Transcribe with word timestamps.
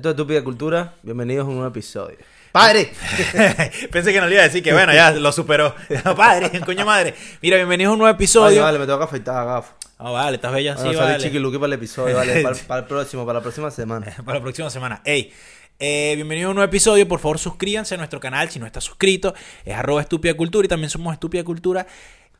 Esto 0.00 0.08
es 0.08 0.14
Estúpida 0.14 0.42
Cultura. 0.42 0.94
Bienvenidos 1.02 1.44
a 1.44 1.48
un 1.50 1.56
nuevo 1.56 1.68
episodio. 1.68 2.16
¡Padre! 2.52 2.90
Pensé 3.92 4.14
que 4.14 4.18
no 4.22 4.28
le 4.28 4.32
iba 4.36 4.40
a 4.40 4.46
decir 4.46 4.62
que 4.62 4.72
bueno, 4.72 4.94
ya 4.94 5.10
lo 5.10 5.30
superó. 5.30 5.74
Padre, 6.16 6.58
coño 6.64 6.86
madre. 6.86 7.14
Mira, 7.42 7.58
bienvenidos 7.58 7.90
a 7.90 7.92
un 7.92 7.98
nuevo 7.98 8.14
episodio. 8.14 8.62
vale, 8.62 8.78
me 8.78 8.86
tengo 8.86 8.96
que 8.96 9.04
afeitar, 9.04 9.44
gafo. 9.44 9.74
Ah, 9.98 10.10
vale, 10.10 10.36
estás 10.36 10.54
bella 10.54 10.72
a 10.72 10.76
salir 10.78 10.96
vale. 10.96 11.18
chiquiluqui 11.22 11.58
para 11.58 11.66
el 11.66 11.72
episodio, 11.74 12.16
vale. 12.16 12.40
Para, 12.42 12.56
para 12.56 12.80
el 12.80 12.86
próximo, 12.86 13.26
para 13.26 13.40
la 13.40 13.42
próxima 13.42 13.70
semana. 13.70 14.06
Para 14.24 14.38
la 14.38 14.42
próxima 14.42 14.70
semana. 14.70 15.02
Ey, 15.04 15.34
eh, 15.78 16.12
bienvenidos 16.14 16.46
a 16.46 16.50
un 16.52 16.56
nuevo 16.56 16.70
episodio. 16.70 17.06
Por 17.06 17.20
favor, 17.20 17.38
suscríbanse 17.38 17.94
a 17.96 17.98
nuestro 17.98 18.20
canal 18.20 18.48
si 18.48 18.58
no 18.58 18.64
estás 18.64 18.84
suscrito. 18.84 19.34
Es 19.66 19.74
arroba 19.74 20.00
estúpida 20.00 20.32
cultura 20.32 20.64
y 20.64 20.68
también 20.70 20.88
somos 20.88 21.12
estúpida 21.12 21.44
cultura 21.44 21.86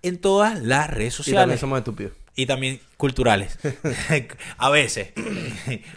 en 0.00 0.16
todas 0.16 0.58
las 0.62 0.88
redes 0.88 1.12
Y 1.12 1.32
también 1.32 1.58
sociales. 1.58 1.60
somos 1.60 1.78
estúpidos. 1.80 2.12
Y 2.36 2.46
también 2.46 2.80
culturales. 2.96 3.58
a 4.56 4.70
veces. 4.70 5.10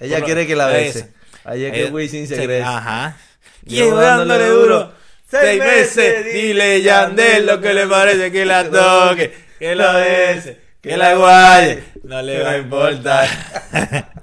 Ella 0.01 0.19
lo- 0.19 0.25
quiere 0.25 0.45
que 0.45 0.57
la 0.57 0.67
veces. 0.67 1.07
Ayer 1.45 1.71
que 1.73 1.85
Wisin 1.85 2.27
se 2.27 2.35
sí, 2.37 2.43
cree. 2.43 2.61
Ajá. 2.61 3.17
Llevo 3.65 3.95
dándole 3.97 4.47
duro. 4.47 4.93
Seis 5.29 5.59
meses. 5.61 6.25
Dile 6.33 6.81
Yandel 6.81 7.45
lo 7.45 7.59
que 7.59 7.73
le 7.73 7.87
parece 7.87 8.31
que 8.31 8.45
la 8.45 8.69
toque. 8.69 9.33
Que 9.59 9.75
la 9.75 9.93
bese. 9.93 10.59
Que 10.81 10.97
la 10.97 11.15
guaye. 11.15 11.83
No 12.03 12.21
le 12.21 12.41
va 12.43 12.51
a 12.51 12.57
importar. 12.57 13.27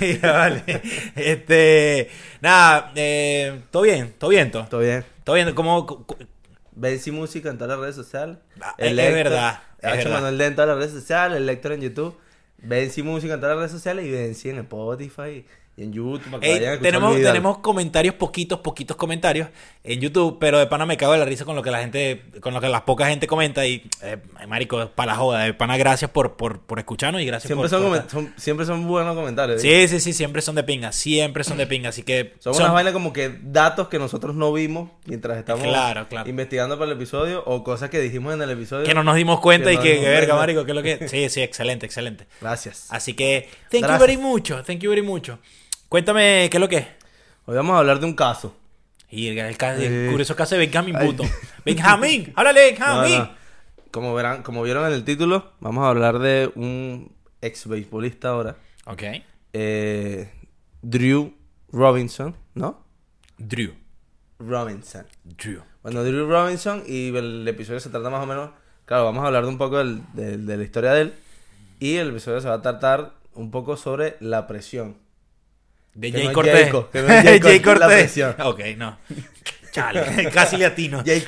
Mira, 0.00 0.32
vale. 0.32 0.62
Este. 1.16 2.10
Nada. 2.40 2.92
Eh, 2.94 3.60
todo 3.70 3.82
bien. 3.82 4.14
Todo 4.18 4.30
bien. 4.30 4.50
Todo, 4.50 4.64
¿Todo 4.66 4.80
bien? 4.80 5.04
todo 5.24 5.34
bien. 5.36 5.52
¿Cómo.? 5.54 5.86
co- 5.86 6.06
co- 6.06 6.16
Benzi 6.72 7.10
Música 7.10 7.48
en 7.48 7.56
todas 7.56 7.70
las 7.70 7.80
redes 7.80 7.96
sociales. 7.96 8.36
Ah, 8.60 8.74
es- 8.76 8.90
El 8.92 8.98
es 8.98 9.04
Héctor, 9.06 9.24
verdad, 9.24 9.60
es 9.80 9.96
verdad. 9.96 10.10
Manuel 10.12 10.38
D 10.38 10.44
en 10.46 10.54
todas 10.54 10.68
las 10.68 10.76
redes 10.78 10.92
sociales. 10.92 11.36
El 11.38 11.46
Lector 11.46 11.72
en 11.72 11.80
YouTube. 11.80 12.18
Benzi 12.58 13.02
Música 13.02 13.34
en 13.34 13.40
todas 13.40 13.54
las 13.56 13.60
redes 13.60 13.72
sociales. 13.72 14.04
Y 14.04 14.10
Benzi 14.10 14.50
en 14.50 14.58
Spotify 14.58 15.46
y 15.76 15.82
en 15.82 15.92
YouTube. 15.92 16.22
Para 16.30 16.40
que 16.40 16.46
Ey, 16.46 16.54
vayan 16.60 16.78
a 16.78 16.80
tenemos, 16.80 17.16
tenemos 17.16 17.58
comentarios, 17.58 18.14
poquitos, 18.14 18.60
poquitos 18.60 18.96
comentarios 18.96 19.48
en 19.84 20.00
YouTube, 20.00 20.38
pero 20.40 20.58
de 20.58 20.66
pana 20.66 20.86
me 20.86 20.96
cago 20.96 21.12
de 21.12 21.18
la 21.18 21.24
risa 21.26 21.44
con 21.44 21.54
lo 21.54 21.62
que 21.62 21.70
la 21.70 21.80
gente, 21.80 22.22
con 22.40 22.54
lo 22.54 22.60
que 22.60 22.68
la 22.68 22.84
poca 22.86 23.06
gente 23.08 23.26
comenta 23.26 23.66
y, 23.66 23.88
eh, 24.02 24.16
marico, 24.48 24.90
para 24.94 25.12
la 25.12 25.18
joda, 25.18 25.40
de 25.44 25.52
pana 25.54 25.76
gracias 25.76 26.10
por, 26.10 26.36
por, 26.36 26.60
por 26.60 26.78
escucharnos 26.78 27.20
y 27.20 27.26
gracias 27.26 27.48
Siempre 27.48 27.68
por... 27.68 27.78
son, 27.78 27.90
por 28.02 28.10
son- 28.10 28.32
siempre 28.36 28.64
son 28.64 28.86
buenos 28.88 29.14
comentarios. 29.14 29.62
¿eh? 29.62 29.86
Sí, 29.86 29.94
sí, 29.96 30.00
sí, 30.00 30.12
siempre 30.12 30.40
son 30.42 30.54
de 30.54 30.64
pinga, 30.64 30.92
siempre 30.92 31.44
son 31.44 31.58
de 31.58 31.66
pinga, 31.66 31.90
así 31.90 32.02
que... 32.02 32.32
Son, 32.40 32.54
son- 32.54 32.62
unas 32.62 32.72
vainas 32.74 32.92
como 32.94 33.12
que 33.12 33.36
datos 33.42 33.88
que 33.88 33.98
nosotros 33.98 34.34
no 34.34 34.52
vimos 34.52 34.90
mientras 35.04 35.36
estamos 35.38 35.62
Claro, 35.64 36.08
claro. 36.08 36.28
investigando 36.30 36.78
para 36.78 36.90
el 36.90 36.96
episodio 36.96 37.42
o 37.44 37.62
cosas 37.62 37.90
que 37.90 38.00
dijimos 38.00 38.32
en 38.34 38.40
el 38.42 38.50
episodio. 38.50 38.84
que 38.86 38.94
no 38.94 39.04
nos 39.04 39.14
dimos 39.16 39.40
cuenta 39.40 39.68
que 39.68 39.74
y 39.74 39.76
no 39.76 39.82
que, 39.82 39.98
verga, 40.00 40.18
cuenta. 40.18 40.36
marico, 40.36 40.64
que 40.64 40.70
es 40.70 40.74
lo 40.76 40.82
que... 40.82 41.08
Sí, 41.08 41.28
sí, 41.28 41.42
excelente, 41.42 41.84
excelente. 41.86 42.26
Gracias. 42.40 42.86
Así 42.90 43.12
que, 43.14 43.48
thank 43.70 43.82
Gracias. 43.82 43.98
you 44.00 44.06
very 44.06 44.16
mucho, 44.16 44.62
thank 44.62 44.78
you 44.80 44.88
very 44.90 45.02
mucho. 45.02 45.38
Cuéntame, 45.96 46.48
¿qué 46.50 46.58
es 46.58 46.60
lo 46.60 46.68
que 46.68 46.76
es? 46.76 46.86
Hoy 47.46 47.56
vamos 47.56 47.74
a 47.74 47.78
hablar 47.78 47.98
de 48.00 48.04
un 48.04 48.12
caso. 48.12 48.54
Y 49.08 49.28
el, 49.28 49.38
el, 49.38 49.56
ca- 49.56 49.76
el 49.76 50.08
Eh. 50.08 50.08
curioso 50.10 50.36
caso 50.36 50.54
de 50.54 50.58
Benjamin. 50.58 50.94
Button. 50.94 51.26
Benjamin, 51.64 52.34
háblale, 52.36 52.72
No, 52.78 53.00
Benjamin. 53.00 53.18
no. 53.20 53.30
Como 53.90 54.12
verán, 54.14 54.42
como 54.42 54.62
vieron 54.62 54.86
en 54.86 54.92
el 54.92 55.04
título, 55.04 55.52
vamos 55.58 55.84
a 55.84 55.88
hablar 55.88 56.18
de 56.18 56.52
un 56.54 57.10
ex 57.40 57.66
beisbolista 57.66 58.28
ahora, 58.28 58.56
Ok. 58.84 59.04
eh, 59.54 60.30
Drew 60.82 61.32
Robinson, 61.72 62.36
¿no? 62.52 62.84
Drew. 63.38 63.72
Robinson. 64.38 65.06
Drew. 65.24 65.62
Bueno, 65.82 66.04
Drew 66.04 66.28
Robinson 66.28 66.82
y 66.86 67.08
el 67.16 67.48
episodio 67.48 67.80
se 67.80 67.88
trata 67.88 68.10
más 68.10 68.22
o 68.22 68.26
menos, 68.26 68.50
claro, 68.84 69.06
vamos 69.06 69.24
a 69.24 69.28
hablar 69.28 69.44
de 69.44 69.48
un 69.48 69.56
poco 69.56 69.78
del- 69.78 70.02
del- 70.12 70.44
de 70.44 70.56
la 70.58 70.62
historia 70.62 70.92
de 70.92 71.00
él 71.00 71.14
y 71.80 71.94
el 71.96 72.10
episodio 72.10 72.42
se 72.42 72.48
va 72.50 72.56
a 72.56 72.60
tratar 72.60 73.12
un 73.32 73.50
poco 73.50 73.78
sobre 73.78 74.18
la 74.20 74.46
presión. 74.46 75.05
De 75.96 76.12
Jay 76.12 76.32
Cortés. 76.32 76.70
Jay 76.92 77.40
Jay 77.40 77.40
Cortés, 77.40 77.64
la 77.64 77.86
Cortés. 77.86 77.98
presión. 77.98 78.36
Ok, 78.42 78.60
no. 78.76 78.98
Chale, 79.72 80.30
casi 80.32 80.56
latino. 80.56 81.02
El 81.04 81.24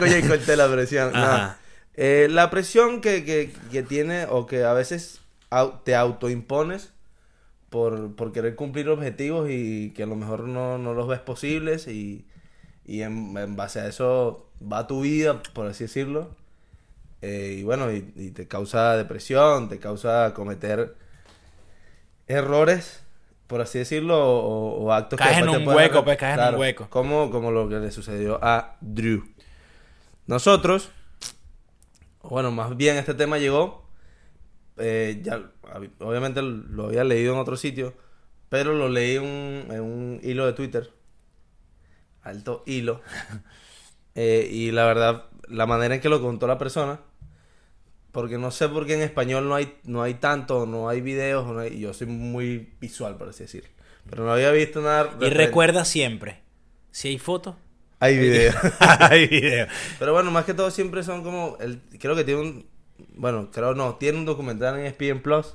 de 0.46 0.56
la 0.56 0.70
presión. 0.70 1.14
Ajá. 1.14 1.58
Eh, 1.94 2.28
la 2.30 2.48
presión 2.50 3.00
que, 3.00 3.24
que, 3.24 3.52
que 3.72 3.82
tiene 3.82 4.26
o 4.28 4.46
que 4.46 4.62
a 4.64 4.72
veces 4.72 5.20
au- 5.50 5.82
te 5.82 5.96
autoimpones 5.96 6.92
por, 7.70 8.14
por 8.14 8.32
querer 8.32 8.54
cumplir 8.54 8.88
objetivos 8.88 9.48
y 9.50 9.90
que 9.90 10.04
a 10.04 10.06
lo 10.06 10.14
mejor 10.14 10.44
no, 10.44 10.78
no 10.78 10.94
los 10.94 11.08
ves 11.08 11.18
posibles 11.18 11.88
y, 11.88 12.24
y 12.86 13.02
en, 13.02 13.36
en 13.36 13.56
base 13.56 13.80
a 13.80 13.88
eso 13.88 14.48
va 14.62 14.86
tu 14.86 15.00
vida, 15.02 15.42
por 15.52 15.66
así 15.66 15.84
decirlo. 15.84 16.30
Eh, 17.20 17.56
y 17.58 17.62
bueno, 17.64 17.90
y, 17.92 18.12
y 18.16 18.30
te 18.30 18.46
causa 18.46 18.96
depresión, 18.96 19.68
te 19.68 19.78
causa 19.80 20.32
cometer 20.34 20.94
errores, 22.26 23.00
por 23.48 23.60
así 23.60 23.78
decirlo, 23.78 24.16
o, 24.16 24.84
o 24.84 24.92
actos 24.92 25.18
Caes 25.18 25.38
en 25.38 25.46
después 25.46 25.64
te 25.64 25.68
un 25.68 25.74
hueco, 25.74 26.04
pues, 26.04 26.16
caes 26.16 26.38
en 26.38 26.54
un 26.54 26.60
hueco. 26.60 26.88
Como, 26.90 27.30
como 27.30 27.50
lo 27.50 27.68
que 27.68 27.76
le 27.80 27.90
sucedió 27.90 28.38
a 28.42 28.76
Drew. 28.80 29.24
Nosotros, 30.26 30.90
bueno, 32.22 32.52
más 32.52 32.76
bien 32.76 32.96
este 32.96 33.14
tema 33.14 33.38
llegó, 33.38 33.88
eh, 34.76 35.20
ya, 35.22 35.50
obviamente 35.98 36.42
lo 36.42 36.86
había 36.86 37.02
leído 37.02 37.32
en 37.32 37.40
otro 37.40 37.56
sitio, 37.56 37.94
pero 38.50 38.74
lo 38.74 38.88
leí 38.88 39.16
en 39.16 39.22
un, 39.22 39.66
en 39.70 39.80
un 39.80 40.20
hilo 40.22 40.46
de 40.46 40.52
Twitter, 40.52 40.92
alto 42.22 42.62
hilo, 42.66 43.00
Eh, 44.20 44.48
y 44.50 44.72
la 44.72 44.84
verdad, 44.84 45.26
la 45.46 45.66
manera 45.66 45.94
en 45.94 46.00
que 46.00 46.08
lo 46.08 46.20
contó 46.20 46.48
la 46.48 46.58
persona, 46.58 46.98
porque 48.12 48.38
no 48.38 48.50
sé 48.50 48.68
por 48.68 48.86
qué 48.86 48.94
en 48.94 49.02
español 49.02 49.48
no 49.48 49.54
hay, 49.54 49.74
no 49.84 50.02
hay 50.02 50.14
tanto, 50.14 50.66
no 50.66 50.88
hay 50.88 51.00
videos, 51.00 51.46
no 51.46 51.60
hay- 51.60 51.78
yo 51.78 51.92
soy 51.94 52.06
muy 52.06 52.70
visual, 52.80 53.16
por 53.16 53.28
así 53.28 53.44
decirlo, 53.44 53.68
pero 54.08 54.24
no 54.24 54.32
había 54.32 54.50
visto 54.50 54.80
nada. 54.80 55.16
Y 55.20 55.30
recuerda 55.30 55.84
siempre, 55.84 56.40
si 56.90 57.08
hay 57.08 57.18
fotos, 57.18 57.54
Hay 58.00 58.16
videos. 58.16 58.54
hay 58.80 59.26
video. 59.26 59.66
Pero 59.98 60.12
bueno, 60.12 60.30
más 60.30 60.44
que 60.44 60.54
todo 60.54 60.70
siempre 60.70 61.02
son 61.02 61.24
como. 61.24 61.56
El, 61.60 61.80
creo 61.98 62.14
que 62.14 62.22
tiene 62.22 62.40
un. 62.40 62.66
Bueno, 63.16 63.50
creo 63.52 63.74
no. 63.74 63.96
Tiene 63.96 64.18
un 64.18 64.24
documental 64.24 64.78
en 64.78 64.86
ESPN 64.86 65.20
Plus. 65.20 65.54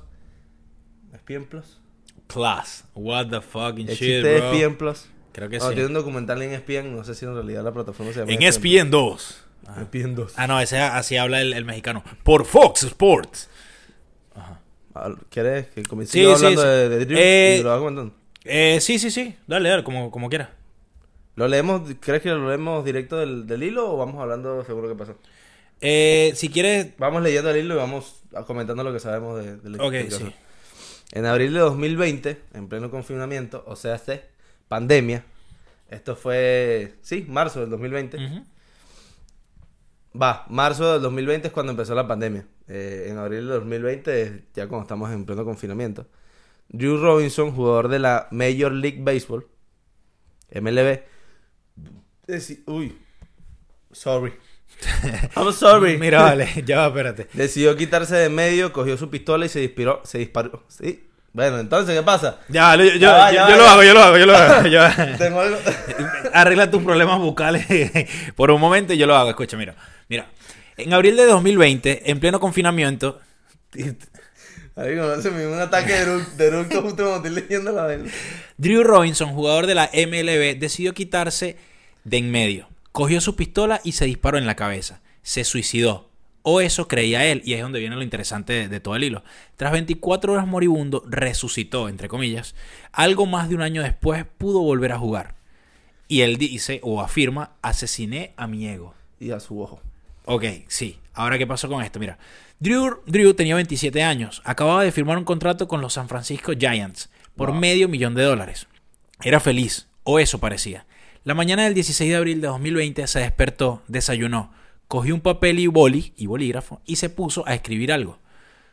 ¿ESPN 1.14 1.44
Plus? 1.46 1.78
Plus, 2.26 2.84
what 2.94 3.28
the 3.28 3.40
fucking 3.40 3.86
shit, 3.86 3.92
¿Existe 3.92 4.38
bro. 4.38 4.52
ESPN 4.52 4.76
Plus? 4.76 5.06
Creo 5.32 5.48
que 5.48 5.58
no, 5.58 5.68
sí. 5.68 5.74
tiene 5.74 5.88
un 5.88 5.94
documental 5.94 6.42
en 6.42 6.52
ESPN. 6.52 6.94
No 6.94 7.04
sé 7.04 7.14
si 7.14 7.24
en 7.24 7.34
realidad 7.34 7.64
la 7.64 7.72
plataforma 7.72 8.12
se 8.12 8.20
llama 8.20 8.32
En 8.32 8.42
ESPN 8.42 8.90
2. 8.90 9.43
Plus. 9.64 9.76
ESPN 9.78 10.14
2. 10.14 10.32
Ah, 10.36 10.46
no, 10.46 10.60
ese 10.60 10.78
así 10.78 11.16
habla 11.16 11.40
el, 11.40 11.52
el 11.52 11.64
mexicano. 11.64 12.04
Por 12.22 12.44
Fox 12.44 12.82
Sports. 12.84 13.48
Ah, 14.94 15.10
¿Quieres 15.30 15.66
que 15.68 15.82
comience 15.82 16.12
Sí, 16.12 16.22
yo 16.22 16.36
sí, 16.36 16.44
hablando 16.46 16.62
sí. 16.62 16.68
de, 16.68 16.88
de 16.88 17.04
Drew? 17.06 17.18
Eh, 17.18 17.56
y 17.60 17.62
lo 17.62 17.72
hago 17.72 17.84
comentando? 17.84 18.14
Eh, 18.44 18.78
sí, 18.80 18.98
sí, 18.98 19.10
sí. 19.10 19.34
Dale, 19.46 19.68
dale, 19.68 19.82
como, 19.84 20.10
como 20.10 20.28
quieras. 20.28 20.50
¿Lo 21.36 21.48
leemos? 21.48 21.82
¿Crees 22.00 22.22
que 22.22 22.28
lo 22.30 22.48
leemos 22.48 22.84
directo 22.84 23.16
del, 23.18 23.46
del 23.46 23.62
hilo 23.64 23.92
o 23.92 23.96
vamos 23.96 24.20
hablando 24.22 24.64
seguro 24.64 24.88
que 24.88 24.94
pasó? 24.94 25.16
Eh, 25.80 26.32
si 26.36 26.48
quieres... 26.48 26.96
Vamos 26.98 27.22
leyendo 27.22 27.50
el 27.50 27.56
hilo 27.56 27.74
y 27.74 27.78
vamos 27.78 28.22
comentando 28.46 28.84
lo 28.84 28.92
que 28.92 29.00
sabemos 29.00 29.42
de, 29.44 29.56
del 29.56 29.80
Ok, 29.80 29.92
del 29.92 30.04
caso. 30.08 30.18
sí. 30.26 30.34
En 31.12 31.26
abril 31.26 31.52
de 31.52 31.60
2020, 31.60 32.40
en 32.54 32.68
pleno 32.68 32.90
confinamiento, 32.90 33.64
o 33.66 33.76
sea, 33.76 33.94
hace 33.94 34.22
pandemia. 34.68 35.24
Esto 35.90 36.16
fue, 36.16 36.94
sí, 37.02 37.24
marzo 37.28 37.60
del 37.60 37.70
2020. 37.70 38.16
Ujú. 38.16 38.44
Va, 40.20 40.44
marzo 40.48 40.92
del 40.92 41.02
2020 41.02 41.48
es 41.48 41.52
cuando 41.52 41.72
empezó 41.72 41.94
la 41.94 42.06
pandemia. 42.06 42.46
Eh, 42.68 43.06
en 43.10 43.18
abril 43.18 43.40
del 43.40 43.58
2020, 43.60 44.22
es 44.22 44.32
ya 44.54 44.66
cuando 44.68 44.82
estamos 44.82 45.10
en 45.12 45.24
pleno 45.24 45.44
confinamiento. 45.44 46.06
Drew 46.68 46.96
Robinson, 46.98 47.52
jugador 47.52 47.88
de 47.88 47.98
la 47.98 48.28
Major 48.30 48.72
League 48.72 48.98
Baseball, 49.02 49.46
MLB. 50.52 51.00
deci- 52.26 52.62
uy, 52.66 52.96
sorry. 53.92 54.32
I'm 55.36 55.52
sorry. 55.52 55.98
Mira, 55.98 56.22
vale, 56.22 56.48
ya 56.64 56.78
va, 56.78 56.86
espérate. 56.88 57.28
Decidió 57.32 57.76
quitarse 57.76 58.16
de 58.16 58.28
medio, 58.28 58.72
cogió 58.72 58.96
su 58.96 59.10
pistola 59.10 59.46
y 59.46 59.48
se 59.48 59.60
disparó. 59.60 60.00
Se 60.04 60.18
disparó. 60.18 60.64
Sí. 60.68 61.08
Bueno, 61.32 61.58
entonces, 61.58 61.96
¿qué 61.96 62.02
pasa? 62.04 62.38
Ya, 62.48 62.76
yo, 62.76 62.84
yo, 62.84 62.92
yo- 62.92 63.48
yo 63.48 63.56
lo 63.56 63.64
hago, 63.66 63.82
yo 63.82 63.92
lo 63.94 64.00
hago, 64.00 64.16
yo 64.16 64.26
lo 64.26 64.36
hago. 64.36 64.62
Tengo 65.18 65.40
algo. 65.40 65.58
Arregla 66.32 66.70
tus 66.70 66.82
problemas 66.82 67.18
bucales 67.18 67.66
por 68.36 68.52
un 68.52 68.60
momento 68.60 68.92
y 68.92 68.98
yo 68.98 69.06
lo 69.08 69.16
hago. 69.16 69.30
Escucha, 69.30 69.56
mira. 69.56 69.74
Mira. 70.08 70.28
En 70.76 70.92
abril 70.92 71.16
de 71.16 71.26
2020, 71.26 72.10
en 72.10 72.20
pleno 72.20 72.40
confinamiento... 72.40 73.20
Amigo, 74.76 75.20
se 75.22 75.30
me 75.30 75.38
dio 75.38 75.52
un 75.52 75.60
ataque 75.60 75.92
de 75.92 76.00
eructo, 76.00 76.36
de 76.36 76.80
justo 76.82 77.04
cuando 77.04 77.28
estoy 77.28 77.30
leyendo 77.30 77.70
la 77.70 77.84
vaina. 77.84 78.10
Drew 78.56 78.82
Robinson, 78.82 79.32
jugador 79.32 79.68
de 79.68 79.76
la 79.76 79.88
MLB, 79.94 80.58
decidió 80.58 80.94
quitarse 80.94 81.56
de 82.02 82.16
en 82.16 82.32
medio. 82.32 82.68
Cogió 82.90 83.20
su 83.20 83.36
pistola 83.36 83.80
y 83.84 83.92
se 83.92 84.06
disparó 84.06 84.36
en 84.36 84.46
la 84.46 84.56
cabeza. 84.56 85.00
Se 85.22 85.44
suicidó. 85.44 86.10
O 86.42 86.60
eso 86.60 86.88
creía 86.88 87.24
él, 87.24 87.40
y 87.44 87.54
es 87.54 87.62
donde 87.62 87.78
viene 87.78 87.94
lo 87.94 88.02
interesante 88.02 88.52
de, 88.52 88.68
de 88.68 88.80
todo 88.80 88.96
el 88.96 89.04
hilo. 89.04 89.22
Tras 89.56 89.70
24 89.70 90.32
horas 90.32 90.46
moribundo, 90.48 91.04
resucitó, 91.06 91.88
entre 91.88 92.08
comillas. 92.08 92.56
Algo 92.90 93.26
más 93.26 93.48
de 93.48 93.54
un 93.54 93.62
año 93.62 93.80
después 93.80 94.26
pudo 94.38 94.60
volver 94.60 94.90
a 94.90 94.98
jugar. 94.98 95.36
Y 96.08 96.22
él 96.22 96.36
dice 96.36 96.80
o 96.82 97.00
afirma, 97.00 97.52
asesiné 97.62 98.34
a 98.36 98.48
mi 98.48 98.66
ego. 98.66 98.92
Y 99.20 99.30
a 99.30 99.38
su 99.38 99.60
ojo. 99.60 99.80
Ok, 100.24 100.44
sí. 100.68 100.98
Ahora, 101.12 101.38
¿qué 101.38 101.46
pasó 101.46 101.68
con 101.68 101.82
esto? 101.82 101.98
Mira, 102.00 102.18
Drew, 102.58 103.00
Drew 103.06 103.34
tenía 103.34 103.54
27 103.54 104.02
años. 104.02 104.42
Acababa 104.44 104.82
de 104.82 104.92
firmar 104.92 105.18
un 105.18 105.24
contrato 105.24 105.68
con 105.68 105.80
los 105.80 105.92
San 105.94 106.08
Francisco 106.08 106.52
Giants 106.58 107.10
por 107.36 107.50
Wow. 107.50 107.58
medio 107.60 107.88
millón 107.88 108.14
de 108.14 108.22
dólares. 108.24 108.66
Era 109.22 109.40
feliz, 109.40 109.86
o 110.02 110.18
eso 110.18 110.38
parecía. 110.38 110.86
La 111.24 111.34
mañana 111.34 111.64
del 111.64 111.74
16 111.74 112.10
de 112.10 112.16
abril 112.16 112.40
de 112.40 112.48
2020 112.48 113.06
se 113.06 113.20
despertó, 113.20 113.82
desayunó, 113.88 114.52
cogió 114.88 115.14
un 115.14 115.20
papel 115.20 115.58
y 115.58 115.66
boli 115.66 116.12
y 116.16 116.26
bolígrafo 116.26 116.80
y 116.84 116.96
se 116.96 117.08
puso 117.10 117.46
a 117.46 117.54
escribir 117.54 117.92
algo. 117.92 118.18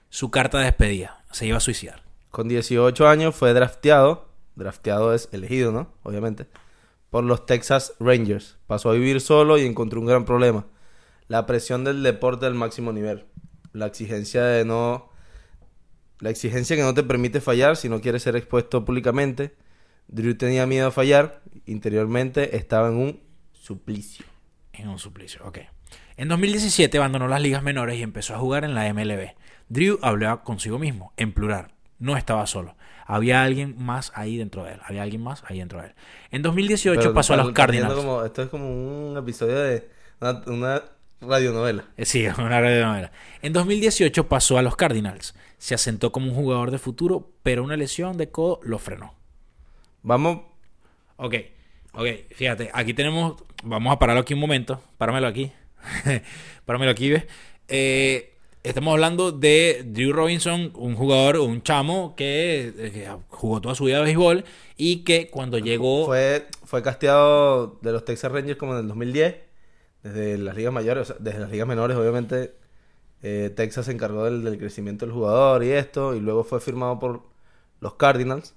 Su 0.10 0.30
carta 0.32 0.60
de 0.60 0.66
despedida. 0.66 1.24
Se 1.32 1.46
iba 1.48 1.58
a 1.58 1.62
suicidar. 1.62 2.04
Con 2.30 2.50
18 2.50 3.08
años 3.08 3.36
fue 3.36 3.54
drafteado, 3.54 4.28
drafteado 4.56 5.14
es 5.14 5.30
elegido, 5.32 5.72
¿no? 5.72 5.94
Obviamente, 6.04 6.48
por 7.10 7.24
los 7.24 7.46
Texas 7.46 7.94
Rangers. 8.00 8.58
Pasó 8.68 8.90
a 8.90 8.94
vivir 8.94 9.22
solo 9.22 9.58
y 9.58 9.66
encontró 9.66 10.02
un 10.02 10.08
gran 10.08 10.26
problema. 10.26 10.66
La 11.32 11.46
presión 11.46 11.86
del 11.86 12.04
deporte 12.04 12.46
al 12.46 12.56
máximo 12.56 12.92
nivel. 12.92 13.24
La 13.72 13.86
exigencia 13.86 14.44
de 14.44 14.66
no... 14.66 15.10
La 16.20 16.30
exigencia 16.30 16.76
que 16.76 16.82
no 16.82 16.94
te 16.94 17.04
permite 17.04 17.40
fallar 17.40 17.78
si 17.78 17.88
no 17.88 18.02
quieres 18.02 18.24
ser 18.24 18.36
expuesto 18.36 18.84
públicamente. 18.84 19.56
Drew 20.10 20.36
tenía 20.36 20.68
miedo 20.68 20.90
a 20.90 20.92
fallar. 20.92 21.42
Interiormente 21.66 22.58
estaba 22.58 22.90
en 22.90 22.96
un 22.96 23.20
suplicio. 23.54 24.26
En 24.74 24.90
un 24.90 25.00
suplicio, 25.00 25.40
ok. 25.46 25.60
En 26.18 26.28
2017 26.28 26.98
abandonó 26.98 27.30
las 27.30 27.42
ligas 27.42 27.64
menores 27.64 27.98
y 27.98 28.04
empezó 28.04 28.36
a 28.36 28.38
jugar 28.38 28.66
en 28.66 28.76
la 28.76 28.94
MLB. 28.94 29.30
Drew 29.70 30.00
hablaba 30.02 30.44
consigo 30.44 30.80
mismo, 30.80 31.14
en 31.16 31.32
plural. 31.32 31.72
No 31.98 32.18
estaba 32.18 32.46
solo. 32.46 32.76
Había 33.06 33.42
alguien 33.42 33.76
más 33.78 34.12
ahí 34.16 34.36
dentro 34.36 34.66
de 34.66 34.74
él. 34.74 34.80
Había 34.84 35.04
alguien 35.04 35.24
más 35.24 35.46
ahí 35.48 35.60
dentro 35.60 35.80
de 35.80 35.88
él. 35.88 35.94
En 36.30 36.42
2018 36.42 37.00
Pero 37.00 37.14
pasó 37.14 37.36
a 37.36 37.38
los 37.38 37.54
Cardinals. 37.54 37.94
como- 37.94 38.26
esto 38.26 38.42
es 38.44 38.50
como 38.50 38.68
un 39.12 39.18
episodio 39.18 39.58
de 39.60 39.90
una, 40.20 40.44
una 40.48 40.82
radionovela. 41.22 41.86
Eh, 41.98 42.06
Sí, 42.06 42.26
una 42.38 42.62
radionovela. 42.62 43.12
En 43.42 43.54
2018 43.54 44.28
pasó 44.28 44.58
a 44.58 44.62
los 44.62 44.76
Cardinals. 44.76 45.36
Se 45.58 45.76
asentó 45.76 46.12
como 46.12 46.28
un 46.28 46.36
jugador 46.36 46.72
de 46.72 46.80
futuro, 46.80 47.32
pero 47.44 47.64
una 47.64 47.78
lesión 47.78 48.18
de 48.18 48.30
codo 48.30 48.60
lo 48.64 48.80
frenó. 48.80 49.14
Vamos 50.04 50.52
Ok, 51.24 51.36
ok, 51.94 52.08
fíjate, 52.32 52.72
aquí 52.74 52.96
tenemos, 52.96 53.36
vamos 53.64 53.94
a 53.94 54.00
pararlo 54.00 54.22
aquí 54.22 54.34
un 54.34 54.40
momento, 54.40 54.82
páramelo 54.98 55.28
aquí, 55.28 55.52
páramelo 56.66 56.90
aquí, 56.90 57.12
¿ves? 57.12 57.26
Eh, 57.68 58.34
estamos 58.64 58.92
hablando 58.94 59.32
de 59.32 59.84
Drew 59.86 60.14
Robinson, 60.14 60.72
un 60.74 60.96
jugador, 60.96 61.38
un 61.38 61.62
chamo 61.62 62.16
que, 62.16 62.74
eh, 62.76 62.92
que 62.92 63.08
jugó 63.30 63.62
toda 63.62 63.76
su 63.76 63.84
vida 63.86 64.00
de 64.00 64.06
béisbol 64.06 64.46
y 64.78 65.04
que 65.04 65.30
cuando 65.30 65.60
llegó... 65.60 66.08
Fue, 66.08 66.48
fue 66.66 66.82
casteado 66.82 67.78
de 67.84 67.92
los 67.92 68.04
Texas 68.04 68.32
Rangers 68.32 68.58
como 68.58 68.74
en 68.74 68.80
el 68.80 68.88
2010, 68.88 69.36
desde 70.04 70.38
las 70.38 70.56
ligas 70.56 70.74
mayores, 70.74 71.02
o 71.04 71.06
sea, 71.14 71.16
desde 71.20 71.40
las 71.40 71.52
ligas 71.52 71.68
menores, 71.68 71.98
obviamente. 71.98 72.56
eh, 73.24 73.52
Texas 73.56 73.86
se 73.86 73.92
encargó 73.92 74.26
del, 74.26 74.44
del 74.44 74.58
crecimiento 74.58 75.06
del 75.06 75.14
jugador 75.14 75.64
y 75.64 75.72
esto, 75.72 76.16
y 76.16 76.20
luego 76.20 76.44
fue 76.44 76.60
firmado 76.60 76.98
por 77.00 77.22
los 77.80 77.94
Cardinals. 77.96 78.56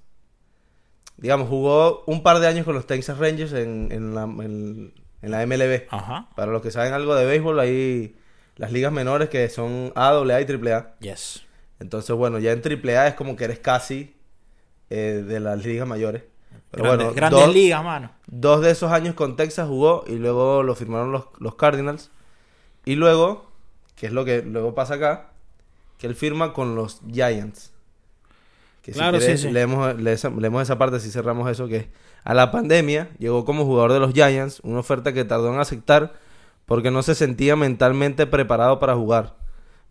Digamos, 1.16 1.48
jugó 1.48 2.02
un 2.06 2.22
par 2.22 2.40
de 2.40 2.48
años 2.48 2.64
con 2.64 2.74
los 2.74 2.86
Texas 2.86 3.18
Rangers 3.18 3.52
en, 3.52 3.88
en 3.92 4.14
la, 4.14 4.24
en- 4.24 4.92
en 5.22 5.30
la 5.30 5.46
MLB. 5.46 5.84
Ajá, 5.90 6.28
Para 6.36 6.50
los 6.52 6.60
que 6.60 6.70
saben 6.70 6.92
algo 6.92 7.14
de 7.14 7.24
béisbol, 7.24 7.58
hay 7.60 8.16
las 8.56 8.72
ligas 8.72 8.92
menores 8.92 9.28
que 9.30 9.48
son 9.48 9.92
A, 9.94 10.08
AA 10.10 10.40
y 10.42 10.44
AAA. 10.44 10.94
yes. 11.00 11.42
Entonces, 11.80 12.14
bueno, 12.16 12.38
ya 12.38 12.52
en 12.52 12.60
AAA 12.62 13.08
es 13.08 13.14
como 13.14 13.34
que 13.36 13.44
eres 13.44 13.58
casi 13.58 14.16
eh, 14.90 15.24
de 15.26 15.40
las 15.40 15.64
ligas 15.64 15.86
mayores. 15.88 16.24
Pero 16.70 16.84
Grande- 16.84 17.04
bueno, 17.04 17.16
grandes 17.16 17.48
ligas, 17.54 17.82
mano. 17.84 18.10
Dos 18.36 18.62
de 18.62 18.72
esos 18.72 18.90
años 18.90 19.14
con 19.14 19.36
Texas 19.36 19.68
jugó 19.68 20.02
y 20.08 20.16
luego 20.16 20.64
lo 20.64 20.74
firmaron 20.74 21.12
los, 21.12 21.26
los 21.38 21.54
Cardinals. 21.54 22.10
Y 22.84 22.96
luego, 22.96 23.46
que 23.94 24.06
es 24.06 24.12
lo 24.12 24.24
que 24.24 24.42
luego 24.42 24.74
pasa 24.74 24.94
acá, 24.94 25.30
que 25.98 26.08
él 26.08 26.16
firma 26.16 26.52
con 26.52 26.74
los 26.74 27.00
Giants. 27.08 27.72
Que 28.82 28.92
si 28.92 28.98
Claro, 28.98 29.20
sí, 29.20 29.38
sí. 29.38 29.50
Leemos, 29.52 29.94
leemos 29.96 30.62
esa 30.62 30.78
parte 30.78 30.98
si 30.98 31.12
cerramos 31.12 31.48
eso, 31.48 31.68
que 31.68 31.76
es, 31.76 31.86
a 32.24 32.34
la 32.34 32.50
pandemia 32.50 33.10
llegó 33.20 33.44
como 33.44 33.64
jugador 33.64 33.92
de 33.92 34.00
los 34.00 34.12
Giants, 34.12 34.58
una 34.64 34.80
oferta 34.80 35.12
que 35.12 35.24
tardó 35.24 35.54
en 35.54 35.60
aceptar 35.60 36.14
porque 36.66 36.90
no 36.90 37.04
se 37.04 37.14
sentía 37.14 37.54
mentalmente 37.54 38.26
preparado 38.26 38.80
para 38.80 38.96
jugar. 38.96 39.36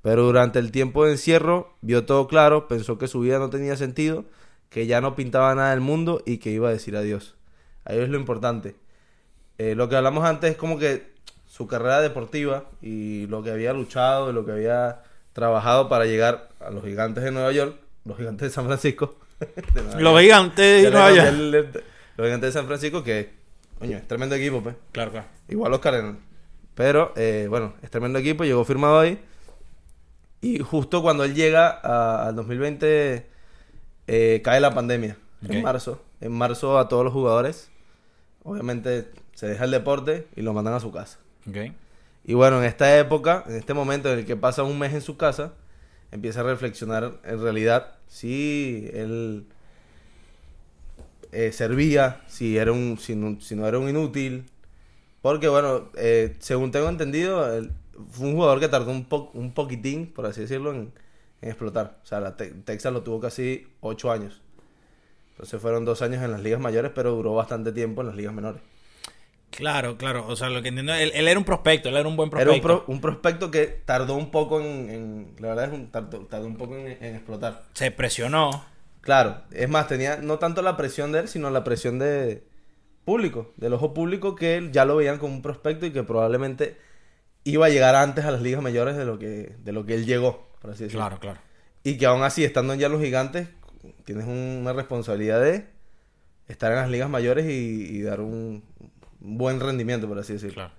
Pero 0.01 0.23
durante 0.23 0.59
el 0.59 0.71
tiempo 0.71 1.05
de 1.05 1.13
encierro 1.13 1.73
vio 1.79 2.05
todo 2.05 2.27
claro, 2.27 2.67
pensó 2.67 2.97
que 2.97 3.07
su 3.07 3.21
vida 3.21 3.39
no 3.39 3.49
tenía 3.49 3.77
sentido, 3.77 4.25
que 4.69 4.85
ya 4.85 4.99
no 4.99 5.15
pintaba 5.15 5.55
nada 5.55 5.69
del 5.69 5.79
mundo 5.79 6.21
y 6.25 6.39
que 6.39 6.51
iba 6.51 6.67
a 6.67 6.73
decir 6.73 6.97
adiós. 6.97 7.35
Ahí 7.85 7.99
es 7.99 8.09
lo 8.09 8.17
importante. 8.17 8.75
Eh, 9.57 9.75
lo 9.75 9.89
que 9.89 9.95
hablamos 9.95 10.23
antes 10.25 10.51
es 10.51 10.57
como 10.57 10.77
que 10.79 11.11
su 11.47 11.67
carrera 11.67 12.01
deportiva 12.01 12.65
y 12.81 13.27
lo 13.27 13.43
que 13.43 13.51
había 13.51 13.73
luchado 13.73 14.29
y 14.29 14.33
lo 14.33 14.45
que 14.45 14.51
había 14.53 15.03
trabajado 15.33 15.89
para 15.89 16.05
llegar 16.05 16.49
a 16.59 16.69
los 16.71 16.83
gigantes 16.83 17.23
de 17.23 17.31
Nueva 17.31 17.51
York, 17.51 17.75
los 18.05 18.17
gigantes 18.17 18.49
de 18.49 18.53
San 18.53 18.65
Francisco. 18.65 19.15
de 19.39 20.01
Los 20.01 20.19
gigantes 20.19 20.83
de 20.83 20.91
Nueva 20.91 21.11
York. 21.11 21.27
el- 21.29 21.55
el- 21.55 21.83
Los 22.17 22.25
gigantes 22.27 22.49
de 22.53 22.59
San 22.59 22.67
Francisco 22.67 23.03
que, 23.03 23.31
coño, 23.79 23.97
es 23.97 24.07
tremendo 24.07 24.35
equipo, 24.35 24.61
pues. 24.61 24.75
Claro, 24.91 25.11
claro. 25.11 25.27
Igual 25.49 25.71
los 25.71 25.79
Cardinals. 25.79 26.17
Pero, 26.75 27.13
eh, 27.15 27.47
bueno, 27.49 27.73
es 27.83 27.89
tremendo 27.91 28.17
equipo, 28.19 28.43
llegó 28.43 28.63
firmado 28.65 28.99
ahí. 28.99 29.19
Y 30.41 30.59
justo 30.59 31.01
cuando 31.01 31.23
él 31.23 31.35
llega 31.35 31.69
a- 31.69 32.27
al 32.27 32.35
2020, 32.35 33.27
eh, 34.07 34.41
cae 34.43 34.59
la 34.59 34.73
pandemia. 34.73 35.17
En 35.47 35.61
marzo. 35.61 36.01
En 36.21 36.31
marzo 36.31 36.77
a 36.79 36.87
todos 36.87 37.03
los 37.03 37.13
jugadores. 37.13 37.69
Obviamente 38.43 39.09
se 39.33 39.47
deja 39.47 39.65
el 39.65 39.71
deporte 39.71 40.27
y 40.35 40.41
lo 40.41 40.53
mandan 40.53 40.73
a 40.73 40.79
su 40.79 40.91
casa. 40.91 41.19
Y 42.25 42.33
bueno, 42.33 42.59
en 42.59 42.65
esta 42.65 42.97
época, 42.99 43.43
en 43.47 43.55
este 43.55 43.73
momento 43.73 44.11
en 44.11 44.19
el 44.19 44.25
que 44.25 44.35
pasa 44.35 44.63
un 44.63 44.79
mes 44.79 44.93
en 44.93 45.01
su 45.01 45.17
casa, 45.17 45.53
empieza 46.11 46.41
a 46.41 46.43
reflexionar 46.43 47.19
en 47.23 47.41
realidad 47.41 47.95
si 48.07 48.89
él 48.93 49.45
eh, 51.31 51.51
servía, 51.51 52.21
si, 52.27 52.57
era 52.57 52.71
un, 52.71 52.97
si, 52.99 53.15
no, 53.15 53.39
si 53.41 53.55
no 53.55 53.67
era 53.67 53.79
un 53.79 53.89
inútil. 53.89 54.45
Porque 55.21 55.47
bueno, 55.47 55.89
eh, 55.97 56.35
según 56.39 56.71
tengo 56.71 56.89
entendido, 56.89 57.51
él 57.53 57.71
fue 58.11 58.27
un 58.27 58.35
jugador 58.35 58.59
que 58.59 58.67
tardó 58.67 58.91
un, 58.91 59.05
po- 59.05 59.31
un 59.33 59.53
poquitín, 59.53 60.07
por 60.07 60.25
así 60.25 60.41
decirlo, 60.41 60.71
en, 60.71 60.91
en 61.41 61.49
explotar. 61.49 61.99
O 62.03 62.05
sea, 62.05 62.19
la 62.19 62.35
Te- 62.37 62.51
Texas 62.51 62.93
lo 62.93 63.03
tuvo 63.03 63.19
casi 63.19 63.67
ocho 63.81 64.11
años. 64.11 64.41
Entonces 65.33 65.61
fueron 65.61 65.83
dos 65.85 66.01
años 66.01 66.23
en 66.23 66.31
las 66.31 66.41
ligas 66.41 66.59
mayores, 66.59 66.91
pero 66.95 67.11
duró 67.11 67.33
bastante 67.35 67.71
tiempo 67.71 68.01
en 68.01 68.07
las 68.07 68.15
ligas 68.15 68.33
menores. 68.33 68.61
Claro, 69.51 69.97
claro. 69.97 70.25
O 70.27 70.35
sea, 70.35 70.49
lo 70.49 70.61
que 70.63 70.69
entiendo, 70.69 70.93
él, 70.95 71.11
él 71.13 71.27
era 71.27 71.37
un 71.37 71.45
prospecto, 71.45 71.89
él 71.89 71.95
era 71.97 72.07
un 72.09 72.15
buen 72.15 72.29
Era 72.29 72.37
prospecto. 72.41 72.55
un, 72.55 72.79
pro- 72.79 72.93
un 72.93 73.01
prospecto 73.01 73.51
que 73.51 73.67
tardó 73.85 74.15
un 74.15 74.31
poco 74.31 74.59
en, 74.59 74.89
en- 74.89 75.35
la 75.39 75.49
verdad 75.49 75.65
es 75.65 75.73
un 75.73 75.91
tardó, 75.91 76.19
tardó 76.25 76.47
un 76.47 76.57
poco 76.57 76.75
en, 76.75 76.87
en 77.03 77.15
explotar. 77.15 77.63
Se 77.73 77.91
presionó. 77.91 78.65
Claro, 79.01 79.41
es 79.51 79.69
más, 79.69 79.87
tenía 79.87 80.17
no 80.17 80.39
tanto 80.39 80.61
la 80.61 80.75
presión 80.77 81.11
de 81.11 81.19
él, 81.19 81.27
sino 81.27 81.49
la 81.51 81.63
presión 81.63 81.99
de 81.99 82.43
público, 83.05 83.51
del 83.57 83.73
ojo 83.73 83.93
público 83.93 84.33
que 84.35 84.55
él 84.55 84.71
ya 84.71 84.85
lo 84.85 84.95
veían 84.95 85.17
como 85.19 85.33
un 85.35 85.41
prospecto 85.41 85.85
y 85.85 85.91
que 85.91 86.03
probablemente 86.03 86.77
iba 87.43 87.65
a 87.65 87.69
llegar 87.69 87.95
antes 87.95 88.23
a 88.25 88.31
las 88.31 88.41
ligas 88.41 88.61
mayores 88.63 88.95
de 88.95 89.03
lo 89.05 89.19
que 89.19 89.55
de 89.59 89.71
lo 89.73 89.85
que 89.85 89.95
él 89.95 90.05
llegó, 90.05 90.47
por 90.61 90.71
así 90.71 90.85
decirlo. 90.85 91.01
Claro, 91.05 91.19
claro. 91.19 91.39
Y 91.83 91.97
que 91.97 92.05
aún 92.05 92.23
así, 92.23 92.45
estando 92.45 92.73
ya 92.75 92.87
los 92.87 93.01
gigantes, 93.01 93.49
tienes 94.05 94.25
una 94.27 94.73
responsabilidad 94.73 95.41
de 95.41 95.65
estar 96.47 96.71
en 96.71 96.77
las 96.79 96.89
ligas 96.89 97.09
mayores 97.09 97.45
y, 97.45 97.49
y 97.97 98.01
dar 98.01 98.21
un, 98.21 98.63
buen 99.19 99.59
rendimiento, 99.59 100.07
por 100.07 100.19
así 100.19 100.33
decirlo. 100.33 100.55
Claro. 100.55 100.71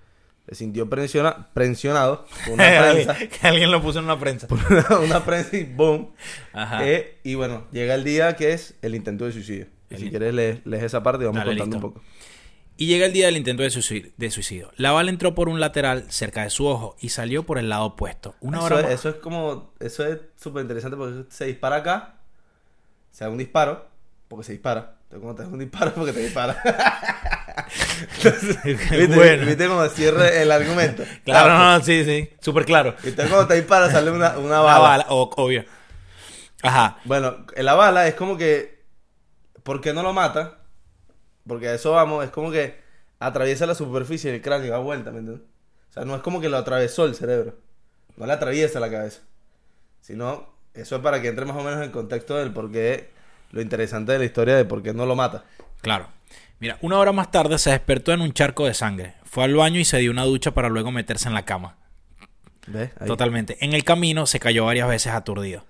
Se 0.47 0.53
sintió 0.55 0.87
presiona- 0.87 1.47
presionado 1.53 2.27
por 2.45 2.53
una 2.53 2.91
prensa. 2.91 3.15
que 3.17 3.47
alguien 3.47 3.71
lo 3.71 3.81
puso 3.81 3.97
en 3.99 4.05
una 4.05 4.19
prensa. 4.19 4.47
por 4.47 4.59
una, 4.69 4.99
una 4.99 5.25
prensa 5.25 5.57
y 5.57 5.63
boom. 5.63 6.11
Ajá. 6.53 6.87
Eh, 6.87 7.17
y 7.23 7.33
bueno, 7.35 7.65
llega 7.71 7.95
el 7.95 8.03
día 8.03 8.35
que 8.35 8.53
es 8.53 8.75
el 8.83 8.93
intento 8.93 9.25
de 9.25 9.31
suicidio. 9.31 9.67
Y 9.89 9.97
si 9.97 10.09
quieres, 10.09 10.33
lees, 10.33 10.59
lees 10.65 10.83
esa 10.83 11.01
parte 11.01 11.23
y 11.23 11.27
vamos 11.27 11.39
Dale, 11.45 11.51
contando 11.57 11.75
listo. 11.77 11.87
un 11.87 11.93
poco. 11.93 12.05
Y 12.77 12.87
llega 12.87 13.05
el 13.05 13.13
día 13.13 13.27
del 13.27 13.37
intento 13.37 13.63
de 13.63 13.69
suicidio, 13.69 14.11
de 14.17 14.29
suicidio. 14.31 14.71
La 14.75 14.91
bala 14.91 15.09
entró 15.09 15.33
por 15.33 15.47
un 15.47 15.59
lateral 15.61 16.05
cerca 16.09 16.43
de 16.43 16.49
su 16.49 16.65
ojo 16.67 16.95
y 16.99 17.09
salió 17.09 17.43
por 17.45 17.57
el 17.57 17.69
lado 17.69 17.85
opuesto. 17.85 18.35
Una 18.41 18.57
eso, 18.57 18.65
hora 18.65 18.75
es, 18.79 18.83
más- 18.83 18.91
eso 18.93 19.09
es 19.09 19.15
como. 19.15 19.73
Eso 19.79 20.05
es 20.05 20.19
súper 20.35 20.61
interesante 20.63 20.97
porque 20.97 21.23
se 21.29 21.45
dispara 21.45 21.77
acá. 21.77 22.14
Se 23.15 23.23
da 23.23 23.29
un 23.29 23.37
disparo. 23.37 23.87
Porque 24.27 24.43
se 24.43 24.51
dispara. 24.53 24.97
Entonces, 25.03 25.19
cuando 25.21 25.35
te 25.35 25.43
das 25.43 25.51
un 25.53 25.59
disparo, 25.59 25.93
porque 25.93 26.11
te 26.11 26.19
dispara. 26.19 26.57
Entonces, 28.17 28.63
¿viste, 28.63 29.07
Bueno. 29.15 29.45
¿Viste 29.45 29.67
cómo 29.67 29.87
cierra 29.87 30.27
el 30.29 30.51
argumento? 30.51 31.03
Claro, 31.23 31.51
Ah, 31.53 31.57
no, 31.57 31.77
no, 31.79 31.83
sí, 31.85 32.03
sí. 32.03 32.29
Súper 32.41 32.65
claro. 32.65 32.93
pues, 32.95 33.07
Entonces, 33.07 33.31
cuando 33.31 33.47
te 33.47 33.55
dispara, 33.55 33.89
sale 33.91 34.11
una, 34.11 34.31
una 34.31 34.39
Una 34.39 34.59
bala. 34.61 34.79
bala, 34.79 35.05
o- 35.09 35.29
obvio. 35.37 35.63
Ajá. 36.63 36.97
Bueno, 37.05 37.45
la 37.55 37.73
bala 37.75 38.07
es 38.07 38.15
como 38.15 38.35
que. 38.37 38.83
¿Por 39.63 39.79
qué 39.81 39.93
no 39.93 40.03
lo 40.03 40.11
mata? 40.13 40.57
Porque 41.47 41.69
a 41.69 41.73
eso 41.75 41.91
vamos, 41.91 42.23
es 42.25 42.31
como 42.31 42.51
que 42.51 42.79
atraviesa 43.19 43.65
la 43.65 43.75
superficie 43.75 44.31
del 44.31 44.41
cráneo 44.41 44.67
y 44.67 44.69
da 44.71 44.77
vuelta, 44.79 45.11
¿me 45.11 45.19
entiendes? 45.19 45.47
O 45.89 45.93
sea, 45.93 46.03
no 46.05 46.15
es 46.15 46.21
como 46.21 46.41
que 46.41 46.49
lo 46.49 46.57
atravesó 46.57 47.05
el 47.05 47.15
cerebro. 47.15 47.55
No 48.17 48.25
le 48.25 48.33
atraviesa 48.33 48.79
la 48.79 48.89
cabeza. 48.91 49.21
Sino, 50.01 50.54
eso 50.75 50.95
es 50.97 51.01
para 51.01 51.21
que 51.21 51.27
entre 51.27 51.45
más 51.45 51.55
o 51.57 51.63
menos 51.63 51.83
en 51.83 51.91
contexto 51.91 52.35
del 52.37 52.51
por 52.51 52.71
qué. 52.71 53.09
Lo 53.51 53.61
interesante 53.61 54.11
de 54.11 54.19
la 54.19 54.25
historia 54.25 54.55
de 54.55 54.65
por 54.65 54.83
qué 54.83 54.93
no 54.93 55.05
lo 55.05 55.15
mata. 55.15 55.45
Claro. 55.81 56.09
Mira, 56.59 56.77
una 56.81 56.97
hora 56.97 57.11
más 57.11 57.31
tarde 57.31 57.57
se 57.57 57.69
despertó 57.69 58.11
en 58.11 58.21
un 58.21 58.33
charco 58.33 58.65
de 58.65 58.73
sangre. 58.73 59.13
Fue 59.23 59.43
al 59.43 59.55
baño 59.55 59.79
y 59.79 59.85
se 59.85 59.97
dio 59.97 60.11
una 60.11 60.23
ducha 60.23 60.51
para 60.53 60.69
luego 60.69 60.91
meterse 60.91 61.27
en 61.27 61.33
la 61.33 61.45
cama. 61.45 61.77
¿Ves? 62.67 62.91
Totalmente. 63.05 63.57
En 63.63 63.73
el 63.73 63.83
camino 63.83 64.25
se 64.25 64.39
cayó 64.39 64.65
varias 64.65 64.87
veces 64.87 65.13
aturdido. 65.13 65.65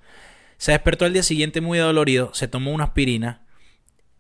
Se 0.57 0.71
despertó 0.71 1.05
al 1.05 1.13
día 1.13 1.23
siguiente 1.23 1.61
muy 1.61 1.77
dolorido, 1.77 2.33
se 2.33 2.47
tomó 2.47 2.71
una 2.71 2.85
aspirina 2.85 3.41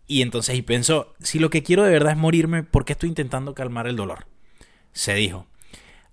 Y 0.05 0.21
entonces 0.21 0.55
y 0.55 0.61
pensó, 0.61 1.13
si 1.21 1.39
lo 1.39 1.49
que 1.49 1.63
quiero 1.63 1.83
de 1.83 1.91
verdad 1.91 2.11
es 2.11 2.17
morirme, 2.17 2.63
¿por 2.63 2.85
qué 2.85 2.93
estoy 2.93 3.09
intentando 3.09 3.55
calmar 3.55 3.87
el 3.87 3.95
dolor? 3.95 4.27
Se 4.91 5.13
dijo, 5.13 5.47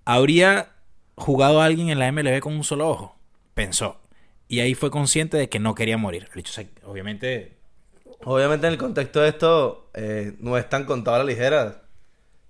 ¿habría 0.05 0.71
jugado 1.15 1.61
a 1.61 1.65
alguien 1.65 1.89
en 1.89 1.99
la 1.99 2.11
MLB 2.11 2.39
con 2.39 2.53
un 2.53 2.63
solo 2.63 2.89
ojo? 2.89 3.17
Pensó. 3.53 3.99
Y 4.47 4.59
ahí 4.59 4.75
fue 4.75 4.91
consciente 4.91 5.37
de 5.37 5.49
que 5.49 5.59
no 5.59 5.73
quería 5.75 5.97
morir. 5.97 6.27
El 6.33 6.39
hecho, 6.39 6.51
o 6.51 6.53
sea, 6.55 6.65
obviamente, 6.85 7.57
Obviamente 8.25 8.67
en 8.67 8.73
el 8.73 8.79
contexto 8.79 9.19
de 9.19 9.27
esto 9.29 9.89
eh, 9.93 10.33
no 10.39 10.57
es 10.57 10.69
tan 10.69 10.85
contado 10.85 11.15
a 11.15 11.19
la 11.19 11.25
ligera. 11.25 11.81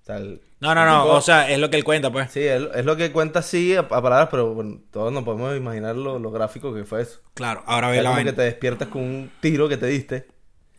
O 0.03 0.05
sea, 0.05 0.17
el- 0.17 0.39
No, 0.59 0.75
no, 0.75 0.85
no. 0.85 1.03
tipo- 1.03 1.15
O 1.15 1.21
sea, 1.21 1.50
es 1.50 1.57
lo 1.57 1.71
que 1.71 1.77
él 1.77 1.83
cuenta, 1.83 2.12
pues. 2.12 2.29
Sí, 2.31 2.41
es, 2.41 2.62
es 2.75 2.85
lo 2.85 2.95
que 2.95 3.12
cuenta 3.12 3.39
así 3.39 3.75
a, 3.75 3.79
a 3.79 3.88
palabras, 3.88 4.27
pero 4.29 4.53
bueno, 4.53 4.81
todos 4.91 5.12
nos 5.12 5.23
podemos 5.23 5.55
imaginar 5.57 5.95
lo, 5.95 6.19
lo 6.19 6.29
gráfico 6.29 6.73
que 6.75 6.83
fue 6.83 7.01
eso. 7.01 7.21
Claro, 7.33 7.63
ahora 7.65 7.89
ve 7.89 8.03
la 8.03 8.12
vaina. 8.12 8.29
que 8.31 8.35
te 8.35 8.41
despiertas 8.43 8.88
con 8.89 9.01
un 9.01 9.31
tiro 9.39 9.67
que 9.67 9.77
te 9.77 9.88
diste. 9.88 10.27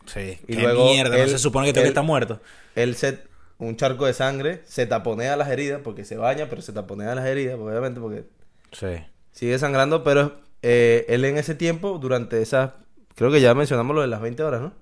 Sí, 0.05 0.37
Y 0.47 0.55
qué 0.55 0.61
luego 0.61 0.85
mierda. 0.91 1.17
no 1.17 1.27
se 1.27 1.39
supone 1.39 1.73
que 1.73 1.79
él- 1.81 1.87
estar 1.87 2.03
muerto. 2.05 2.39
Él 2.75 2.95
se, 2.95 3.19
un 3.57 3.75
charco 3.75 4.05
de 4.05 4.13
sangre, 4.13 4.61
se 4.65 4.85
taponea 4.85 5.35
las 5.35 5.49
heridas, 5.49 5.81
porque 5.83 6.05
se 6.05 6.15
baña, 6.15 6.47
pero 6.49 6.61
se 6.61 6.71
taponea 6.71 7.15
las 7.15 7.25
heridas, 7.25 7.59
obviamente, 7.59 7.99
porque 7.99 8.23
Sí. 8.71 9.03
sigue 9.33 9.59
sangrando, 9.59 10.05
pero 10.05 10.39
eh, 10.61 11.05
él 11.09 11.25
en 11.25 11.37
ese 11.37 11.55
tiempo, 11.55 11.97
durante 11.99 12.41
esas, 12.41 12.71
creo 13.15 13.31
que 13.31 13.41
ya 13.41 13.53
mencionamos 13.53 13.95
lo 13.95 14.01
de 14.01 14.07
las 14.07 14.21
20 14.21 14.43
horas, 14.43 14.61
¿no? 14.61 14.73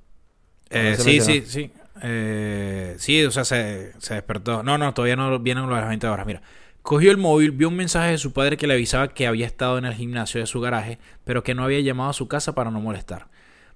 Eh, 0.70 0.96
sí, 0.98 1.22
sí, 1.22 1.44
sí. 1.46 1.72
Eh, 2.02 2.96
sí, 2.98 3.24
o 3.24 3.32
sea, 3.32 3.46
se, 3.46 3.94
se 4.00 4.16
despertó. 4.16 4.64
No, 4.64 4.78
no, 4.78 4.94
todavía 4.94 5.16
no 5.16 5.40
vienen 5.40 5.68
lo 5.68 5.76
de 5.76 5.82
las 5.82 5.90
20 5.90 6.08
horas. 6.08 6.26
Mira, 6.26 6.42
cogió 6.82 7.12
el 7.12 7.18
móvil, 7.18 7.52
vio 7.52 7.70
un 7.70 7.76
mensaje 7.76 8.12
de 8.12 8.18
su 8.18 8.34
padre 8.34 8.58
que 8.58 8.68
le 8.68 8.74
avisaba 8.74 9.10
que 9.10 9.28
había 9.28 9.46
estado 9.46 9.78
en 9.78 9.86
el 9.86 9.94
gimnasio 9.94 10.42
de 10.42 10.48
su 10.48 10.60
garaje, 10.62 11.00
pero 11.24 11.44
que 11.44 11.56
no 11.56 11.64
había 11.64 11.80
llamado 11.80 12.10
a 12.10 12.14
su 12.14 12.28
casa 12.28 12.56
para 12.56 12.72
no 12.72 12.82
molestar. 12.82 13.28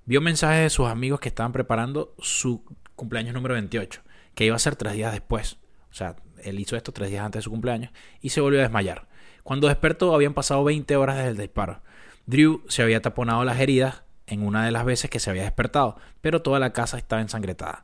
Vio 0.06 0.22
mensajes 0.22 0.64
de 0.64 0.70
sus 0.70 0.88
amigos 0.88 1.20
que 1.20 1.30
estaban 1.30 1.52
preparando 1.52 2.16
su 2.20 2.64
cumpleaños 2.96 3.34
número 3.34 3.54
28, 3.56 4.02
que 4.34 4.46
iba 4.46 4.56
a 4.56 4.60
ser 4.60 4.76
tres 4.76 4.94
días 4.94 5.12
después. 5.12 5.58
O 5.92 5.94
sea, 5.94 6.16
él 6.44 6.60
hizo 6.60 6.76
esto 6.76 6.92
tres 6.92 7.10
días 7.10 7.26
antes 7.26 7.40
de 7.40 7.44
su 7.44 7.50
cumpleaños 7.50 7.92
y 8.22 8.30
se 8.30 8.42
volvió 8.42 8.60
a 8.60 8.64
desmayar. 8.64 9.08
Cuando 9.48 9.70
despertó 9.70 10.14
habían 10.14 10.34
pasado 10.34 10.66
20 10.66 10.98
horas 10.98 11.16
desde 11.16 11.30
el 11.30 11.38
disparo. 11.38 11.80
Drew 12.26 12.64
se 12.68 12.82
había 12.82 13.02
taponado 13.02 13.46
las 13.46 13.62
heridas 13.62 14.04
en 14.26 14.46
una 14.46 14.66
de 14.66 14.72
las 14.72 14.84
veces 14.84 15.10
que 15.10 15.22
se 15.22 15.30
había 15.30 15.44
despertado, 15.44 15.96
pero 16.20 16.42
toda 16.42 16.60
la 16.60 16.74
casa 16.74 16.98
estaba 16.98 17.22
ensangretada. 17.22 17.84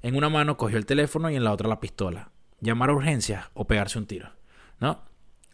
En 0.00 0.16
una 0.16 0.30
mano 0.30 0.56
cogió 0.56 0.78
el 0.78 0.86
teléfono 0.86 1.28
y 1.28 1.36
en 1.36 1.44
la 1.44 1.52
otra 1.52 1.68
la 1.68 1.80
pistola. 1.80 2.30
Llamar 2.62 2.88
a 2.88 2.94
urgencias 2.94 3.50
o 3.52 3.66
pegarse 3.66 3.98
un 3.98 4.06
tiro. 4.06 4.30
¿No? 4.80 5.02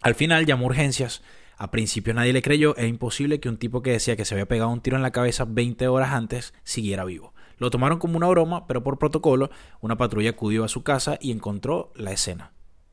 Al 0.01 0.15
final 0.15 0.47
llamó 0.47 0.67
a 0.67 0.69
urgencias. 0.69 1.23
A 1.57 1.73
principio 1.73 2.15
nadie 2.15 2.33
le 2.33 2.43
creyó. 2.43 2.77
Era 2.77 2.87
imposible 2.87 3.41
que 3.41 3.49
un 3.49 3.57
tipo 3.57 3.83
que 3.83 3.91
decía 3.91 4.15
que 4.15 4.25
se 4.25 4.35
había 4.35 4.47
pegado 4.47 4.71
un 4.71 4.81
tiro 4.81 4.97
en 4.97 5.03
la 5.03 5.11
cabeza 5.11 5.45
20 5.45 5.89
horas 5.89 6.13
antes 6.13 6.55
siguiera 6.63 7.05
vivo. 7.05 7.35
Lo 7.57 7.71
tomaron 7.71 7.99
como 7.99 8.17
una 8.17 8.29
broma, 8.29 8.69
pero 8.69 8.85
por 8.85 9.01
protocolo, 9.01 9.51
una 9.81 9.97
patrulla 9.97 10.31
acudió 10.31 10.63
a 10.63 10.69
su 10.69 10.85
casa 10.85 11.19
y 11.21 11.33
encontró 11.33 11.91
la 11.97 12.13
escena. 12.13 12.53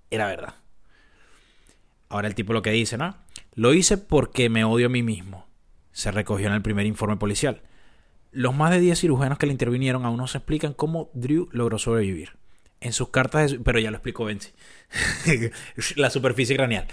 Era 0.10 0.26
verdad. 0.26 0.65
Ahora 2.10 2.28
el 2.28 2.36
tipo 2.36 2.54
lo 2.54 2.62
que 2.62 2.72
dice, 2.72 2.98
¿no? 2.98 3.16
Lo 3.54 3.74
hice 3.74 3.98
porque 3.98 4.50
me 4.50 4.64
odio 4.64 4.88
a 4.88 4.90
mí 4.90 5.04
mismo. 5.04 5.48
Se 5.92 6.12
recogió 6.12 6.48
en 6.48 6.54
el 6.54 6.62
primer 6.62 6.86
informe 6.86 7.18
policial. 7.18 7.62
Los 8.32 8.54
más 8.54 8.72
de 8.72 8.80
10 8.80 9.00
cirujanos 9.00 9.38
que 9.38 9.46
le 9.46 9.54
intervinieron 9.54 10.06
aún 10.06 10.18
no 10.18 10.28
se 10.28 10.38
explican 10.38 10.74
cómo 10.74 11.10
Drew 11.14 11.48
logró 11.52 11.80
sobrevivir. 11.80 12.38
En 12.82 12.92
sus 12.92 13.10
cartas 13.10 13.52
de... 13.52 13.60
Pero 13.60 13.80
ya 13.80 13.92
lo 13.92 13.98
explicó 13.98 14.26
Benzi. 14.26 14.52
la 15.96 16.10
superficie 16.10 16.56
craneal. 16.56 16.88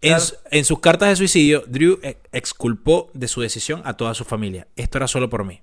En, 0.00 0.64
sus 0.64 0.80
cartas 0.80 1.08
de 1.08 1.16
suicidio, 1.16 1.64
Drew 1.66 1.98
eh, 2.02 2.18
exculpó 2.32 3.10
de 3.14 3.28
su 3.28 3.40
decisión 3.40 3.80
a 3.84 3.96
toda 3.96 4.14
su 4.14 4.24
familia. 4.24 4.68
Esto 4.76 4.98
era 4.98 5.08
solo 5.08 5.30
por 5.30 5.44
mí. 5.44 5.62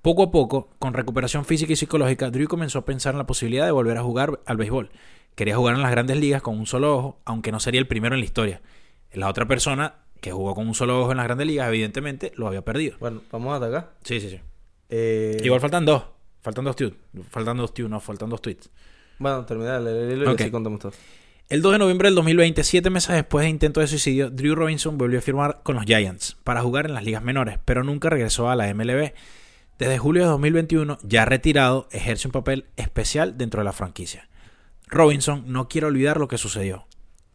Poco 0.00 0.22
a 0.22 0.30
poco, 0.30 0.70
con 0.78 0.94
recuperación 0.94 1.44
física 1.44 1.72
y 1.72 1.76
psicológica, 1.76 2.30
Drew 2.30 2.48
comenzó 2.48 2.78
a 2.78 2.84
pensar 2.84 3.14
en 3.14 3.18
la 3.18 3.26
posibilidad 3.26 3.66
de 3.66 3.72
volver 3.72 3.98
a 3.98 4.02
jugar 4.02 4.40
al 4.46 4.56
béisbol. 4.56 4.90
Quería 5.34 5.56
jugar 5.56 5.74
en 5.74 5.82
las 5.82 5.90
grandes 5.90 6.16
ligas 6.16 6.42
con 6.42 6.58
un 6.58 6.66
solo 6.66 6.96
ojo, 6.96 7.20
aunque 7.24 7.50
no 7.52 7.60
sería 7.60 7.80
el 7.80 7.86
primero 7.86 8.14
en 8.14 8.20
la 8.20 8.24
historia. 8.24 8.62
La 9.12 9.28
otra 9.28 9.46
persona 9.46 9.94
que 10.20 10.32
jugó 10.32 10.54
con 10.54 10.66
un 10.66 10.74
solo 10.74 11.00
ojo 11.00 11.10
en 11.10 11.18
las 11.18 11.26
grandes 11.26 11.46
ligas, 11.46 11.68
evidentemente, 11.68 12.32
lo 12.36 12.46
había 12.46 12.62
perdido. 12.62 12.96
Bueno, 13.00 13.22
vamos 13.30 13.52
a 13.52 13.56
atacar. 13.56 13.92
Sí, 14.04 14.20
sí, 14.20 14.30
sí. 14.30 14.40
Eh, 14.88 15.40
Igual 15.42 15.60
faltan 15.60 15.84
dos. 15.84 16.04
Faltan 16.40 16.64
dos 16.64 16.76
tweets. 16.76 16.96
Faltan 17.30 17.56
dos 17.56 17.74
tweets, 17.74 17.90
no, 17.90 18.00
faltan 18.00 18.30
dos 18.30 18.40
tweets. 18.42 18.70
Bueno, 19.18 19.44
termina 19.44 19.78
de 19.78 19.84
leer 19.84 20.10
el 20.10 20.12
hilo 20.18 20.32
y 20.32 20.34
así 20.34 20.50
contamos 20.50 20.80
todo. 20.80 20.92
El 21.48 21.60
2 21.60 21.72
de 21.72 21.78
noviembre 21.78 22.08
del 22.08 22.14
2020, 22.14 22.64
siete 22.64 22.88
meses 22.88 23.14
después 23.14 23.44
de 23.44 23.50
intento 23.50 23.80
de 23.80 23.86
suicidio, 23.86 24.30
Drew 24.30 24.54
Robinson 24.54 24.96
volvió 24.96 25.18
a 25.18 25.22
firmar 25.22 25.60
con 25.62 25.76
los 25.76 25.84
Giants 25.84 26.38
para 26.42 26.62
jugar 26.62 26.86
en 26.86 26.94
las 26.94 27.04
ligas 27.04 27.22
menores, 27.22 27.58
pero 27.66 27.84
nunca 27.84 28.08
regresó 28.08 28.48
a 28.48 28.56
la 28.56 28.72
MLB. 28.72 29.12
Desde 29.78 29.98
julio 29.98 30.22
de 30.22 30.28
2021, 30.30 30.98
ya 31.02 31.26
retirado, 31.26 31.86
ejerce 31.90 32.28
un 32.28 32.32
papel 32.32 32.64
especial 32.76 33.36
dentro 33.36 33.60
de 33.60 33.64
la 33.64 33.72
franquicia. 33.74 34.26
Robinson 34.94 35.44
no 35.46 35.68
quiere 35.68 35.86
olvidar 35.86 36.18
lo 36.18 36.28
que 36.28 36.38
sucedió. 36.38 36.86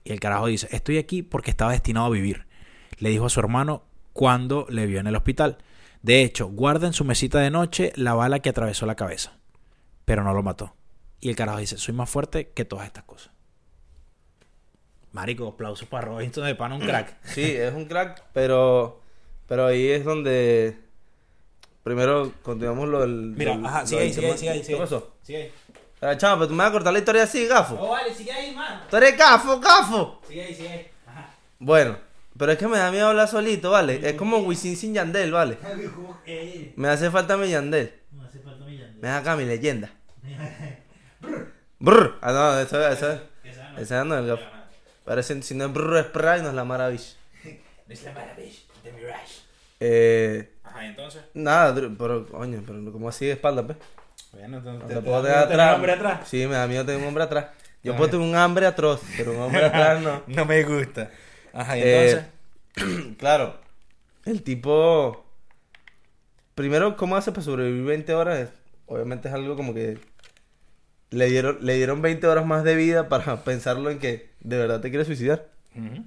Y 0.03 0.11
el 0.11 0.19
carajo 0.19 0.47
dice, 0.47 0.67
estoy 0.71 0.97
aquí 0.97 1.21
porque 1.23 1.51
estaba 1.51 1.71
destinado 1.73 2.07
a 2.07 2.09
vivir. 2.09 2.45
Le 2.97 3.09
dijo 3.09 3.25
a 3.25 3.29
su 3.29 3.39
hermano 3.39 3.83
cuando 4.13 4.65
le 4.69 4.85
vio 4.87 4.99
en 4.99 5.07
el 5.07 5.15
hospital. 5.15 5.57
De 6.01 6.23
hecho, 6.23 6.47
guarda 6.47 6.87
en 6.87 6.93
su 6.93 7.03
mesita 7.05 7.39
de 7.39 7.51
noche 7.51 7.91
la 7.95 8.13
bala 8.13 8.39
que 8.39 8.49
atravesó 8.49 8.85
la 8.85 8.95
cabeza. 8.95 9.37
Pero 10.05 10.23
no 10.23 10.33
lo 10.33 10.41
mató. 10.41 10.73
Y 11.19 11.29
el 11.29 11.35
carajo 11.35 11.59
dice, 11.59 11.77
soy 11.77 11.93
más 11.93 12.09
fuerte 12.09 12.49
que 12.49 12.65
todas 12.65 12.87
estas 12.87 13.03
cosas. 13.03 13.31
Marico, 15.11 15.47
aplausos 15.47 15.87
para 15.87 16.07
Robinson 16.07 16.45
de 16.45 16.55
pana 16.55 16.75
un 16.75 16.81
crack. 16.81 17.17
Sí, 17.23 17.41
es 17.43 17.73
un 17.73 17.85
crack, 17.85 18.23
pero 18.33 19.01
pero 19.47 19.65
ahí 19.65 19.87
es 19.87 20.05
donde 20.05 20.77
primero 21.83 22.31
continuamos 22.43 22.87
lo 22.87 23.01
del 23.01 23.33
Mira, 23.35 23.55
del- 23.57 23.65
ajá, 23.65 23.81
lo 23.81 23.87
sigue 23.87 24.01
ahí, 24.01 24.13
sigue 24.13 24.27
ahí, 24.31 24.37
sigue 24.37 24.49
ahí. 24.51 24.61
¿Qué 24.65 24.75
pasó? 24.77 25.15
Sigue 25.23 25.43
ahí. 25.43 25.51
Ah, 26.01 26.15
chamo, 26.17 26.37
pero 26.37 26.47
tú 26.47 26.53
me 26.53 26.63
vas 26.63 26.69
a 26.69 26.73
cortar 26.73 26.93
la 26.93 26.99
historia 26.99 27.23
así, 27.23 27.45
gafo. 27.45 27.75
Oh, 27.79 27.89
vale, 27.89 28.13
sigue 28.13 28.31
ahí, 28.31 28.55
mano. 28.55 28.81
Tú 28.89 28.95
eres 28.97 29.17
gafo, 29.17 29.59
gafo. 29.59 30.21
Sigue 30.27 30.43
ahí, 30.43 30.55
sigue 30.55 30.69
ahí. 30.69 30.91
Ajá. 31.05 31.29
Bueno, 31.59 31.97
pero 32.37 32.53
es 32.53 32.57
que 32.57 32.67
me 32.67 32.77
da 32.77 32.89
miedo 32.89 33.07
hablar 33.07 33.27
solito, 33.27 33.71
¿vale? 33.71 33.99
Es 34.07 34.13
como 34.13 34.37
Wisin 34.37 34.77
sin 34.77 34.93
Yandel, 34.93 35.31
¿vale? 35.31 35.57
Me 36.77 36.87
hace 36.87 37.11
falta 37.11 37.35
mi 37.35 37.49
Yandel. 37.49 37.93
No 38.11 38.23
hace 38.23 38.39
falta 38.39 38.63
millón. 38.65 38.95
Me 39.01 39.07
da 39.09 39.17
acá 39.17 39.35
mi 39.35 39.43
leyenda. 39.45 39.89
Brr. 41.79 42.17
Ah, 42.21 42.31
no, 42.31 42.59
eso, 42.59 42.87
eso, 42.87 43.21
esa 43.77 44.03
no 44.05 44.15
es 44.15 44.21
el 44.21 44.27
gafo. 44.27 44.43
Parece, 45.03 45.41
si 45.41 45.55
no 45.55 45.65
es 45.65 45.73
brr, 45.73 45.97
es 45.97 46.05
spray, 46.05 46.41
no 46.43 46.49
es 46.49 46.53
la 46.53 46.63
maravilla. 46.63 47.03
Es 47.89 48.03
la 48.03 48.11
maravilla 48.13 48.59
de 48.83 48.91
Mirage. 48.93 49.35
Eh, 49.79 50.53
Ajá, 50.63 50.85
entonces. 50.85 51.23
nada, 51.33 51.73
pero, 51.97 52.25
coño, 52.27 52.61
pero 52.65 52.91
como 52.91 53.09
así 53.09 53.25
de 53.25 53.31
espalda, 53.33 53.65
pues. 53.65 53.77
Bueno. 54.31 54.61
No 54.61 54.85
te- 54.85 55.01
puedo 55.01 55.21
tener 55.23 55.37
atrás. 55.37 55.75
hombre 55.75 55.91
atrás. 55.93 56.27
Sí, 56.27 56.45
me 56.47 56.53
da 56.55 56.67
miedo 56.67 56.85
tener 56.85 57.01
un 57.01 57.07
hombre 57.07 57.23
atrás. 57.23 57.47
Yo 57.83 57.93
puedo 57.95 58.07
ya. 58.07 58.11
tener 58.11 58.27
un 58.27 58.35
hambre 58.35 58.65
atroz, 58.65 59.01
pero 59.17 59.31
un 59.31 59.39
hombre 59.39 59.65
atrás 59.65 60.01
no. 60.01 60.23
No 60.27 60.45
me 60.45 60.63
gusta. 60.63 61.09
Ajá, 61.53 61.77
y 61.77 61.81
Eh, 61.81 62.11
entonces. 62.75 63.15
claro, 63.17 63.57
el 64.25 64.43
tipo. 64.43 65.25
Primero, 66.55 66.97
¿cómo 66.97 67.15
hace 67.15 67.31
para 67.31 67.43
sobrevivir 67.43 67.83
20 67.85 68.13
horas? 68.13 68.49
Obviamente 68.85 69.27
es 69.29 69.33
algo 69.33 69.55
como 69.55 69.73
que. 69.73 69.97
Le 71.11 71.25
dieron, 71.27 71.57
le 71.61 71.73
dieron 71.75 72.01
20 72.03 72.27
horas 72.27 72.45
más 72.45 72.63
de 72.63 72.75
vida 72.75 73.09
para 73.09 73.37
pensarlo 73.43 73.89
en 73.89 73.97
que 73.99 74.29
de 74.41 74.57
verdad 74.57 74.81
te 74.81 74.89
quieres 74.89 75.07
suicidar. 75.07 75.47
Ujú. 75.75 76.03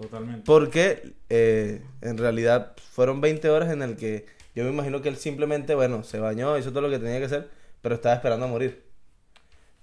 Totalmente. 0.00 0.42
Porque 0.46 1.12
eh, 1.28 1.82
en 2.00 2.16
realidad 2.16 2.72
fueron 2.92 3.20
20 3.20 3.50
horas 3.50 3.70
en 3.70 3.82
el 3.82 3.96
que 3.96 4.24
yo 4.54 4.64
me 4.64 4.70
imagino 4.70 5.00
que 5.02 5.08
él 5.08 5.16
simplemente, 5.16 5.74
bueno, 5.74 6.02
se 6.02 6.18
bañó, 6.18 6.58
hizo 6.58 6.70
todo 6.70 6.82
lo 6.82 6.90
que 6.90 6.98
tenía 6.98 7.18
que 7.18 7.26
hacer, 7.26 7.50
pero 7.80 7.94
estaba 7.94 8.14
esperando 8.14 8.46
a 8.46 8.48
morir. 8.48 8.84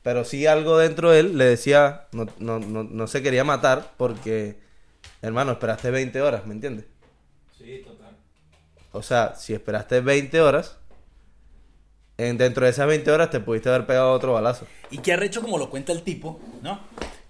Pero 0.02 0.24
sí 0.24 0.46
algo 0.46 0.78
dentro 0.78 1.12
de 1.12 1.20
él 1.20 1.38
le 1.38 1.46
decía, 1.46 2.08
no, 2.12 2.28
no, 2.40 2.60
no, 2.60 2.84
no 2.84 3.08
se 3.08 3.22
quería 3.22 3.44
matar 3.44 3.92
porque, 3.98 4.60
hermano, 5.22 5.54
esperaste 5.54 5.92
20 5.92 6.22
horas, 6.22 6.46
¿me 6.46 6.54
entiendes? 6.54 6.86
Sí, 7.58 7.84
total. 7.86 8.16
O 8.92 9.02
sea, 9.02 9.36
si 9.36 9.54
esperaste 9.54 10.02
20 10.02 10.42
horas, 10.42 10.78
en, 12.18 12.38
dentro 12.38 12.66
de 12.66 12.72
esas 12.72 12.88
20 12.88 13.12
horas 13.12 13.30
te 13.30 13.40
pudiste 13.40 13.70
haber 13.70 13.86
pegado 13.86 14.12
otro 14.12 14.34
balazo. 14.34 14.68
Y 14.92 15.00
qué 15.00 15.14
arrecho 15.14 15.42
como 15.42 15.58
lo 15.58 15.70
cuenta 15.70 15.92
el 15.92 16.04
tipo, 16.04 16.40
¿no? 16.62 16.80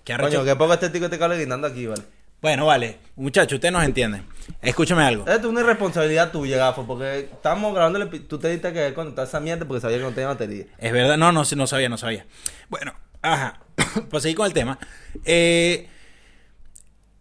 Qué 0.03 0.13
arrecho. 0.13 0.38
Coño, 0.38 0.46
qué 0.46 0.56
poco 0.56 0.74
este 0.74 0.89
tico 0.89 1.10
te 1.10 1.20
cable 1.20 1.38
guindando 1.38 1.67
aquí, 1.67 1.88
¿vale? 1.88 2.03
Bueno, 2.41 2.65
vale. 2.67 3.00
Muchachos, 3.15 3.53
ustedes 3.56 3.72
nos 3.72 3.84
entienden. 3.84 4.24
Escúchame 4.62 5.03
algo. 5.03 5.24
Esto 5.25 5.39
es 5.39 5.46
una 5.46 5.62
irresponsabilidad 5.62 6.32
tuya, 6.32 6.58
gafo, 6.58 6.86
porque 6.86 7.20
estábamos 7.32 7.74
grabando, 7.74 8.00
el 8.01 8.10
tú 8.27 8.38
te 8.38 8.50
diste 8.50 8.72
que 8.74 8.94
conectar 8.94 9.25
esa 9.27 9.39
mierda 9.39 9.67
porque 9.67 9.82
sabía 9.82 9.98
que 9.98 10.03
no 10.03 10.12
tenía 10.12 10.27
batería. 10.27 10.65
Es 10.77 10.91
verdad, 10.94 11.17
no, 11.17 11.32
no, 11.32 11.44
no 11.44 11.67
sabía, 11.67 11.89
no 11.89 11.98
sabía. 11.98 12.25
Bueno, 12.70 12.94
ajá, 13.22 13.60
para 14.10 14.22
seguir 14.22 14.38
con 14.38 14.46
el 14.46 14.53
tema. 14.53 14.77
eh, 15.25 15.88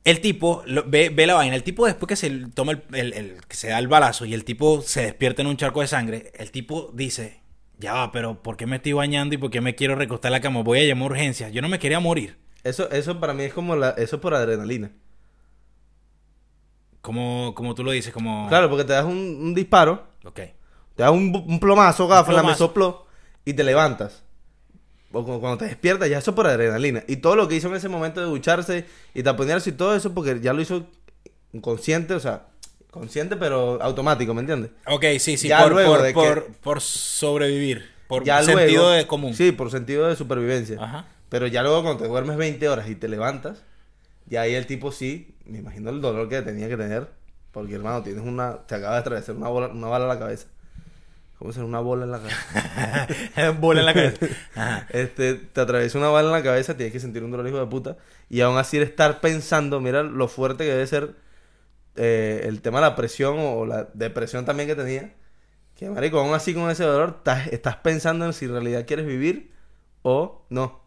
el 0.04 0.20
tipo 0.20 0.62
lo- 0.66 0.84
ve, 0.86 1.10
ve 1.10 1.26
la 1.26 1.34
vaina. 1.34 1.56
El 1.56 1.62
tipo, 1.64 1.86
después 1.86 2.08
que 2.08 2.16
se 2.16 2.30
toma 2.54 2.72
el, 2.72 2.82
el- 2.92 3.12
el- 3.14 3.36
que 3.48 3.56
se 3.56 3.68
da 3.68 3.78
el 3.78 3.88
balazo 3.88 4.24
y 4.24 4.34
el 4.34 4.44
tipo 4.44 4.82
se 4.82 5.02
despierta 5.02 5.42
en 5.42 5.48
un 5.48 5.56
charco 5.56 5.80
de 5.80 5.88
sangre, 5.88 6.30
el 6.36 6.50
tipo 6.52 6.90
dice: 6.94 7.40
Ya 7.78 7.94
va, 7.94 8.12
pero 8.12 8.40
¿por 8.42 8.56
qué 8.56 8.66
me 8.66 8.76
estoy 8.76 8.92
bañando 8.92 9.34
y 9.34 9.38
por 9.38 9.50
qué 9.50 9.60
me 9.60 9.74
quiero 9.74 9.96
recostar 9.96 10.28
en 10.28 10.34
la 10.34 10.40
cama? 10.40 10.62
Voy 10.62 10.78
a 10.80 10.84
llamar 10.84 11.04
a 11.08 11.12
urgencias. 11.14 11.50
Yo 11.52 11.60
no 11.62 11.68
me 11.68 11.78
quería 11.80 11.98
morir. 12.00 12.36
Eso, 12.62 12.88
eso 12.90 13.18
para 13.18 13.32
mí 13.34 13.44
es 13.44 13.52
como 13.54 13.74
la, 13.76 13.90
eso 13.90 14.16
es 14.16 14.22
por 14.22 14.34
adrenalina. 14.34 14.92
Como, 17.06 17.52
como 17.54 17.72
tú 17.76 17.84
lo 17.84 17.92
dices, 17.92 18.12
como. 18.12 18.48
Claro, 18.48 18.68
porque 18.68 18.82
te 18.84 18.92
das 18.92 19.04
un, 19.04 19.12
un 19.40 19.54
disparo, 19.54 20.02
Ok. 20.24 20.40
Te 20.96 21.02
da 21.04 21.12
un, 21.12 21.32
un 21.46 21.60
plomazo, 21.60 22.08
gafa, 22.08 22.32
la 22.32 22.42
me 22.42 22.56
sopló 22.56 23.06
y 23.44 23.52
te 23.54 23.62
levantas. 23.62 24.24
O 25.12 25.22
cu- 25.24 25.38
cuando 25.38 25.56
te 25.58 25.66
despiertas, 25.66 26.08
ya 26.10 26.18
eso 26.18 26.34
por 26.34 26.48
adrenalina. 26.48 27.04
Y 27.06 27.18
todo 27.18 27.36
lo 27.36 27.46
que 27.46 27.54
hizo 27.54 27.68
en 27.68 27.76
ese 27.76 27.88
momento 27.88 28.18
de 28.20 28.26
ducharse 28.26 28.86
y 29.14 29.22
taponearse 29.22 29.70
y 29.70 29.74
todo 29.74 29.94
eso, 29.94 30.12
porque 30.14 30.40
ya 30.40 30.52
lo 30.52 30.60
hizo 30.62 30.84
inconsciente, 31.52 32.12
o 32.14 32.18
sea, 32.18 32.46
consciente 32.90 33.36
pero 33.36 33.80
automático, 33.82 34.34
¿me 34.34 34.40
entiendes? 34.40 34.72
Ok, 34.86 35.04
sí, 35.20 35.36
sí, 35.36 35.46
Ya 35.46 35.62
por, 35.62 35.72
luego 35.74 35.92
por, 35.92 36.02
de 36.02 36.08
que- 36.08 36.14
por, 36.14 36.46
por 36.54 36.80
sobrevivir. 36.80 37.88
Por 38.08 38.24
ya 38.24 38.42
sentido 38.42 38.82
luego, 38.82 38.90
de 38.90 39.06
común. 39.06 39.32
Sí, 39.34 39.52
por 39.52 39.70
sentido 39.70 40.08
de 40.08 40.16
supervivencia. 40.16 40.76
Ajá. 40.82 41.04
Pero 41.28 41.46
ya 41.46 41.62
luego 41.62 41.82
cuando 41.82 42.02
te 42.02 42.08
duermes 42.08 42.36
20 42.36 42.68
horas 42.68 42.88
y 42.88 42.96
te 42.96 43.06
levantas, 43.06 43.62
ya 44.26 44.42
ahí 44.42 44.54
el 44.54 44.66
tipo 44.66 44.92
sí, 44.92 45.36
me 45.44 45.58
imagino 45.58 45.90
el 45.90 46.00
dolor 46.00 46.28
que 46.28 46.42
tenía 46.42 46.68
que 46.68 46.76
tener. 46.76 47.08
Porque 47.52 47.74
hermano, 47.74 48.02
tienes 48.02 48.22
una, 48.22 48.66
te 48.66 48.74
acaba 48.74 48.94
de 48.94 49.00
atravesar 49.00 49.34
una 49.34 49.48
bola, 49.48 49.68
una 49.68 49.88
bala 49.88 50.04
en 50.04 50.08
la 50.10 50.18
cabeza. 50.18 50.48
¿Cómo 51.38 51.52
se 51.52 51.60
llama? 51.60 51.68
Una 51.68 51.80
bola 51.80 52.04
en 52.04 52.10
la 52.10 52.18
cabeza. 52.18 53.52
Bola 53.60 53.80
en 53.80 53.86
la 53.86 53.94
cabeza. 53.94 54.26
Ajá. 54.54 54.86
este, 54.92 55.34
te 55.34 55.60
atraviesa 55.60 55.98
una 55.98 56.08
bala 56.08 56.28
en 56.28 56.32
la 56.32 56.42
cabeza, 56.42 56.76
tienes 56.76 56.92
que 56.92 57.00
sentir 57.00 57.22
un 57.22 57.30
dolor 57.30 57.46
hijo 57.46 57.58
de 57.58 57.66
puta. 57.66 57.96
Y 58.28 58.40
aún 58.40 58.56
así 58.58 58.78
estar 58.78 59.20
pensando, 59.20 59.80
mira 59.80 60.02
lo 60.02 60.28
fuerte 60.28 60.64
que 60.64 60.70
debe 60.70 60.86
ser 60.86 61.14
eh, 61.96 62.42
el 62.44 62.60
tema 62.62 62.78
de 62.78 62.86
la 62.86 62.96
presión 62.96 63.36
o 63.38 63.66
la 63.66 63.88
depresión 63.94 64.44
también 64.44 64.68
que 64.68 64.74
tenía. 64.74 65.14
Que 65.76 65.90
marico, 65.90 66.18
aún 66.20 66.34
así 66.34 66.54
con 66.54 66.70
ese 66.70 66.84
dolor, 66.84 67.16
estás, 67.18 67.48
estás 67.48 67.76
pensando 67.76 68.24
en 68.24 68.32
si 68.32 68.46
en 68.46 68.52
realidad 68.52 68.86
quieres 68.86 69.06
vivir 69.06 69.52
o 70.02 70.46
no. 70.48 70.85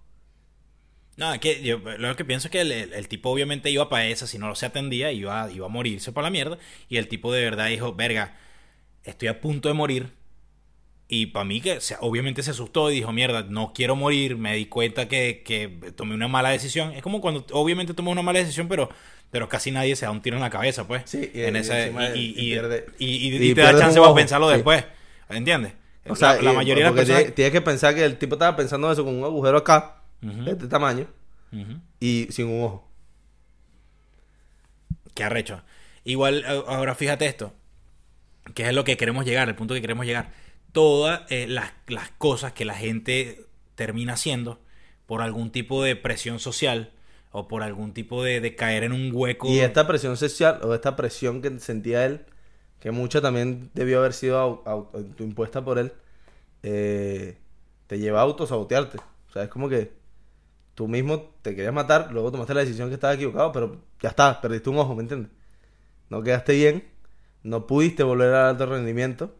No, 1.20 1.40
que 1.40 1.62
yo 1.62 1.80
lo 1.98 2.16
que 2.16 2.26
pienso 2.26 2.48
es 2.48 2.52
que 2.52 2.62
el, 2.62 2.72
el- 2.72 2.94
el 2.94 3.08
tipo 3.10 3.30
obviamente 3.30 3.70
iba 3.70 3.90
para 3.90 4.06
esa, 4.08 4.26
si 4.28 4.38
no 4.40 4.56
se 4.56 4.66
atendía, 4.66 5.12
iba, 5.12 5.52
iba 5.52 5.66
a 5.66 5.70
morirse 5.70 6.12
para 6.14 6.28
la 6.28 6.32
mierda. 6.32 6.58
Y 6.90 6.98
el 6.98 7.08
tipo 7.08 7.34
de 7.34 7.44
verdad 7.44 7.68
dijo, 7.68 7.94
verga, 7.94 8.38
estoy 9.04 9.28
a 9.30 9.42
punto 9.42 9.68
de 9.70 9.76
morir. 9.76 10.14
Y 11.12 11.28
para 11.28 11.44
mí 11.46 11.60
que 11.60 11.82
se- 11.82 11.98
obviamente 12.02 12.44
se 12.44 12.52
asustó 12.52 12.92
y 12.92 12.96
dijo, 12.96 13.12
mierda, 13.12 13.44
no 13.44 13.74
quiero 13.74 13.96
morir, 13.96 14.38
me 14.38 14.56
di 14.56 14.68
cuenta 14.68 15.08
que, 15.08 15.42
que 15.44 15.68
tomé 15.96 16.14
una 16.14 16.28
mala 16.28 16.50
decisión. 16.52 16.94
Es 16.94 17.02
como 17.02 17.20
cuando 17.22 17.46
obviamente 17.52 17.94
tomas 17.96 18.12
una 18.12 18.22
mala 18.22 18.40
decisión, 18.40 18.68
pero, 18.68 18.90
pero 19.32 19.50
casi 19.50 19.72
nadie 19.72 19.96
se 19.96 20.06
da 20.06 20.12
un 20.12 20.22
tiro 20.22 20.36
en 20.38 20.42
la 20.44 20.52
cabeza, 20.52 20.88
pues. 20.88 21.04
Sí, 21.06 21.32
y- 21.34 21.42
en 21.42 21.56
y 21.56 21.60
ese, 21.60 21.92
y, 22.14 22.20
y 22.20 22.34
y- 22.50 22.54
pierde- 22.54 22.86
y- 23.00 23.06
y- 23.08 23.38
y 23.38 23.52
y 23.52 23.56
te 23.56 23.62
da 23.62 23.76
chance 23.78 24.00
para 24.00 24.14
pensarlo 24.14 24.48
sí. 24.50 24.54
después. 24.56 24.86
¿Entiendes? 25.30 25.74
O 26.08 26.16
sea, 26.16 26.36
la, 26.36 26.42
la 26.44 26.54
mayoría 26.54 26.86
de 26.86 26.90
las 26.92 26.96
personas... 27.06 27.36
Tienes 27.36 27.52
que 27.54 27.62
pensar 27.62 27.96
que 27.96 28.06
el 28.06 28.18
tipo 28.18 28.36
estaba 28.36 28.56
pensando 28.56 28.92
eso 28.92 29.04
con 29.04 29.16
un 29.16 29.24
agujero 29.24 29.58
acá, 29.58 29.99
De 30.22 30.52
este 30.52 30.68
tamaño, 30.68 31.08
y 32.00 32.28
sin 32.32 32.48
un 32.48 32.64
ojo. 32.64 32.88
Qué 35.14 35.24
arrecho. 35.24 35.62
Igual, 36.04 36.44
a- 36.46 36.74
ahora 36.76 36.96
fíjate 36.96 37.26
esto. 37.26 37.54
Que 38.54 38.68
es 38.68 38.74
lo 38.74 38.84
que 38.84 38.98
queremos 38.98 39.26
llegar, 39.26 39.48
el 39.50 39.56
punto 39.56 39.74
que 39.74 39.82
queremos 39.82 40.06
llegar. 40.06 40.32
Todas 40.72 41.22
eh, 41.32 41.48
las, 41.48 41.72
las 41.88 42.10
cosas 42.12 42.54
que 42.54 42.66
la 42.66 42.76
gente 42.76 43.46
termina 43.76 44.14
haciendo 44.14 44.60
por 45.06 45.22
algún 45.22 45.52
tipo 45.52 45.84
de 45.84 45.96
presión 45.96 46.40
social 46.40 46.92
o 47.32 47.48
por 47.48 47.64
algún 47.64 47.94
tipo 47.94 48.24
de, 48.24 48.42
de 48.42 48.56
caer 48.56 48.84
en 48.84 48.92
un 48.92 49.12
hueco. 49.14 49.48
Y 49.50 49.60
esta 49.60 49.88
presión 49.88 50.18
social, 50.18 50.60
o 50.64 50.74
esta 50.74 50.96
presión 50.96 51.42
que 51.42 51.60
sentía 51.60 52.06
él, 52.06 52.26
que 52.80 52.92
mucha 52.92 53.22
también 53.22 53.70
debió 53.74 54.00
haber 54.00 54.14
sido 54.14 54.64
autoimpuesta 54.66 55.64
por 55.64 55.80
él, 55.80 55.94
eh, 56.64 57.38
te 57.88 58.00
lleva 58.00 58.20
a 58.20 58.24
autosabotearte. 58.24 58.98
O 59.30 59.32
sea, 59.34 59.44
es 59.44 59.50
como 59.50 59.70
que 59.70 59.92
tú 60.80 60.88
mismo 60.88 61.34
te 61.42 61.58
querías 61.58 61.74
matar, 61.74 62.08
luego 62.14 62.32
tomaste 62.32 62.54
la 62.54 62.62
decisión 62.62 62.88
que 62.88 62.94
estaba 62.94 63.14
equivocado, 63.14 63.52
pero 63.52 63.82
ya 64.02 64.08
está, 64.08 64.40
perdiste 64.40 64.70
un 64.70 64.78
ojo, 64.78 64.96
¿me 64.96 65.02
entiendes? 65.02 65.30
No 66.08 66.24
quedaste 66.24 66.54
bien, 66.54 66.88
no 67.44 67.68
pudiste 67.68 68.02
volver 68.04 68.34
al 68.34 68.52
alto 68.52 68.66
rendimiento, 68.66 69.36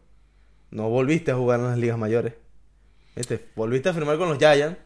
no 0.70 0.90
volviste 0.90 1.30
a 1.30 1.36
jugar 1.36 1.60
en 1.60 1.68
las 1.68 1.78
ligas 1.78 1.96
mayores. 1.96 2.34
¿Viste? 3.16 3.48
Volviste 3.56 3.88
a 3.88 3.94
firmar 3.94 4.18
con 4.18 4.28
los 4.28 4.36
Giants, 4.36 4.76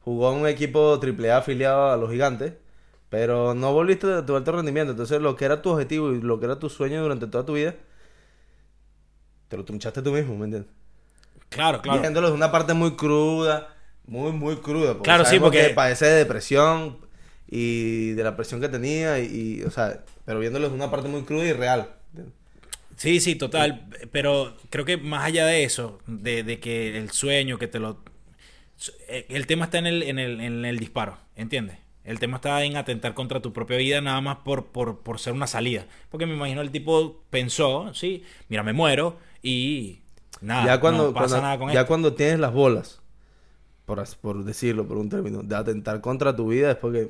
jugó 0.00 0.34
en 0.34 0.40
un 0.40 0.48
equipo 0.48 1.00
AAA 1.02 1.38
afiliado 1.38 1.90
a 1.90 1.96
los 1.96 2.10
gigantes, 2.10 2.52
pero 3.08 3.54
no 3.54 3.72
volviste 3.72 4.12
a 4.12 4.26
tu 4.26 4.36
alto 4.36 4.52
rendimiento. 4.52 4.90
Entonces, 4.90 5.18
lo 5.18 5.34
que 5.34 5.46
era 5.46 5.62
tu 5.62 5.70
objetivo 5.70 6.12
y 6.12 6.20
lo 6.20 6.38
que 6.38 6.44
era 6.44 6.58
tu 6.58 6.68
sueño 6.68 7.00
durante 7.00 7.26
toda 7.26 7.46
tu 7.46 7.54
vida, 7.54 7.74
te 9.48 9.56
lo 9.56 9.64
trunchaste 9.64 10.02
tú 10.02 10.12
mismo, 10.12 10.36
¿me 10.36 10.44
entiendes? 10.44 10.70
Claro, 11.48 11.80
claro. 11.80 12.02
Viéndolo 12.02 12.28
de 12.28 12.34
una 12.34 12.52
parte 12.52 12.74
muy 12.74 12.96
cruda, 12.96 13.76
muy, 14.12 14.32
muy 14.32 14.56
cruda. 14.56 14.92
Porque 14.92 15.04
Claro, 15.04 15.24
sí, 15.24 15.38
porque- 15.40 15.68
que 15.68 15.74
padece 15.74 16.04
de 16.06 16.16
depresión 16.16 16.98
y 17.48 18.10
de 18.12 18.22
la 18.24 18.36
presión 18.36 18.60
que 18.60 18.68
tenía, 18.68 19.18
y, 19.18 19.58
y, 19.60 19.62
o 19.64 19.70
sea, 19.70 20.04
pero 20.24 20.38
viéndolo 20.38 20.68
de 20.68 20.74
una 20.74 20.90
parte 20.90 21.08
muy 21.08 21.22
cruda 21.22 21.44
y 21.46 21.52
real. 21.52 21.88
Sí, 22.96 23.20
sí, 23.20 23.34
total. 23.34 23.88
Pero 24.12 24.56
creo 24.70 24.84
que 24.84 24.96
más 24.98 25.24
allá 25.24 25.46
de 25.46 25.64
eso, 25.64 25.98
de, 26.06 26.42
de 26.44 26.60
que 26.60 26.96
el 26.98 27.10
sueño, 27.10 27.58
que 27.58 27.66
te 27.68 27.78
lo... 27.78 27.98
eh, 29.08 29.26
El 29.28 29.46
tema 29.46 29.64
está 29.64 29.78
en 29.78 29.86
el, 29.86 30.02
en 30.02 30.18
el, 30.18 30.40
en 30.40 30.64
el 30.64 30.78
disparo, 30.78 31.16
¿entiendes? 31.36 31.78
El 32.04 32.18
tema 32.18 32.36
está 32.36 32.62
en 32.64 32.76
atentar 32.76 33.14
contra 33.14 33.40
tu 33.40 33.52
propia 33.52 33.76
vida 33.78 34.00
nada 34.00 34.20
más 34.20 34.38
por, 34.38 34.66
por, 34.66 35.00
por 35.00 35.18
ser 35.20 35.32
una 35.32 35.46
salida. 35.46 35.86
Porque 36.10 36.26
me 36.26 36.34
imagino 36.34 36.60
el 36.60 36.70
tipo 36.70 37.22
pensó, 37.30 37.92
sí, 37.94 38.24
mira, 38.48 38.62
me 38.62 38.72
muero 38.72 39.18
y 39.42 40.00
nada, 40.40 40.66
ya 40.66 40.80
cuando, 40.80 41.04
no 41.08 41.12
pasa 41.14 41.26
cuando- 41.36 41.42
nada 41.46 41.58
con 41.58 41.68
ya 41.72 41.80
esto. 41.80 41.88
cuando 41.88 42.14
tienes 42.14 42.40
las 42.40 42.52
bolas, 42.52 43.00
por, 43.86 44.02
por 44.20 44.44
decirlo, 44.44 44.86
por 44.86 44.96
un 44.98 45.08
término, 45.08 45.42
de 45.42 45.56
atentar 45.56 46.00
contra 46.00 46.34
tu 46.36 46.48
vida 46.48 46.70
es 46.72 46.76
porque 46.76 47.08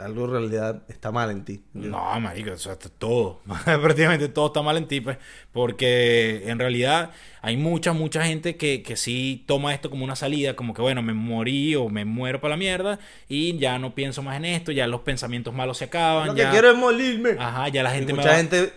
algo 0.00 0.24
en 0.24 0.30
realidad 0.32 0.82
está 0.88 1.12
mal 1.12 1.30
en 1.30 1.44
ti. 1.44 1.62
No, 1.72 2.18
marico, 2.20 2.52
o 2.52 2.56
sea, 2.56 2.72
está 2.72 2.88
todo. 2.88 3.40
Prácticamente 3.64 4.28
todo 4.28 4.48
está 4.48 4.60
mal 4.62 4.76
en 4.76 4.88
ti, 4.88 5.00
pues. 5.00 5.16
Porque 5.52 6.42
en 6.50 6.58
realidad 6.58 7.12
hay 7.40 7.56
mucha, 7.56 7.92
mucha 7.92 8.24
gente 8.24 8.56
que, 8.56 8.82
que 8.82 8.96
sí 8.96 9.44
toma 9.46 9.72
esto 9.74 9.88
como 9.90 10.04
una 10.04 10.16
salida, 10.16 10.56
como 10.56 10.74
que 10.74 10.82
bueno, 10.82 11.02
me 11.02 11.12
morí 11.12 11.76
o 11.76 11.88
me 11.88 12.04
muero 12.04 12.40
para 12.40 12.54
la 12.54 12.56
mierda 12.58 12.98
y 13.28 13.56
ya 13.58 13.78
no 13.78 13.94
pienso 13.94 14.22
más 14.22 14.36
en 14.38 14.44
esto, 14.46 14.72
ya 14.72 14.86
los 14.88 15.02
pensamientos 15.02 15.54
malos 15.54 15.78
se 15.78 15.84
acaban. 15.84 16.28
Lo 16.28 16.34
ya... 16.34 16.46
que 16.46 16.50
quiero 16.50 16.70
es 16.70 16.76
morirme. 16.76 17.30
Ajá, 17.38 17.68
ya 17.68 17.82
la 17.84 17.94
Y 17.94 17.98
gente 17.98 18.12
me 18.12 18.18
mucha 18.18 18.30
va- 18.30 18.36
gente 18.36 18.72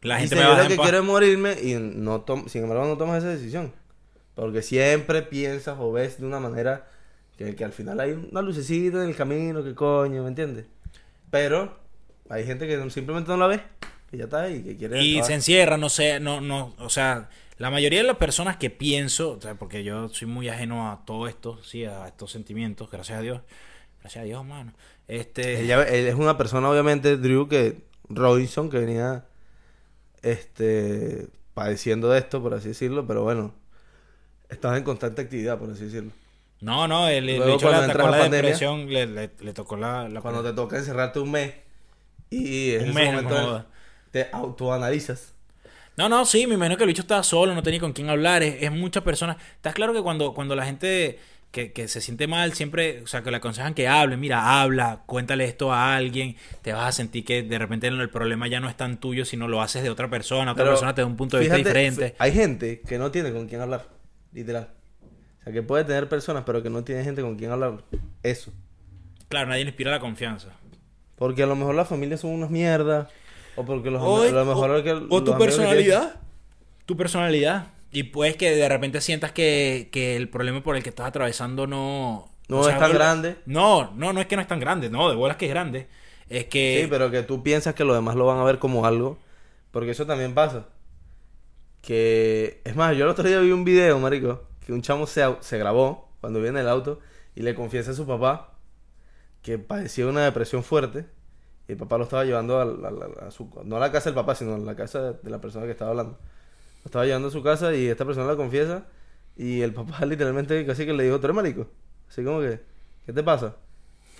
La 0.00 0.18
gente 0.18 0.34
dice, 0.34 0.36
me 0.36 0.42
yo 0.42 0.48
va 0.48 0.56
a 0.56 0.58
lo 0.58 0.66
que 0.66 0.74
en 0.74 0.76
paz". 0.76 0.84
quiero 0.86 0.98
es 0.98 1.04
morirme 1.04 1.52
y 1.62 1.74
no 1.74 2.20
tom- 2.22 2.48
sin 2.48 2.64
embargo 2.64 2.86
no 2.86 2.96
tomas 2.96 3.18
esa 3.18 3.28
decisión. 3.28 3.72
Porque 4.38 4.62
siempre 4.62 5.22
piensas 5.22 5.76
o 5.80 5.90
ves 5.90 6.20
de 6.20 6.26
una 6.26 6.38
manera 6.38 6.86
que, 7.36 7.56
que 7.56 7.64
al 7.64 7.72
final 7.72 7.98
hay 7.98 8.12
una 8.12 8.40
lucecita 8.40 9.02
en 9.02 9.08
el 9.08 9.16
camino, 9.16 9.64
que 9.64 9.74
coño, 9.74 10.22
¿me 10.22 10.28
entiendes? 10.28 10.66
Pero 11.28 11.76
hay 12.28 12.44
gente 12.44 12.68
que 12.68 12.90
simplemente 12.90 13.32
no 13.32 13.36
la 13.36 13.48
ve, 13.48 13.60
que 14.08 14.16
ya 14.16 14.24
está 14.24 14.42
ahí, 14.42 14.62
que 14.62 14.76
quiere... 14.76 15.02
Y 15.02 15.14
acabar. 15.14 15.26
se 15.26 15.34
encierra, 15.34 15.76
no 15.76 15.88
sé, 15.88 16.20
no, 16.20 16.40
no, 16.40 16.72
o 16.78 16.88
sea, 16.88 17.28
la 17.56 17.70
mayoría 17.70 17.98
de 17.98 18.06
las 18.06 18.16
personas 18.16 18.58
que 18.58 18.70
pienso, 18.70 19.32
o 19.32 19.40
sea, 19.40 19.56
porque 19.56 19.82
yo 19.82 20.08
soy 20.08 20.28
muy 20.28 20.48
ajeno 20.48 20.88
a 20.88 21.04
todo 21.04 21.26
esto, 21.26 21.60
sí, 21.64 21.84
a 21.84 22.06
estos 22.06 22.30
sentimientos, 22.30 22.88
gracias 22.92 23.18
a 23.18 23.22
Dios, 23.22 23.40
gracias 24.02 24.22
a 24.22 24.24
Dios, 24.24 24.44
mano. 24.44 24.72
Este, 25.08 25.62
él 25.62 26.06
es 26.06 26.14
una 26.14 26.38
persona, 26.38 26.70
obviamente, 26.70 27.16
Drew, 27.16 27.48
que 27.48 27.82
Robinson, 28.08 28.70
que 28.70 28.78
venía 28.78 29.26
este 30.22 31.26
padeciendo 31.54 32.10
de 32.10 32.20
esto, 32.20 32.40
por 32.40 32.54
así 32.54 32.68
decirlo, 32.68 33.04
pero 33.04 33.24
bueno, 33.24 33.52
estaba 34.48 34.76
en 34.78 34.84
constante 34.84 35.22
actividad, 35.22 35.58
por 35.58 35.70
así 35.70 35.84
decirlo. 35.84 36.12
no, 36.60 36.88
no, 36.88 37.08
el, 37.08 37.26
Luego 37.36 37.52
bicho 37.52 37.70
le 37.70 37.78
cuando 37.78 37.92
atacó 37.92 38.08
entra 38.08 38.10
la 38.10 38.18
pandemia- 38.18 38.30
depresión, 38.42 38.92
le, 38.92 39.06
le, 39.06 39.30
le 39.40 39.52
tocó 39.54 39.76
la, 39.76 40.08
la 40.08 40.20
Cuando 40.20 40.42
te 40.42 40.52
toca 40.52 40.76
encerrarte 40.78 41.20
un 41.20 41.30
mes 41.30 41.54
y 42.30 42.72
en 42.74 42.82
Un 42.84 42.88
ese 42.90 42.92
mes, 42.94 43.12
momento 43.12 43.66
te 44.10 44.28
autoanalizas. 44.32 45.34
No, 45.96 46.08
no, 46.08 46.24
sí, 46.24 46.46
me 46.46 46.54
imagino 46.54 46.76
que 46.76 46.84
el 46.84 46.88
bicho 46.88 47.02
estaba 47.02 47.22
solo, 47.22 47.54
no 47.54 47.62
tenía 47.62 47.80
con 47.80 47.92
quién 47.92 48.08
hablar, 48.08 48.42
es, 48.42 48.62
es 48.62 48.70
muchas 48.70 49.02
personas. 49.02 49.36
Estás 49.56 49.74
claro 49.74 49.92
que 49.92 50.00
cuando, 50.02 50.32
cuando 50.32 50.54
la 50.54 50.64
gente 50.64 51.18
que, 51.50 51.72
que 51.72 51.88
se 51.88 52.00
siente 52.00 52.28
mal, 52.28 52.52
siempre, 52.52 53.02
o 53.02 53.06
sea, 53.08 53.22
que 53.22 53.30
le 53.32 53.38
aconsejan 53.38 53.74
que 53.74 53.88
hable, 53.88 54.16
mira, 54.16 54.60
habla, 54.62 55.02
cuéntale 55.06 55.44
esto 55.44 55.72
a 55.72 55.96
alguien, 55.96 56.36
te 56.62 56.72
vas 56.72 56.84
a 56.88 56.92
sentir 56.92 57.24
que 57.24 57.42
de 57.42 57.58
repente 57.58 57.88
el 57.88 58.10
problema 58.10 58.46
ya 58.46 58.60
no 58.60 58.68
es 58.68 58.76
tan 58.76 58.98
tuyo, 59.00 59.24
sino 59.24 59.48
lo 59.48 59.60
haces 59.60 59.82
de 59.82 59.90
otra 59.90 60.08
persona, 60.08 60.52
otra 60.52 60.62
Pero, 60.64 60.74
persona 60.74 60.94
te 60.94 61.00
da 61.00 61.06
un 61.06 61.16
punto 61.16 61.36
de 61.36 61.42
vista 61.42 61.56
diferente. 61.56 62.14
Hay 62.18 62.32
gente 62.32 62.80
que 62.80 62.98
no 62.98 63.10
tiene 63.10 63.32
con 63.32 63.48
quién 63.48 63.60
hablar, 63.60 63.86
literal. 64.32 64.68
O 65.40 65.44
sea, 65.44 65.52
que 65.52 65.62
puede 65.62 65.84
tener 65.84 66.08
personas, 66.08 66.44
pero 66.44 66.62
que 66.62 66.70
no 66.70 66.84
tiene 66.84 67.04
gente 67.04 67.22
con 67.22 67.36
quien 67.36 67.50
hablar. 67.50 67.82
Eso. 68.22 68.52
Claro, 69.28 69.48
nadie 69.48 69.64
le 69.64 69.70
inspira 69.70 69.90
la 69.90 70.00
confianza. 70.00 70.48
Porque 71.16 71.42
a 71.42 71.46
lo 71.46 71.56
mejor 71.56 71.74
las 71.74 71.88
familias 71.88 72.20
son 72.20 72.30
unas 72.30 72.50
mierdas. 72.50 73.08
O 73.56 73.64
porque 73.64 73.90
los, 73.90 74.02
O, 74.02 74.22
a 74.22 74.26
lo 74.30 74.44
mejor 74.44 74.70
o- 74.70 74.82
que 74.84 74.92
o 74.92 75.00
los 75.00 75.24
tu 75.24 75.32
que 75.32 75.38
personalidad. 75.38 76.20
Tu 76.86 76.96
personalidad. 76.96 77.66
Y 77.90 78.04
puedes 78.04 78.36
que 78.36 78.50
de 78.54 78.68
repente 78.68 79.00
sientas 79.00 79.32
que, 79.32 79.88
que 79.90 80.16
el 80.16 80.28
problema 80.28 80.62
por 80.62 80.76
el 80.76 80.82
que 80.82 80.90
estás 80.90 81.06
atravesando 81.06 81.66
no... 81.66 82.30
No 82.48 82.58
o 82.60 82.64
sea, 82.64 82.74
es 82.74 82.78
tan 82.78 82.92
no- 82.92 82.98
grande. 82.98 83.36
No, 83.46 83.92
no, 83.94 84.12
no 84.12 84.20
es 84.20 84.26
que 84.26 84.36
no 84.36 84.42
es 84.42 84.48
tan 84.48 84.60
grande. 84.60 84.88
No, 84.90 85.08
de 85.10 85.16
bolas 85.16 85.36
que 85.36 85.46
es 85.46 85.50
grande. 85.50 85.88
Es 86.28 86.44
que... 86.46 86.80
Sí, 86.82 86.86
pero 86.88 87.10
que 87.10 87.22
tú 87.22 87.42
piensas 87.42 87.74
que 87.74 87.84
los 87.84 87.96
demás 87.96 88.14
lo 88.14 88.26
van 88.26 88.38
a 88.38 88.44
ver 88.44 88.58
como 88.58 88.86
algo. 88.86 89.18
Porque 89.70 89.90
eso 89.90 90.06
también 90.06 90.34
pasa. 90.34 90.66
Que. 91.88 92.60
Es 92.66 92.76
más, 92.76 92.94
yo 92.94 93.04
el 93.04 93.10
otro 93.10 93.26
día 93.26 93.40
vi 93.40 93.50
un 93.50 93.64
video, 93.64 93.98
marico. 93.98 94.44
Que 94.60 94.74
un 94.74 94.82
chamo 94.82 95.06
se, 95.06 95.24
se 95.40 95.56
grabó 95.56 96.12
cuando 96.20 96.38
viene 96.38 96.60
en 96.60 96.66
el 96.66 96.70
auto. 96.70 97.00
Y 97.34 97.40
le 97.40 97.54
confiesa 97.54 97.92
a 97.92 97.94
su 97.94 98.06
papá. 98.06 98.58
Que 99.40 99.58
padecía 99.58 100.06
una 100.06 100.22
depresión 100.22 100.62
fuerte. 100.62 101.06
Y 101.66 101.72
el 101.72 101.78
papá 101.78 101.96
lo 101.96 102.04
estaba 102.04 102.26
llevando 102.26 102.58
a, 102.58 102.64
a 102.64 103.28
a 103.28 103.30
su. 103.30 103.48
No 103.64 103.76
a 103.76 103.80
la 103.80 103.90
casa 103.90 104.10
del 104.10 104.16
papá, 104.16 104.34
sino 104.34 104.56
a 104.56 104.58
la 104.58 104.76
casa 104.76 105.14
de, 105.14 105.30
la 105.30 105.40
persona 105.40 105.64
que 105.64 105.72
estaba 105.72 105.92
hablando. 105.92 106.18
Lo 106.84 106.88
estaba 106.88 107.06
llevando 107.06 107.28
a 107.28 107.30
su 107.30 107.42
casa 107.42 107.74
y 107.74 107.86
esta 107.86 108.04
persona 108.04 108.26
la 108.26 108.36
confiesa. 108.36 108.84
Y 109.34 109.62
el 109.62 109.72
papá 109.72 110.04
literalmente 110.04 110.66
casi 110.66 110.84
que 110.84 110.92
le 110.92 111.04
dijo, 111.04 111.18
tú 111.18 111.24
eres 111.24 111.36
marico. 111.36 111.68
Así 112.06 112.22
como 112.22 112.40
que, 112.40 112.60
¿qué 113.06 113.14
te 113.14 113.22
pasa? 113.22 113.56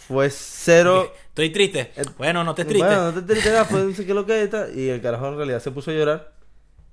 Fue 0.07 0.31
cero... 0.31 1.12
Estoy 1.28 1.50
triste. 1.50 1.92
Eh, 1.96 2.04
Bueno, 2.16 2.44
no 2.44 2.54
te 2.54 2.64
triste. 2.64 2.87
Bueno, 2.87 3.12
no 3.12 3.12
te 3.12 3.20
tristes, 3.20 3.54
ah, 3.54 3.66
fue 3.66 3.85
no 3.85 3.94
sé 3.94 4.07
qué 4.07 4.14
lo 4.14 4.24
que 4.24 4.42
está. 4.42 4.70
Y 4.70 4.88
el 4.88 5.02
carajo 5.02 5.28
en 5.28 5.37
realidad 5.37 5.61
se 5.61 5.70
puso 5.70 5.90
a 5.90 5.94
llorar. 5.94 6.38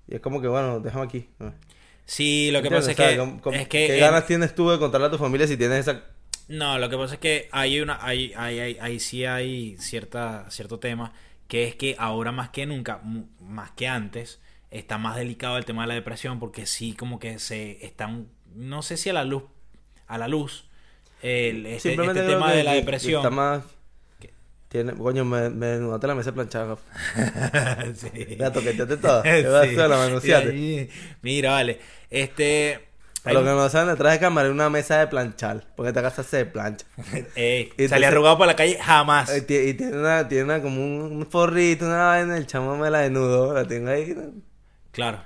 Y 0.08 0.16
es 0.16 0.22
como 0.22 0.42
que, 0.42 0.48
bueno, 0.48 0.80
déjame 0.80 1.06
aquí. 1.06 1.30
Sí, 2.06 2.52
lo 2.52 2.62
que 2.62 2.70
pasa 2.70 2.88
O 2.88 2.92
es 2.92 2.98
sea, 2.98 3.10
que, 3.12 3.18
¿cómo- 3.18 3.42
cómo- 3.42 3.56
es 3.58 3.68
que 3.68 3.88
¿Qué 3.88 3.96
en- 3.96 4.00
ganas 4.02 4.28
tienes 4.28 4.54
tú 4.54 4.70
de 4.70 4.78
contarle 4.78 5.08
a 5.08 5.12
tu 5.12 5.18
familia 5.18 5.48
si 5.48 5.58
tienes 5.58 5.80
esa... 5.88 6.04
No, 6.48 6.78
lo 6.78 6.90
que 6.90 6.98
pasa 6.98 7.16
es 7.16 7.20
que 7.20 7.50
hay 7.52 7.80
una, 7.82 7.98
hay, 8.06 8.32
hay, 8.38 8.60
hay, 8.60 8.78
hay- 8.80 9.00
sí 9.00 9.26
hay 9.26 9.78
cierta, 9.80 10.46
cierto 10.52 10.78
tema, 10.80 11.14
que 11.48 11.64
es 11.68 11.76
que 11.76 11.96
ahora 11.98 12.32
más 12.32 12.50
que 12.50 12.68
nunca, 12.68 13.02
más 13.40 13.72
que 13.72 13.88
antes, 13.88 14.40
está 14.70 15.00
más 15.00 15.16
delicado 15.16 15.58
el 15.58 15.66
tema 15.66 15.82
de 15.84 15.88
la 15.88 15.94
depresión, 15.96 16.40
porque 16.40 16.68
sí 16.68 16.94
como 16.94 17.18
que 17.18 17.40
se 17.40 17.84
están, 17.84 18.28
no 18.54 18.84
sé 18.84 18.98
si 18.98 19.10
a 19.10 19.14
la 19.14 19.24
luz, 19.24 19.44
a 20.06 20.20
la 20.20 20.28
luz, 20.28 20.66
el, 21.24 21.66
este, 21.66 21.94
este 21.96 22.22
tema 22.24 22.52
de 22.54 22.64
la 22.64 22.74
depresión. 22.74 23.22
Está 23.22 23.32
más... 23.32 23.64
Coño, 24.98 25.26
me, 25.26 25.50
me 25.50 25.66
desnudaste 25.68 26.08
la 26.08 26.16
mesa 26.16 26.32
planchada. 26.34 26.78
sí. 27.96 28.36
La 28.38 28.52
toqueteaste 28.52 28.98
toda. 28.98 29.20
Hacer 29.62 29.90
la. 29.90 30.22
Sí. 30.22 30.90
Mira, 31.22 31.52
vale, 31.52 31.80
este... 32.10 32.82
A 33.24 33.34
lo 33.34 33.40
que 33.40 33.50
no 33.50 33.68
saben, 33.70 33.90
detrás 33.90 34.14
de 34.14 34.20
cámara 34.20 34.48
hay 34.48 34.54
una 34.54 34.70
mesa 34.70 35.00
de 35.00 35.08
planchar. 35.08 35.66
Porque 35.76 35.88
esta 35.90 36.04
casa 36.04 36.22
se 36.22 36.46
plancha. 36.46 36.86
Ey, 37.36 37.64
Entonces- 37.64 37.90
salí 37.90 38.06
arrugado 38.06 38.38
por 38.38 38.46
la 38.46 38.56
calle 38.56 38.78
jamás. 38.80 39.36
Y 39.36 39.42
tiene 39.42 39.98
una, 39.98 40.28
tiene 40.28 40.44
una, 40.44 40.62
como 40.62 40.84
un, 40.84 41.02
un 41.12 41.26
forrito, 41.26 41.86
una 41.86 42.06
vaina. 42.06 42.38
El 42.38 42.46
chamo 42.46 42.78
me 42.78 42.90
la 42.92 43.00
desnudó. 43.00 43.52
La 43.56 43.68
tengo 43.68 43.90
ahí. 43.90 44.16
Claro. 44.92 45.24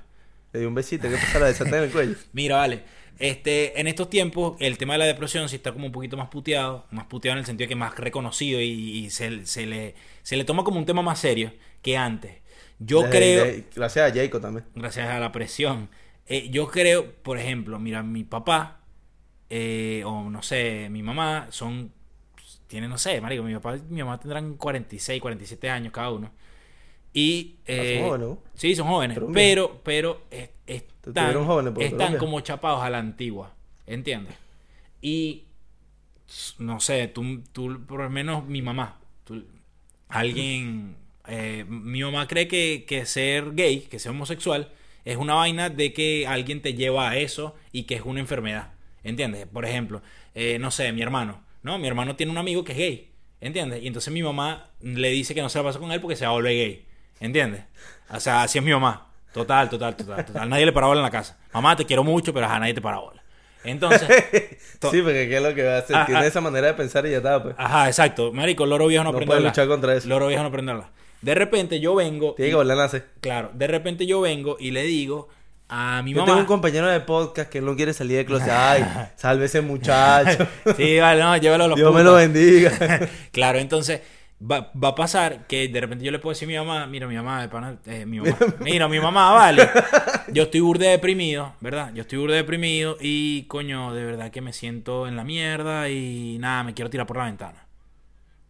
Le 0.53 0.61
di 0.61 0.65
un 0.65 0.75
besito. 0.75 1.09
¿Qué 1.09 1.15
pasa? 1.15 1.39
La 1.39 1.47
desaté 1.47 1.75
en 1.75 1.83
el 1.83 1.91
cuello. 1.91 2.15
Mira, 2.31 2.55
vale. 2.55 2.83
Este, 3.19 3.79
en 3.79 3.87
estos 3.87 4.09
tiempos, 4.09 4.55
el 4.59 4.77
tema 4.77 4.93
de 4.93 4.99
la 4.99 5.05
depresión 5.05 5.49
sí 5.49 5.57
está 5.57 5.73
como 5.73 5.85
un 5.87 5.91
poquito 5.91 6.15
más 6.17 6.29
puteado. 6.29 6.85
Más 6.91 7.05
puteado 7.05 7.33
en 7.33 7.39
el 7.39 7.45
sentido 7.45 7.65
de 7.65 7.69
que 7.69 7.75
más 7.75 7.97
reconocido 7.97 8.61
y, 8.61 8.65
y 8.65 9.09
se, 9.09 9.45
se 9.45 9.65
le, 9.65 9.95
se 10.23 10.37
le 10.37 10.45
toma 10.45 10.63
como 10.63 10.79
un 10.79 10.85
tema 10.85 11.01
más 11.01 11.19
serio 11.19 11.51
que 11.81 11.97
antes. 11.97 12.37
Yo 12.79 13.03
Desde- 13.03 13.09
creo, 13.17 13.45
de- 13.45 13.65
gracias 13.75 14.11
a 14.11 14.15
Jacob 14.15 14.41
también. 14.41 14.65
gracias 14.73 15.09
a 15.09 15.19
la 15.19 15.31
presión, 15.33 15.89
eh, 16.27 16.49
yo 16.49 16.67
creo, 16.69 17.11
por 17.23 17.37
ejemplo, 17.37 17.77
mira, 17.79 18.03
mi 18.03 18.23
papá, 18.23 18.81
eh, 19.49 20.03
o 20.05 20.29
no 20.29 20.41
sé, 20.43 20.87
mi 20.89 21.03
mamá, 21.03 21.47
son, 21.49 21.91
tienen, 22.67 22.89
no 22.89 22.97
sé, 22.97 23.19
marico, 23.19 23.43
mi 23.43 23.53
papá 23.55 23.77
y 23.77 23.81
mi 23.93 23.99
mamá 24.01 24.19
tendrán 24.19 24.55
46, 24.55 25.21
47 25.21 25.69
años 25.69 25.91
cada 25.91 26.11
uno. 26.11 26.31
Y... 27.13 27.55
Ah, 27.63 27.65
son 27.67 27.75
eh, 27.75 28.03
jóvenes. 28.07 28.37
Sí, 28.53 28.75
son 28.75 28.87
jóvenes, 28.87 29.17
Pero 29.17 29.31
pero, 29.33 29.81
pero, 29.83 30.21
es- 30.31 30.49
están, 31.09 31.45
jóvenes, 31.73 32.17
como 32.17 32.39
chapados 32.41 32.83
a 32.83 32.89
la 32.89 32.99
antigua, 32.99 33.53
¿entiendes? 33.87 34.35
Y, 35.01 35.45
no 36.59 36.79
sé, 36.79 37.07
tú, 37.07 37.41
tú 37.51 37.81
por 37.87 38.01
lo 38.01 38.09
menos 38.09 38.45
mi 38.45 38.61
mamá, 38.61 38.99
tú- 39.25 39.45
alguien, 40.09 40.95
eh, 41.27 41.65
mi 41.67 42.03
mamá 42.03 42.27
cree 42.27 42.47
que, 42.47 42.85
que 42.87 43.05
ser 43.05 43.53
gay, 43.55 43.81
que 43.81 43.99
ser 43.99 44.11
homosexual, 44.11 44.71
es 45.05 45.17
una 45.17 45.35
vaina 45.35 45.69
de 45.69 45.93
que 45.93 46.27
alguien 46.27 46.61
te 46.61 46.73
lleva 46.75 47.09
a 47.09 47.17
eso 47.17 47.55
y 47.71 47.83
que 47.83 47.95
es 47.95 48.01
una 48.03 48.19
enfermedad, 48.19 48.73
¿entiendes? 49.03 49.47
Por 49.47 49.65
ejemplo, 49.65 50.01
eh, 50.35 50.59
no 50.59 50.71
sé, 50.71 50.91
mi 50.93 51.01
hermano, 51.01 51.41
¿no? 51.63 51.77
Mi 51.79 51.87
hermano 51.87 52.15
tiene 52.15 52.31
un 52.31 52.37
amigo 52.37 52.63
que 52.63 52.73
es 52.73 52.77
gay, 52.77 53.11
¿entiendes? 53.41 53.83
Y 53.83 53.87
entonces 53.87 54.13
mi 54.13 54.23
mamá 54.23 54.69
le 54.81 55.09
dice 55.11 55.35
que 55.35 55.41
no 55.41 55.49
se 55.49 55.59
la 55.59 55.63
pasa 55.65 55.79
con 55.79 55.91
él 55.91 56.01
porque 56.01 56.15
se 56.17 56.25
va 56.25 56.31
a 56.31 56.33
volver 56.35 56.53
gay, 56.53 56.85
¿entiendes? 57.19 57.63
O 58.09 58.19
sea, 58.19 58.43
así 58.43 58.57
es 58.59 58.63
mi 58.63 58.71
mamá. 58.71 59.08
Total, 59.33 59.69
total, 59.69 59.95
total, 59.95 60.25
total. 60.25 60.49
Nadie 60.49 60.65
le 60.65 60.71
para 60.71 60.87
bola 60.87 60.99
en 60.99 61.03
la 61.05 61.11
casa. 61.11 61.37
Mamá, 61.53 61.75
te 61.75 61.85
quiero 61.85 62.03
mucho, 62.03 62.33
pero 62.33 62.47
a 62.47 62.59
nadie 62.59 62.73
te 62.73 62.81
para 62.81 62.97
bola. 62.97 63.21
Entonces, 63.63 64.07
To- 64.79 64.89
Sí, 64.91 65.01
porque 65.01 65.27
¿qué 65.27 65.37
es 65.37 65.43
lo 65.43 65.53
que 65.53 65.63
va 65.63 65.75
a 65.75 65.79
hacer? 65.79 65.95
Ah, 65.95 66.05
Tiene 66.05 66.21
ah. 66.21 66.25
esa 66.27 66.41
manera 66.41 66.67
de 66.67 66.73
pensar 66.73 67.05
y 67.05 67.11
ya 67.11 67.17
está, 67.17 67.43
pues. 67.43 67.55
ajá, 67.57 67.87
exacto. 67.87 68.31
Marico, 68.31 68.65
loro 68.65 68.87
viejo 68.87 69.03
no, 69.03 69.11
No 69.11 69.19
puede 69.19 69.41
luchar 69.41 69.67
contra 69.67 69.93
eso. 69.95 70.07
Loro 70.07 70.27
viejo 70.27 70.41
no 70.43 70.47
aprende 70.49 70.71
a 70.71 70.75
hablar. 70.75 70.89
De 71.21 71.35
repente 71.35 71.79
yo 71.81 71.93
vengo. 71.95 72.33
Tiene 72.35 72.47
y- 72.49 72.51
que 72.51 72.55
volver 72.55 72.77
a 72.79 72.81
nacer. 72.83 73.07
claro, 73.19 73.51
de 73.53 73.67
repente 73.67 74.05
yo 74.05 74.21
vengo 74.21 74.55
y 74.59 74.71
le 74.71 74.83
digo 74.83 75.27
a 75.67 76.01
mi 76.01 76.11
Yo 76.13 76.17
mamá. 76.21 76.27
tengo 76.27 76.39
un 76.39 76.45
compañero 76.45 76.87
de 76.87 77.01
podcast 77.01 77.51
que 77.51 77.59
no 77.61 77.75
quiere 77.75 77.93
salir 77.93 78.17
de 78.17 78.25
closet. 78.25 78.49
Ay, 78.49 78.85
salve 79.17 79.45
ese 79.45 79.61
muchacho. 79.61 80.47
Sí, 80.77 80.97
vale, 80.97 81.21
no, 81.21 81.35
llévalo 81.37 81.65
a 81.65 81.67
los 81.67 81.75
Dios 81.75 81.93
me 81.93 82.03
lo 82.03 82.13
bendiga. 82.15 82.71
claro, 83.33 83.59
entonces 83.59 83.99
va, 84.41 84.71
va 84.81 84.89
a 84.89 84.95
pasar 84.95 85.47
que 85.47 85.67
de 85.67 85.81
repente 85.81 86.05
yo 86.05 86.11
le 86.11 86.19
puedo 86.19 86.31
decir 86.33 86.47
a 86.47 86.51
mi 86.51 86.57
mamá, 86.57 86.87
mira 86.87 87.07
mi 87.07 87.15
mamá, 87.15 87.41
de 87.41 87.49
pana- 87.49 87.77
eh, 87.85 88.05
mi 88.05 88.19
mamá, 88.19 88.37
mira 88.59 88.87
mi 88.87 88.99
mamá, 88.99 89.31
vale, 89.31 89.69
yo 90.31 90.43
estoy 90.43 90.59
burde 90.61 90.87
deprimido, 90.87 91.53
¿verdad? 91.59 91.91
Yo 91.93 92.01
estoy 92.01 92.19
burde 92.19 92.35
deprimido 92.35 92.97
y 92.99 93.43
coño, 93.43 93.93
de 93.93 94.03
verdad 94.05 94.31
que 94.31 94.41
me 94.41 94.53
siento 94.53 95.07
en 95.07 95.15
la 95.15 95.23
mierda 95.23 95.89
y 95.89 96.37
nada, 96.39 96.63
me 96.63 96.73
quiero 96.73 96.89
tirar 96.89 97.07
por 97.07 97.17
la 97.17 97.25
ventana. 97.25 97.65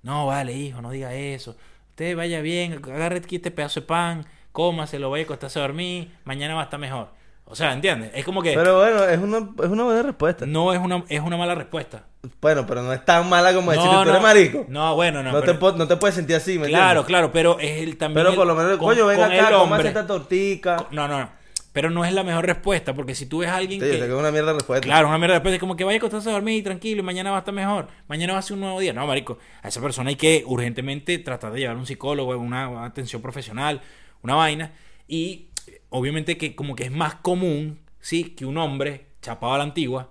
No, 0.04 0.26
vale, 0.28 0.54
hijo, 0.54 0.82
no 0.82 0.92
diga 0.92 1.14
eso. 1.14 1.58
Usted 1.90 2.16
vaya 2.16 2.42
bien, 2.42 2.74
agarre 2.84 3.18
aquí 3.18 3.36
este 3.38 3.52
pedazo 3.52 3.82
de 3.82 3.88
pan, 3.88 4.26
cómaselo, 4.54 5.10
vaya 5.10 5.24
a 5.24 5.26
acostarse 5.26 5.60
a 5.60 5.64
dormir, 5.64 6.10
mañana 6.24 6.54
va 6.56 6.62
a 6.62 6.64
estar 6.66 6.80
mejor. 6.80 7.10
O 7.46 7.56
sea, 7.56 7.74
¿entiendes? 7.74 8.12
Es 8.14 8.24
como 8.24 8.42
que 8.44 8.54
Pero 8.54 8.78
bueno, 8.80 9.04
es 9.06 9.18
una, 9.18 9.38
es 9.38 9.70
una 9.70 9.84
buena 9.84 10.04
respuesta. 10.04 10.46
no 10.46 10.72
es 10.72 10.80
una, 10.80 11.04
es 11.10 11.20
una 11.20 11.36
mala 11.36 11.56
respuesta. 11.56 12.06
Bueno, 12.42 12.66
pero 12.68 12.82
no 12.84 12.92
es 12.92 13.04
tan 13.06 13.30
mala 13.30 13.54
como 13.54 13.72
decir 13.72 13.86
No, 13.86 14.04
tú 14.04 14.10
eres 14.10 14.14
no. 14.16 14.22
marico. 14.22 14.66
No, 14.68 14.96
bueno, 14.96 15.24
no. 15.24 15.32
No, 15.32 15.40
pero- 15.40 15.54
te, 15.54 15.58
po- 15.58 15.72
no 15.72 15.88
te 15.88 15.96
puedes 15.96 16.16
sentir 16.16 16.36
así, 16.36 16.60
¿me 16.60 16.68
Claro, 16.68 16.86
entiendes? 17.02 17.06
claro, 17.08 17.32
pero 17.32 17.60
es 17.60 17.82
el 17.82 17.98
también. 17.98 18.26
Pero 18.26 18.36
por 18.36 18.46
lo 18.46 18.56
menos, 18.56 18.78
coño, 18.78 19.06
ven 19.06 19.18
con 19.20 19.32
acá, 19.32 19.52
cómase 19.52 19.88
esta 19.88 20.06
tortica. 20.06 20.88
No, 20.92 21.08
no, 21.08 21.20
no. 21.22 21.30
Pero 21.72 21.92
no 21.92 22.04
es 22.04 22.12
la 22.12 22.24
mejor 22.24 22.46
respuesta, 22.46 22.94
porque 22.94 23.16
si 23.16 23.28
tú 23.28 23.38
ves 23.38 23.50
a 23.50 23.56
alguien 23.56 23.80
Sí, 23.80 23.86
yo 23.86 23.94
sé 23.94 24.00
que. 24.00 24.06
que 24.08 24.12
es 24.12 24.18
una 24.20 24.32
mierda 24.32 24.48
de 24.48 24.54
respuesta. 24.56 24.86
Claro, 24.86 25.08
una 25.08 25.18
mierda 25.18 25.36
después 25.36 25.54
es 25.54 25.60
como 25.62 25.76
que 25.78 25.84
vaya 25.86 25.96
a 25.96 26.00
acostarse 26.00 26.30
a 26.30 26.34
dormir 26.34 26.62
tranquilo 26.64 27.00
y 27.00 27.04
mañana 27.04 27.30
va 27.32 27.38
a 27.38 27.40
estar 27.40 27.54
mejor. 27.54 27.88
Mañana 28.10 28.34
va 28.34 28.40
a 28.40 28.42
ser 28.42 28.56
un 28.56 28.62
nuevo 28.62 28.80
día. 28.80 28.92
No, 28.92 29.06
marico. 29.08 29.38
A 29.62 29.68
esa 29.70 29.80
persona 29.80 30.10
hay 30.10 30.16
que 30.16 30.44
urgentemente 30.46 31.20
tratar 31.20 31.54
de 31.54 31.60
llevar 31.60 31.76
a 31.78 31.80
un 31.80 31.86
psicólogo, 31.86 32.36
una, 32.38 32.68
una 32.68 32.86
atención 32.86 33.22
profesional, 33.22 33.82
una 34.24 34.36
vaina. 34.36 34.74
Y 35.08 35.48
eh, 35.68 35.82
obviamente 35.90 36.38
que 36.38 36.54
como 36.56 36.76
que 36.76 36.84
es 36.86 36.92
más 36.92 37.16
común, 37.16 37.80
sí, 38.02 38.32
que 38.36 38.46
un 38.46 38.58
hombre 38.58 39.06
chapado 39.22 39.54
a 39.54 39.58
la 39.60 39.64
antigua 39.64 40.10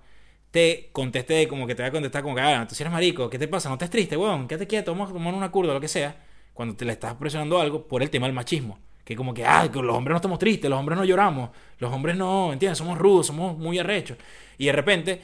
te 0.58 0.88
conteste 0.92 1.46
como 1.46 1.66
que 1.66 1.74
te 1.76 1.82
va 1.82 1.88
a 1.88 1.92
contestar 1.92 2.22
como 2.22 2.34
que, 2.34 2.40
ah, 2.40 2.66
tú 2.68 2.74
si 2.74 2.82
eres 2.82 2.92
marico, 2.92 3.30
¿qué 3.30 3.38
te 3.38 3.46
pasa? 3.46 3.68
No 3.68 3.76
estés 3.76 3.90
triste, 3.90 4.16
weón, 4.16 4.48
quédate 4.48 4.66
quieto, 4.66 4.92
vamos 4.92 5.10
a 5.10 5.12
tomar 5.12 5.32
una 5.34 5.50
curda, 5.50 5.72
lo 5.72 5.80
que 5.80 5.88
sea. 5.88 6.16
Cuando 6.52 6.74
te 6.74 6.84
le 6.84 6.92
estás 6.92 7.14
presionando 7.14 7.60
algo 7.60 7.86
por 7.86 8.02
el 8.02 8.10
tema 8.10 8.26
del 8.26 8.34
machismo. 8.34 8.78
Que 9.04 9.14
como 9.16 9.32
que, 9.32 9.44
ah, 9.44 9.70
los 9.72 9.96
hombres 9.96 10.12
no 10.12 10.16
estamos 10.16 10.38
tristes, 10.38 10.68
los 10.68 10.78
hombres 10.78 10.98
no 10.98 11.04
lloramos, 11.04 11.50
los 11.78 11.92
hombres 11.92 12.16
no, 12.16 12.52
¿entiendes? 12.52 12.76
Somos 12.78 12.98
rudos, 12.98 13.28
somos 13.28 13.56
muy 13.56 13.78
arrechos. 13.78 14.18
Y 14.58 14.66
de 14.66 14.72
repente, 14.72 15.22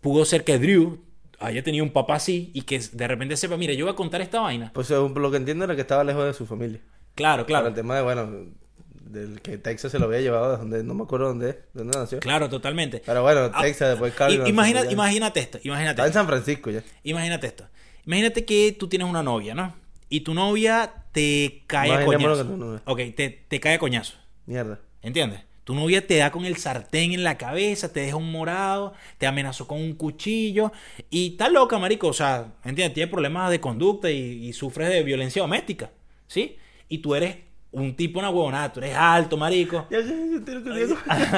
pudo 0.00 0.24
ser 0.24 0.44
que 0.44 0.58
Drew 0.58 0.98
haya 1.40 1.62
tenido 1.62 1.84
un 1.84 1.90
papá 1.90 2.16
así 2.16 2.50
y 2.54 2.62
que 2.62 2.78
de 2.78 3.08
repente 3.08 3.36
sepa, 3.36 3.56
mira, 3.56 3.72
yo 3.72 3.86
voy 3.86 3.92
a 3.92 3.96
contar 3.96 4.20
esta 4.20 4.40
vaina. 4.40 4.70
Pues 4.74 4.90
lo 4.90 5.30
que 5.30 5.36
entiendo 5.38 5.64
era 5.64 5.74
que 5.74 5.80
estaba 5.80 6.04
lejos 6.04 6.24
de 6.26 6.34
su 6.34 6.46
familia. 6.46 6.80
Claro, 7.14 7.46
Claro. 7.46 7.46
claro. 7.46 7.68
el 7.68 7.74
tema 7.74 7.96
de, 7.96 8.02
bueno, 8.02 8.30
del 9.14 9.40
que 9.40 9.56
Texas 9.58 9.92
se 9.92 9.98
lo 9.98 10.06
había 10.06 10.20
llevado 10.20 10.52
de 10.52 10.56
donde, 10.58 10.84
no 10.84 10.92
me 10.94 11.04
acuerdo 11.04 11.28
dónde 11.28 11.60
dónde 11.72 11.96
nació. 11.98 12.20
Claro, 12.20 12.48
totalmente. 12.50 13.02
Pero 13.06 13.22
bueno, 13.22 13.50
Ah, 13.54 13.62
Texas, 13.62 13.90
después 13.90 14.12
no 14.18 14.28
sé, 14.44 14.48
imagina- 14.50 14.90
imagínate 14.90 15.40
esto, 15.40 15.58
imagínate 15.62 15.92
Está 16.02 16.06
en. 16.06 16.12
San 16.12 16.26
Francisco 16.26 16.70
ya. 16.70 16.82
Imagínate 17.04 17.46
esto. 17.46 17.66
Imagínate 18.06 18.44
que 18.44 18.76
tú 18.78 18.88
tienes 18.88 19.08
una 19.08 19.22
novia, 19.22 19.54
¿no? 19.54 19.74
Y 20.10 20.20
tu 20.20 20.34
novia 20.34 20.92
te 21.12 21.62
cae 21.66 21.90
a 21.92 22.04
coñazo. 22.04 22.44
novia. 22.44 22.82
Ok, 22.84 23.00
te, 23.16 23.30
te 23.48 23.60
cae 23.60 23.74
a 23.74 23.78
coñazo. 23.78 24.14
Mierda. 24.46 24.78
¿Entiendes? 25.00 25.40
Tu 25.64 25.74
novia 25.74 26.06
te 26.06 26.18
da 26.18 26.30
con 26.30 26.44
el 26.44 26.58
sartén 26.58 27.12
en 27.14 27.24
la 27.24 27.38
cabeza, 27.38 27.90
te 27.90 28.00
deja 28.00 28.16
un 28.16 28.30
morado, 28.30 28.92
te 29.16 29.26
amenazó 29.26 29.66
con 29.66 29.80
un 29.80 29.94
cuchillo 29.94 30.72
y 31.08 31.28
está 31.32 31.48
loca, 31.48 31.78
marico. 31.78 32.08
O 32.08 32.12
sea, 32.12 32.52
¿entiendes? 32.64 32.92
Tiene 32.92 33.10
problemas 33.10 33.50
de 33.50 33.60
conducta 33.60 34.10
y, 34.10 34.46
y 34.46 34.52
sufre 34.52 34.88
de 34.90 35.02
violencia 35.02 35.40
doméstica, 35.40 35.90
¿sí? 36.26 36.58
Y 36.90 36.98
tú 36.98 37.14
eres 37.14 37.36
un 37.74 37.96
tipo, 37.96 38.20
una 38.20 38.30
huevonada, 38.30 38.72
tú 38.72 38.80
eres 38.80 38.94
alto, 38.96 39.36
marico. 39.36 39.86
Ya, 39.90 40.00
ya, 40.00 40.06
ya, 40.06 40.44
te 40.44 40.54
lo 40.54 40.62
que 40.62 40.84
digo. 40.84 40.96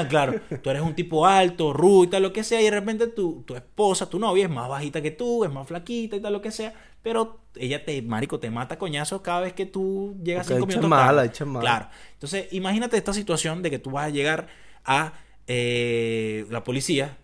claro, 0.08 0.40
tú 0.62 0.70
eres 0.70 0.82
un 0.82 0.94
tipo 0.94 1.26
alto, 1.26 1.72
rudo 1.72 2.04
y 2.04 2.06
tal, 2.08 2.22
lo 2.22 2.32
que 2.32 2.44
sea, 2.44 2.60
y 2.60 2.64
de 2.64 2.70
repente 2.70 3.06
tu, 3.08 3.42
tu 3.42 3.54
esposa, 3.56 4.08
tu 4.08 4.18
novia 4.18 4.44
es 4.44 4.50
más 4.50 4.68
bajita 4.68 5.00
que 5.00 5.10
tú, 5.10 5.44
es 5.44 5.50
más 5.50 5.66
flaquita 5.66 6.16
y 6.16 6.20
tal, 6.20 6.32
lo 6.32 6.42
que 6.42 6.50
sea, 6.50 6.74
pero 7.02 7.40
ella 7.54 7.84
te, 7.84 8.02
marico, 8.02 8.38
te 8.38 8.50
mata 8.50 8.78
coñazos 8.78 9.22
cada 9.22 9.40
vez 9.40 9.54
que 9.54 9.64
tú 9.64 10.16
llegas 10.22 10.46
Porque 10.46 10.54
cinco 10.54 10.66
minutos 10.66 10.90
mala, 10.90 11.06
tarde. 11.06 11.26
echa 11.28 11.44
mala. 11.46 11.60
Claro. 11.60 11.88
Entonces, 12.12 12.52
imagínate 12.52 12.96
esta 12.96 13.12
situación 13.12 13.62
de 13.62 13.70
que 13.70 13.78
tú 13.78 13.90
vas 13.92 14.06
a 14.06 14.10
llegar 14.10 14.48
a 14.84 15.14
eh, 15.46 16.44
la 16.50 16.62
policía, 16.64 17.16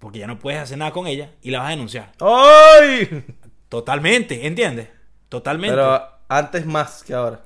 porque 0.00 0.18
ya 0.18 0.26
no 0.26 0.38
puedes 0.38 0.60
hacer 0.60 0.78
nada 0.78 0.90
con 0.90 1.06
ella, 1.06 1.32
y 1.40 1.50
la 1.50 1.60
vas 1.60 1.68
a 1.68 1.70
denunciar. 1.70 2.12
¡Ay! 2.20 3.24
Totalmente, 3.68 4.46
¿entiendes? 4.46 4.88
Totalmente. 5.28 5.76
Pero 5.76 6.02
antes 6.28 6.66
más 6.66 7.04
que 7.04 7.14
ahora. 7.14 7.42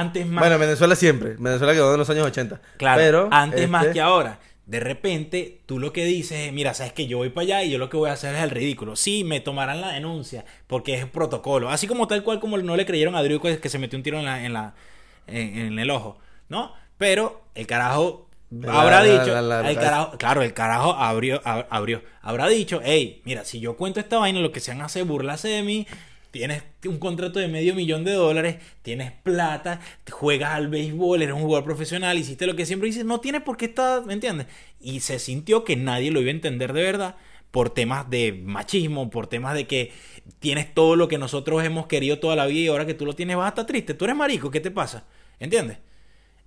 Antes 0.00 0.26
más... 0.26 0.40
Bueno, 0.40 0.54
en 0.54 0.60
Venezuela 0.62 0.94
siempre. 0.96 1.34
Venezuela 1.38 1.72
quedó 1.72 1.92
en 1.92 1.98
los 1.98 2.08
años 2.10 2.26
80. 2.26 2.60
Claro, 2.78 3.00
Pero, 3.00 3.28
antes 3.30 3.68
más 3.68 3.82
este, 3.84 3.94
que 3.94 4.00
ahora. 4.00 4.38
De 4.64 4.78
repente, 4.80 5.60
tú 5.66 5.78
lo 5.80 5.92
que 5.92 6.04
dices 6.04 6.46
es, 6.46 6.52
mira, 6.52 6.72
sabes 6.72 6.92
que 6.92 7.06
yo 7.06 7.18
voy 7.18 7.28
para 7.30 7.42
allá 7.42 7.62
y 7.64 7.70
yo 7.72 7.78
lo 7.78 7.90
que 7.90 7.96
voy 7.96 8.08
a 8.08 8.12
hacer 8.12 8.34
es 8.34 8.42
el 8.42 8.50
ridículo. 8.50 8.94
Sí, 8.96 9.24
me 9.24 9.40
tomarán 9.40 9.80
la 9.80 9.88
denuncia 9.92 10.44
porque 10.66 10.94
es 10.94 11.04
protocolo. 11.06 11.68
Así 11.68 11.86
como 11.86 12.06
tal 12.06 12.22
cual 12.22 12.38
como 12.40 12.56
no 12.58 12.76
le 12.76 12.86
creyeron 12.86 13.14
a 13.16 13.22
Drew 13.22 13.40
que 13.40 13.58
que 13.58 13.68
se 13.68 13.78
metió 13.78 13.96
un 13.98 14.02
tiro 14.04 14.18
en, 14.18 14.24
la, 14.24 14.44
en, 14.46 14.52
la, 14.52 14.74
en, 15.26 15.58
en 15.58 15.78
el 15.78 15.90
ojo, 15.90 16.16
¿no? 16.48 16.72
Pero 16.96 17.42
el 17.56 17.66
carajo 17.66 18.28
habrá 18.68 19.02
La- 19.02 19.20
dicho, 19.20 19.34
la- 19.34 19.42
la- 19.42 19.68
el 19.70 19.76
carajo, 19.76 20.16
claro, 20.16 20.42
el 20.42 20.54
carajo 20.54 20.92
abrió, 20.92 21.42
ab- 21.42 21.66
abrió, 21.68 22.02
habrá 22.22 22.46
dicho, 22.48 22.80
hey, 22.84 23.20
mira, 23.24 23.44
si 23.44 23.58
yo 23.60 23.76
cuento 23.76 23.98
esta 23.98 24.18
vaina, 24.18 24.38
lo 24.40 24.52
que 24.52 24.60
se 24.60 24.70
van 24.70 24.82
a 24.82 24.84
hacer 24.86 25.02
es 25.02 25.08
burlarse 25.08 25.48
de 25.48 25.62
mí, 25.62 25.86
tienes 26.32 26.64
un 26.86 26.98
contrato 26.98 27.38
de 27.38 27.46
medio 27.46 27.74
millón 27.74 28.04
de 28.04 28.12
dólares, 28.12 28.56
tienes 28.80 29.12
plata, 29.12 29.80
juegas 30.10 30.54
al 30.54 30.68
béisbol, 30.68 31.22
eres 31.22 31.34
un 31.34 31.42
jugador 31.42 31.64
profesional, 31.64 32.18
hiciste 32.18 32.46
lo 32.46 32.56
que 32.56 32.66
siempre 32.66 32.88
dices, 32.88 33.04
no 33.04 33.20
tienes 33.20 33.42
por 33.42 33.56
qué 33.56 33.66
estar, 33.66 34.04
¿me 34.06 34.14
entiendes? 34.14 34.46
Y 34.80 35.00
se 35.00 35.18
sintió 35.18 35.62
que 35.62 35.76
nadie 35.76 36.10
lo 36.10 36.20
iba 36.20 36.28
a 36.28 36.32
entender 36.32 36.72
de 36.72 36.82
verdad 36.82 37.16
por 37.50 37.68
temas 37.70 38.08
de 38.08 38.32
machismo, 38.32 39.10
por 39.10 39.26
temas 39.26 39.54
de 39.54 39.66
que 39.66 39.92
tienes 40.38 40.72
todo 40.72 40.96
lo 40.96 41.06
que 41.06 41.18
nosotros 41.18 41.62
hemos 41.62 41.86
querido 41.86 42.18
toda 42.18 42.34
la 42.34 42.46
vida 42.46 42.60
y 42.60 42.68
ahora 42.68 42.86
que 42.86 42.94
tú 42.94 43.04
lo 43.04 43.12
tienes 43.12 43.36
vas 43.36 43.46
a 43.46 43.48
estar 43.50 43.66
triste, 43.66 43.92
tú 43.92 44.06
eres 44.06 44.16
marico, 44.16 44.50
¿qué 44.50 44.60
te 44.60 44.70
pasa? 44.70 45.04
¿Entiendes? 45.38 45.78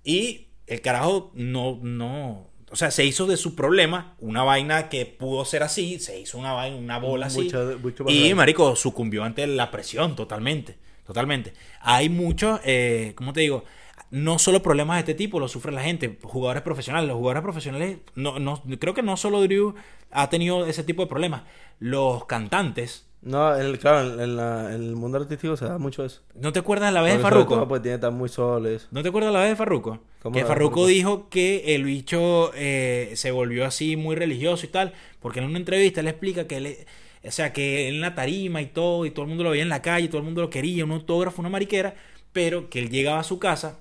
Y 0.02 0.48
el 0.66 0.80
carajo 0.80 1.30
no, 1.34 1.78
no, 1.80 2.50
o 2.76 2.78
sea, 2.78 2.90
se 2.90 3.06
hizo 3.06 3.26
de 3.26 3.38
su 3.38 3.54
problema 3.54 4.14
una 4.18 4.42
vaina 4.44 4.90
que 4.90 5.06
pudo 5.06 5.46
ser 5.46 5.62
así, 5.62 5.98
se 5.98 6.20
hizo 6.20 6.36
una 6.36 6.52
vaina, 6.52 6.76
una 6.76 6.98
bola 6.98 7.26
así. 7.26 7.44
Mucho- 7.44 7.78
y 8.10 8.34
marico 8.34 8.76
sucumbió 8.76 9.24
ante 9.24 9.46
la 9.46 9.70
presión 9.70 10.14
totalmente, 10.14 10.76
totalmente. 11.06 11.54
Hay 11.80 12.10
muchos, 12.10 12.60
eh, 12.66 13.14
¿cómo 13.16 13.32
te 13.32 13.40
digo? 13.40 13.64
No 14.10 14.38
solo 14.38 14.60
problemas 14.62 14.96
de 14.96 15.00
este 15.00 15.14
tipo 15.14 15.40
lo 15.40 15.48
sufre 15.48 15.72
la 15.72 15.82
gente, 15.82 16.18
jugadores 16.22 16.62
profesionales, 16.62 17.08
los 17.08 17.16
jugadores 17.16 17.42
profesionales, 17.42 17.96
no, 18.14 18.38
no, 18.38 18.62
creo 18.78 18.92
que 18.92 19.02
no 19.02 19.16
solo 19.16 19.40
Drew 19.40 19.74
ha 20.10 20.28
tenido 20.28 20.66
ese 20.66 20.84
tipo 20.84 21.00
de 21.00 21.08
problemas, 21.08 21.44
los 21.80 22.26
cantantes, 22.26 23.05
No, 23.26 23.54
en 23.56 23.62
el- 23.66 23.78
claro, 23.78 24.14
en, 24.14 24.20
en 24.20 24.36
la- 24.36 24.74
en 24.74 24.82
el 24.82 24.96
mundo 24.96 25.18
artístico 25.18 25.56
se 25.56 25.64
da 25.66 25.78
mucho 25.78 26.04
eso. 26.04 26.22
¿no 26.34 26.52
te 26.52 26.60
acuerdas 26.60 26.92
la 26.92 27.02
vez 27.02 27.12
de 27.14 27.18
Porque 27.18 27.34
Farruko? 27.34 27.54
todo, 27.56 27.68
Pues 27.68 27.82
tiene 27.82 27.94
que 27.94 27.96
estar 28.06 28.12
muy 28.12 28.28
solo 28.28 28.70
y 28.70 28.74
eso. 28.76 28.86
¿No 28.90 29.02
te 29.02 29.08
acuerdas 29.08 29.32
la 29.32 29.40
vez 29.40 29.50
de 29.50 29.56
Farruko? 29.56 29.98
¿Cómo 30.22 30.32
Que 30.34 30.40
de 30.40 30.46
Farruko 30.46 30.86
dijo 30.86 31.28
que 31.28 31.74
el 31.74 31.84
bicho 31.84 32.52
eh, 32.54 33.12
se 33.16 33.30
volvió 33.32 33.64
así 33.66 33.96
muy 33.96 34.16
religioso 34.16 34.66
y 34.66 34.68
tal, 34.68 34.92
porque 35.20 35.40
en 35.40 35.46
una 35.46 35.58
entrevista 35.58 36.00
él 36.00 36.08
explica 36.08 36.46
que 36.46 36.56
él, 36.58 36.76
o 37.24 37.30
sea, 37.30 37.52
que 37.52 37.88
él 37.88 37.96
en 37.96 38.00
la 38.00 38.14
tarima 38.14 38.62
y 38.62 38.66
todo, 38.66 39.06
y 39.06 39.10
todo 39.10 39.22
el 39.24 39.28
mundo 39.28 39.44
lo 39.44 39.50
veía 39.50 39.62
en 39.64 39.68
la 39.68 39.82
calle, 39.82 40.08
todo 40.08 40.18
el 40.18 40.24
mundo 40.24 40.42
lo 40.42 40.50
quería, 40.50 40.84
un 40.84 40.92
autógrafo, 40.92 41.40
una 41.42 41.48
mariquera, 41.50 41.94
pero 42.32 42.70
que 42.70 42.78
él 42.78 42.90
llegaba 42.90 43.18
a 43.20 43.24
su 43.24 43.38
casa 43.38 43.80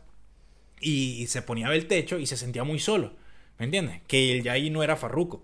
y, 0.79 1.21
y 1.23 1.27
se 1.27 1.41
ponía 1.41 1.67
a 1.67 1.69
ver 1.69 1.79
el 1.81 1.87
techo 1.87 2.19
y 2.19 2.25
se 2.27 2.37
sentía 2.37 2.63
muy 2.63 2.79
solo, 2.79 3.13
¿me 3.59 3.65
entiendes? 3.65 4.01
Que 4.07 4.33
él 4.33 4.43
ya 4.43 4.53
ahí 4.53 4.69
no 4.69 4.83
era 4.83 4.95
Farruko, 4.95 5.43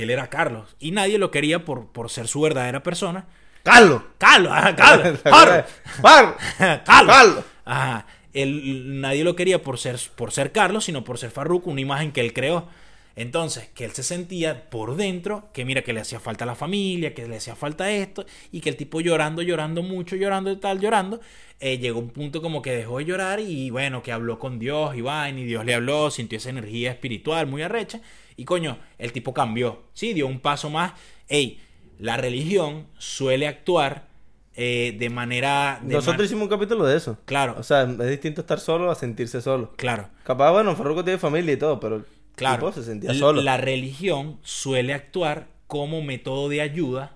que 0.00 0.04
él 0.04 0.10
era 0.10 0.30
Carlos, 0.30 0.76
y 0.78 0.92
nadie 0.92 1.18
lo 1.18 1.30
quería 1.30 1.66
por, 1.66 1.88
por 1.88 2.08
ser 2.08 2.26
su 2.26 2.40
verdadera 2.40 2.82
persona. 2.82 3.26
¡Carlos! 3.62 4.00
Carlos, 4.16 4.50
ajá, 4.50 4.74
Carlos, 4.74 5.18
¿Te 5.22 5.30
Carlos. 5.30 5.64
¡Carlos! 6.58 6.86
Carlos. 6.86 7.44
Ajá. 7.66 8.06
Él, 8.32 9.02
nadie 9.02 9.24
lo 9.24 9.36
quería 9.36 9.62
por 9.62 9.78
ser, 9.78 9.98
por 10.16 10.32
ser 10.32 10.52
Carlos, 10.52 10.86
sino 10.86 11.04
por 11.04 11.18
ser 11.18 11.30
Farruko, 11.30 11.68
una 11.68 11.82
imagen 11.82 12.12
que 12.12 12.22
él 12.22 12.32
creó. 12.32 12.66
Entonces, 13.14 13.68
que 13.74 13.84
él 13.84 13.90
se 13.90 14.02
sentía 14.02 14.70
por 14.70 14.96
dentro, 14.96 15.50
que 15.52 15.66
mira, 15.66 15.82
que 15.82 15.92
le 15.92 16.00
hacía 16.00 16.18
falta 16.18 16.46
la 16.46 16.54
familia, 16.54 17.12
que 17.12 17.28
le 17.28 17.36
hacía 17.36 17.54
falta 17.54 17.90
esto, 17.90 18.24
y 18.52 18.62
que 18.62 18.70
el 18.70 18.76
tipo 18.76 19.02
llorando, 19.02 19.42
llorando 19.42 19.82
mucho, 19.82 20.16
llorando 20.16 20.50
y 20.50 20.56
tal, 20.56 20.80
llorando, 20.80 21.20
eh, 21.58 21.76
llegó 21.76 21.98
un 21.98 22.08
punto 22.08 22.40
como 22.40 22.62
que 22.62 22.70
dejó 22.70 22.96
de 22.96 23.04
llorar 23.04 23.40
y 23.40 23.68
bueno, 23.68 24.02
que 24.02 24.12
habló 24.12 24.38
con 24.38 24.58
Dios 24.58 24.96
y 24.96 25.02
vaina, 25.02 25.40
y 25.40 25.44
Dios 25.44 25.66
le 25.66 25.74
habló, 25.74 26.10
sintió 26.10 26.38
esa 26.38 26.48
energía 26.48 26.92
espiritual 26.92 27.46
muy 27.46 27.60
arrecha, 27.60 28.00
y 28.40 28.44
coño, 28.44 28.78
el 28.98 29.12
tipo 29.12 29.34
cambió, 29.34 29.82
sí, 29.92 30.12
dio 30.14 30.26
un 30.26 30.40
paso 30.40 30.70
más. 30.70 30.92
Ey, 31.28 31.60
la 31.98 32.16
religión 32.16 32.86
suele 32.98 33.46
actuar 33.46 34.08
eh, 34.54 34.96
de 34.98 35.10
manera... 35.10 35.78
de 35.82 35.94
Nosotros 35.94 36.18
man- 36.18 36.24
hicimos 36.26 36.42
un 36.44 36.48
capítulo 36.48 36.84
de 36.86 36.96
eso. 36.96 37.18
Claro. 37.26 37.56
O 37.58 37.62
sea, 37.62 37.82
es 37.82 38.08
distinto 38.08 38.40
estar 38.40 38.58
solo 38.58 38.90
a 38.90 38.94
sentirse 38.94 39.40
solo. 39.40 39.72
Claro. 39.76 40.08
Capaz, 40.24 40.52
bueno, 40.52 40.74
Farruko 40.74 41.04
tiene 41.04 41.18
familia 41.18 41.52
y 41.54 41.56
todo, 41.58 41.78
pero 41.80 41.96
el 41.96 42.04
Claro. 42.34 42.70
tipo 42.70 42.72
se 42.72 42.82
sentía 42.84 43.12
solo. 43.14 43.42
La 43.42 43.56
religión 43.58 44.38
suele 44.42 44.94
actuar 44.94 45.48
como 45.66 46.02
método 46.02 46.48
de 46.48 46.62
ayuda 46.62 47.14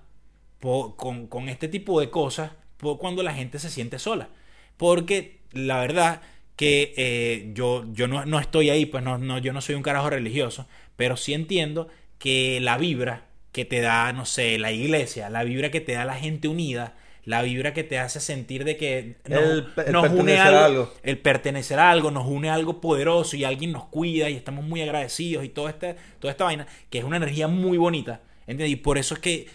po- 0.59 0.95
con, 0.95 1.27
con 1.27 1.49
este 1.49 1.67
tipo 1.67 1.99
de 1.99 2.09
cosas 2.09 2.51
po- 2.77 2.97
cuando 2.99 3.21
la 3.23 3.33
gente 3.33 3.57
se 3.59 3.69
siente 3.69 3.97
sola. 3.99 4.29
Porque 4.77 5.39
la 5.51 5.79
verdad 5.79 6.21
que 6.55 6.93
eh, 6.97 7.51
yo, 7.53 7.85
yo 7.93 8.07
no, 8.07 8.25
no 8.25 8.39
estoy 8.39 8.69
ahí, 8.69 8.85
pues 8.85 9.03
no, 9.03 9.17
no, 9.17 9.37
yo 9.39 9.53
no 9.53 9.61
soy 9.61 9.75
un 9.75 9.83
carajo 9.83 10.09
religioso, 10.09 10.67
pero 10.95 11.17
sí 11.17 11.33
entiendo 11.33 11.87
que 12.17 12.59
la 12.61 12.77
vibra 12.77 13.25
que 13.51 13.65
te 13.65 13.81
da, 13.81 14.11
no 14.13 14.25
sé, 14.25 14.57
la 14.57 14.71
iglesia, 14.71 15.29
la 15.29 15.43
vibra 15.43 15.71
que 15.71 15.81
te 15.81 15.93
da 15.93 16.05
la 16.05 16.15
gente 16.15 16.47
unida, 16.47 16.95
la 17.23 17.41
vibra 17.41 17.73
que 17.73 17.83
te 17.83 17.99
hace 17.99 18.19
sentir 18.19 18.63
de 18.63 18.77
que 18.77 19.15
nos, 19.27 19.41
El- 19.41 19.73
el 19.85 19.91
nos 19.91 20.09
une 20.09 20.39
algo, 20.39 20.59
a 20.59 20.65
algo. 20.65 20.93
el 21.03 21.17
pertenecer 21.17 21.79
a 21.79 21.91
algo, 21.91 22.11
nos 22.11 22.27
une 22.27 22.49
a 22.49 22.53
algo 22.53 22.79
poderoso 22.81 23.35
y 23.35 23.43
alguien 23.43 23.71
nos 23.71 23.85
cuida 23.85 24.29
y 24.29 24.35
estamos 24.35 24.63
muy 24.65 24.81
agradecidos 24.81 25.43
y 25.45 25.49
toda 25.49 25.69
esta, 25.71 25.95
toda 26.19 26.31
esta 26.31 26.43
vaina, 26.45 26.67
que 26.89 26.99
es 26.99 27.03
una 27.03 27.17
energía 27.17 27.47
muy 27.47 27.77
bonita. 27.77 28.21
¿entiendes? 28.47 28.69
Y 28.69 28.75
por 28.75 28.97
eso 28.97 29.15
es 29.15 29.19
que 29.21 29.47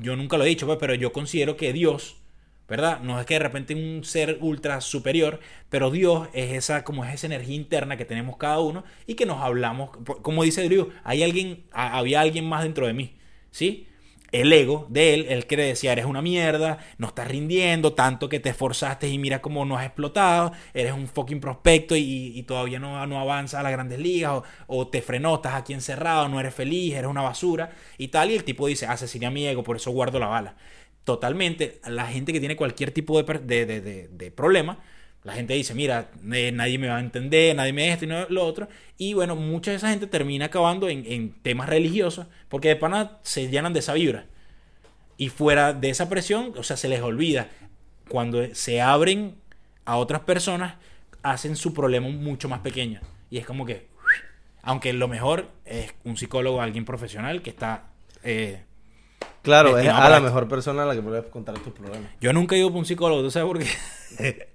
yo 0.00 0.16
nunca 0.16 0.36
lo 0.36 0.44
he 0.44 0.48
dicho, 0.48 0.66
pues, 0.66 0.78
pero 0.80 0.94
yo 0.94 1.12
considero 1.12 1.56
que 1.56 1.72
Dios, 1.72 2.16
¿verdad? 2.72 3.00
No 3.00 3.20
es 3.20 3.26
que 3.26 3.34
de 3.34 3.40
repente 3.40 3.74
un 3.74 4.02
ser 4.02 4.38
ultra 4.40 4.80
superior, 4.80 5.40
pero 5.68 5.90
Dios 5.90 6.28
es 6.32 6.52
esa, 6.52 6.84
como 6.84 7.04
es 7.04 7.12
esa 7.12 7.26
energía 7.26 7.54
interna 7.54 7.98
que 7.98 8.06
tenemos 8.06 8.38
cada 8.38 8.60
uno 8.60 8.82
y 9.06 9.14
que 9.14 9.26
nos 9.26 9.42
hablamos, 9.42 9.90
como 10.22 10.42
dice 10.42 10.64
Drew, 10.64 10.88
hay 11.04 11.22
alguien, 11.22 11.64
ha- 11.72 11.98
había 11.98 12.22
alguien 12.22 12.48
más 12.48 12.62
dentro 12.62 12.86
de 12.86 12.94
mí, 12.94 13.14
¿sí? 13.50 13.88
el 14.30 14.50
ego 14.50 14.86
de 14.88 15.12
él, 15.12 15.26
él 15.28 15.46
quiere 15.46 15.64
decir, 15.64 15.90
eres 15.90 16.06
una 16.06 16.22
mierda, 16.22 16.78
no 16.96 17.08
estás 17.08 17.28
rindiendo, 17.28 17.92
tanto 17.92 18.30
que 18.30 18.40
te 18.40 18.48
esforzaste 18.48 19.06
y 19.06 19.18
mira 19.18 19.42
cómo 19.42 19.66
no 19.66 19.76
has 19.76 19.84
explotado, 19.84 20.52
eres 20.72 20.94
un 20.94 21.06
fucking 21.06 21.38
prospecto 21.40 21.94
y, 21.94 22.42
todavía 22.48 22.78
no, 22.78 23.06
no 23.06 23.20
a 23.20 23.42
las 23.42 23.72
grandes 23.72 23.98
ligas, 23.98 24.32
o, 24.32 24.44
o 24.68 24.88
te 24.88 25.02
frenó, 25.02 25.34
estás 25.34 25.54
aquí 25.56 25.74
encerrado, 25.74 26.30
no 26.30 26.40
eres 26.40 26.54
feliz, 26.54 26.94
eres 26.94 27.10
una 27.10 27.20
basura 27.20 27.72
y 27.98 28.08
tal, 28.08 28.30
y 28.30 28.34
el 28.36 28.44
tipo 28.44 28.66
dice, 28.66 28.86
asesiné 28.86 29.26
a 29.26 29.30
mi 29.30 29.46
ego, 29.46 29.62
por 29.62 29.76
eso 29.76 29.90
guardo 29.90 30.18
la 30.18 30.28
bala. 30.28 30.54
Totalmente, 31.04 31.80
la 31.88 32.06
gente 32.06 32.32
que 32.32 32.38
tiene 32.38 32.54
cualquier 32.56 32.92
tipo 32.92 33.20
de, 33.20 33.38
de, 33.40 33.66
de- 33.66 34.08
de- 34.08 34.30
problema, 34.30 34.78
la 35.24 35.32
gente 35.34 35.54
dice, 35.54 35.74
mira, 35.74 36.10
nadie 36.22 36.78
me 36.78 36.86
va 36.88 36.96
a 36.98 37.00
entender, 37.00 37.56
nadie 37.56 37.72
me 37.72 37.92
esto 37.92 38.04
y 38.04 38.08
no 38.08 38.26
lo 38.28 38.44
otro. 38.46 38.68
Y 38.98 39.14
bueno, 39.14 39.34
mucha 39.36 39.72
de 39.72 39.78
esa 39.78 39.90
gente 39.90 40.06
termina 40.06 40.46
acabando 40.46 40.88
en, 40.88 41.04
en 41.06 41.32
temas 41.42 41.68
religiosos 41.68 42.26
porque 42.48 42.68
de 42.68 42.76
pana 42.76 43.18
se 43.22 43.48
llenan 43.48 43.72
de 43.72 43.80
esa 43.80 43.94
vibra. 43.94 44.26
Y 45.16 45.28
fuera 45.28 45.72
de 45.72 45.90
esa 45.90 46.08
presión, 46.08 46.52
o 46.56 46.62
sea, 46.62 46.76
se 46.76 46.88
les 46.88 47.00
olvida. 47.02 47.48
Cuando 48.08 48.54
se 48.54 48.80
abren 48.80 49.36
a 49.84 49.96
otras 49.96 50.22
personas, 50.22 50.74
hacen 51.22 51.56
su 51.56 51.74
problema 51.74 52.08
mucho 52.08 52.48
más 52.48 52.60
pequeño. 52.60 53.00
Y 53.30 53.38
es 53.38 53.46
como 53.46 53.66
que, 53.66 53.88
aunque 54.62 54.92
lo 54.92 55.08
mejor 55.08 55.50
es 55.64 55.94
un 56.04 56.16
psicólogo, 56.16 56.60
alguien 56.62 56.84
profesional 56.84 57.42
que 57.42 57.50
está... 57.50 57.90
eh, 58.24 58.62
Claro, 59.42 59.70
es 59.70 59.74
destinado 59.76 59.98
a 59.98 60.02
para 60.04 60.14
la 60.16 60.20
mejor 60.20 60.48
persona 60.48 60.84
a 60.84 60.86
la 60.86 60.94
que 60.94 61.02
puedes 61.02 61.24
contar 61.26 61.58
tus 61.58 61.72
problemas. 61.72 62.10
Yo 62.20 62.32
nunca 62.32 62.54
he 62.54 62.58
ido 62.58 62.68
por 62.68 62.78
un 62.78 62.84
psicólogo, 62.84 63.22
¿tú 63.22 63.30
sabes 63.30 63.48
por 63.48 63.58
qué? 63.58 64.48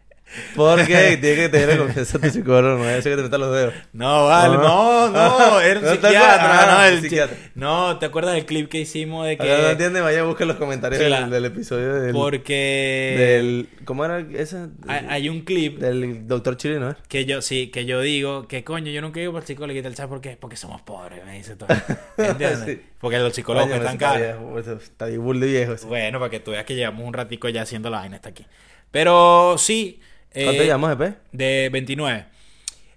Porque 0.56 1.18
tiene 1.22 1.36
que 1.36 1.50
tener 1.50 1.78
confianza 1.78 2.18
a 2.18 2.22
tu 2.22 2.30
psicólogo, 2.30 2.84
no 2.84 2.90
es 2.90 3.04
que 3.04 3.16
te 3.16 3.22
metas 3.24 3.40
los 3.40 3.56
dedos. 3.56 3.74
No, 3.94 4.26
vale, 4.26 4.58
no, 4.58 5.10
no, 5.10 5.62
era 5.62 5.80
un 5.80 5.86
¿No 5.86 5.92
psiquiatra. 5.92 6.34
acuerdas? 6.36 6.68
no, 6.68 6.78
Ah, 6.78 6.90
el 6.90 7.02
psiquiatra. 7.02 7.38
no, 7.56 7.98
¿te 8.00 8.06
acuerdas 8.06 8.34
del 8.36 8.46
clip 8.46 8.70
que 8.70 8.80
hicimos 8.80 9.26
de 9.26 9.38
Ahora 9.40 9.58
no 9.58 9.64
que... 9.64 9.72
entiende, 9.72 10.02
vaya 10.02 10.20
a 10.20 10.24
buscar 10.24 10.46
los 10.48 10.58
comentarios 10.58 10.98
Sí, 11.00 11.04
del, 11.04 11.12
la- 11.12 11.28
del 11.30 11.46
episodio 11.46 11.94
del, 11.96 12.12
Porque 12.14 13.16
del... 13.18 13.70
¿Cómo 13.86 14.04
era 14.06 14.20
ese? 14.20 14.68
hay, 14.88 15.06
hay 15.10 15.30
un 15.30 15.42
clip 15.42 15.80
Del 15.80 16.28
doctor 16.28 16.58
Chirino, 16.58 16.92
¿eh? 16.92 16.96
que 17.08 17.26
yo, 17.26 17.42
sí, 17.42 17.68
que 17.68 17.86
yo 17.86 18.02
digo 18.02 18.48
que 18.48 18.64
coño, 18.64 18.92
yo 18.92 19.02
nunca 19.02 19.20
ido 19.22 19.32
por 19.32 19.44
psicólogo 19.46 19.80
y 19.80 19.82
tal, 19.82 19.96
¿sabes 19.96 20.10
por 20.10 20.22
qué? 20.22 20.38
Porque 20.40 20.58
somos 20.58 20.82
pobres, 20.82 21.24
me 21.26 21.38
dice 21.38 21.56
todo. 21.56 21.70
¿Entiendes? 22.18 22.64
Sí. 22.66 22.82
Porque 23.00 23.18
los 23.20 23.34
psicólogos 23.34 23.70
Coño, 23.70 23.82
están 23.82 23.94
está 23.96 24.14
caros. 24.14 24.68
Está 24.84 25.06
de 25.06 25.18
viejo. 25.48 25.74
ese. 25.74 25.86
Bueno, 25.88 26.20
para 26.20 26.30
que 26.30 26.40
tú 26.40 26.52
veas 26.52 26.66
que 26.66 26.76
llevamos 26.76 27.06
un 27.08 27.14
ratico 27.14 27.48
ya 27.50 27.62
haciendo 27.62 27.90
la 27.90 28.00
vaina 28.00 28.18
hasta 28.18 28.30
aquí. 28.30 28.46
Pero 28.92 29.56
sí. 29.58 30.00
¿Cuánto 30.46 30.62
eh, 30.62 30.66
llevamos, 30.66 30.92
EP? 30.92 31.18
De 31.32 31.70
29. 31.72 32.26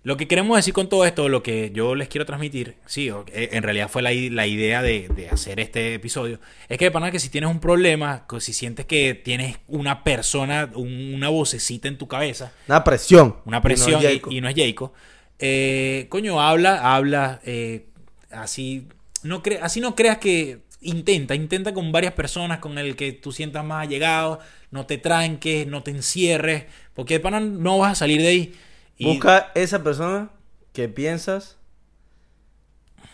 Lo 0.02 0.16
que 0.16 0.26
queremos 0.26 0.56
decir 0.56 0.72
con 0.72 0.88
todo 0.88 1.04
esto, 1.04 1.28
lo 1.28 1.42
que 1.42 1.72
yo 1.74 1.94
les 1.94 2.08
quiero 2.08 2.24
transmitir, 2.24 2.76
sí, 2.86 3.10
eh, 3.32 3.50
en 3.52 3.62
realidad 3.62 3.90
fue 3.90 4.00
la, 4.00 4.10
la 4.12 4.46
idea 4.46 4.80
de, 4.80 5.08
de 5.14 5.28
hacer 5.28 5.60
este 5.60 5.92
episodio, 5.92 6.40
es 6.70 6.78
que 6.78 6.86
de 6.86 6.90
pana 6.90 7.10
que 7.10 7.18
si 7.18 7.28
tienes 7.28 7.50
un 7.50 7.60
problema, 7.60 8.24
que 8.26 8.40
si 8.40 8.54
sientes 8.54 8.86
que 8.86 9.12
tienes 9.14 9.58
una 9.68 10.02
persona, 10.02 10.70
un- 10.74 11.12
una 11.14 11.28
vocecita 11.28 11.86
en 11.86 11.98
tu 11.98 12.08
cabeza, 12.08 12.50
Una 12.66 12.82
presión. 12.82 13.36
una 13.44 13.60
presión 13.60 14.00
Y 14.30 14.40
no 14.40 14.48
es 14.48 14.54
Jayco. 14.56 14.92
no 14.94 14.98
eh, 15.38 16.06
coño, 16.08 16.40
habla, 16.40 16.94
habla, 16.94 17.40
eh, 17.44 17.84
así, 18.30 18.86
no 19.22 19.42
cre- 19.42 19.58
así 19.60 19.80
no 19.82 19.94
creas 19.96 20.16
que 20.16 20.60
intenta, 20.80 21.34
intenta 21.34 21.74
con 21.74 21.92
varias 21.92 22.14
personas 22.14 22.58
con 22.58 22.78
el 22.78 22.96
que 22.96 23.12
tú 23.12 23.32
sientas 23.32 23.62
más 23.66 23.82
allegado, 23.86 24.40
no 24.70 24.86
te 24.86 24.98
tranques, 24.98 25.66
no 25.66 25.82
te 25.82 25.90
encierres, 25.90 26.64
porque 26.94 27.14
de 27.14 27.20
pana 27.20 27.40
no 27.40 27.78
vas 27.78 27.92
a 27.92 27.94
salir 27.94 28.20
de 28.20 28.28
ahí. 28.28 28.54
Y- 28.98 29.04
Busca 29.06 29.50
esa 29.54 29.82
persona 29.82 30.30
que 30.72 30.88
piensas 30.88 31.56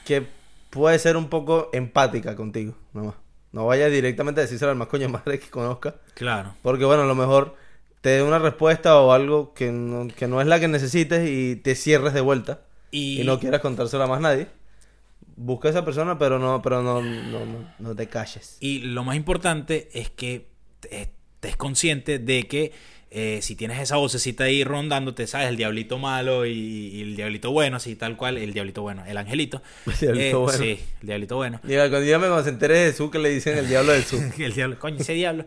que 0.05 0.27
puede 0.71 0.99
ser 0.99 1.17
un 1.17 1.29
poco 1.29 1.71
empática 1.73 2.37
contigo, 2.37 2.75
nomás. 2.93 3.15
No 3.53 3.67
vayas 3.67 3.91
directamente 3.91 4.41
a 4.41 4.45
decírselo 4.45 4.71
al 4.71 4.77
más 4.77 4.89
coño 4.89 5.09
madre 5.09 5.39
que 5.41 5.49
conozca. 5.49 5.97
Claro. 6.15 6.55
Porque 6.63 6.85
bueno, 6.85 7.03
a 7.05 7.07
lo 7.07 7.15
mejor 7.15 7.57
te 8.03 8.11
dé 8.11 8.23
una 8.23 8.39
respuesta 8.39 9.01
o 9.01 9.13
algo 9.13 9.55
que 9.55 9.73
no, 9.73 10.09
que 10.09 10.29
no 10.29 10.41
es 10.41 10.47
la 10.47 10.61
que 10.61 10.69
necesites 10.69 11.29
y 11.29 11.57
te 11.57 11.75
cierres 11.75 12.13
de 12.13 12.21
vuelta. 12.21 12.61
Y, 12.91 13.21
y 13.21 13.25
no 13.25 13.41
quieras 13.41 13.61
contárselo 13.63 14.05
a 14.05 14.07
más 14.07 14.21
nadie, 14.21 14.49
busca 15.37 15.69
a 15.69 15.71
esa 15.71 15.85
persona, 15.85 16.19
pero 16.19 16.39
no, 16.39 16.61
pero 16.63 16.83
no, 16.83 17.01
no, 17.03 17.47
no, 17.47 17.75
no 17.79 17.95
te 17.97 18.09
calles. 18.09 18.59
y 18.61 18.81
lo 18.81 19.03
más 19.05 19.17
importante 19.17 19.89
es 19.93 20.11
que 20.11 20.49
estés 21.47 21.57
consciente 21.57 22.19
de 22.19 22.47
que 22.47 22.73
eh, 23.11 23.39
si 23.41 23.55
tienes 23.55 23.79
esa 23.81 23.97
vocecita 23.97 24.45
ahí 24.45 24.65
rondándote, 24.65 25.27
¿sabes? 25.27 25.49
El 25.49 25.57
diablito 25.57 25.97
malo 25.99 26.45
y, 26.45 26.51
y 26.53 27.03
el 27.03 27.17
diablito 27.17 27.51
bueno, 27.53 27.77
así 27.77 27.95
tal 27.97 28.17
cual, 28.17 28.37
el 28.37 28.53
diablito 28.53 28.83
bueno, 28.83 29.05
el 29.07 29.17
angelito. 29.17 29.63
El 29.87 29.97
diablito 29.99 30.29
Eh, 30.29 30.35
bueno. 30.35 30.59
Sí, 30.59 30.81
el 31.01 31.07
diablito 31.07 31.37
bueno. 31.37 31.61
Diga, 31.63 31.83
cuando 31.89 32.01
dígame 32.01 32.27
cuando 32.27 32.45
se 32.45 32.51
entere 32.51 32.79
de 32.79 32.91
Jesús 32.91 33.11
que 33.11 33.19
le 33.19 33.31
dicen 33.31 33.57
el 33.59 33.69
diablo 33.69 33.93
de 33.93 34.03
Jesús. 34.03 34.21
el 34.39 34.53
diablo, 34.53 34.79
coño, 34.79 34.97
ese 34.99 35.13
diablo. 35.15 35.47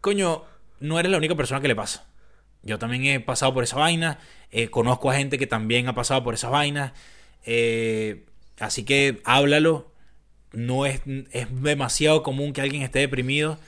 Coño, 0.00 0.44
no 0.80 0.98
eres 1.00 1.10
la 1.10 1.18
única 1.18 1.34
persona 1.34 1.60
que 1.60 1.68
le 1.68 1.74
pasa. 1.76 2.06
Yo 2.62 2.78
también 2.78 3.04
he 3.04 3.20
pasado 3.20 3.52
por 3.52 3.64
esa 3.64 3.76
vaina. 3.76 4.18
eh, 4.50 4.68
conozco 4.70 5.10
a 5.10 5.16
gente 5.16 5.38
que 5.38 5.46
también 5.46 5.88
ha 5.88 5.94
pasado 5.94 6.22
por 6.24 6.34
esas 6.34 6.50
vainas. 6.50 6.92
eh, 7.44 8.24
así 8.58 8.84
que 8.84 9.20
háblalo. 9.24 9.90
No 10.52 10.86
es, 10.86 11.00
es 11.32 11.48
demasiado 11.62 12.22
común 12.22 12.52
que 12.54 12.60
alguien 12.62 12.82
esté 12.82 13.00
deprimido. 13.00 13.58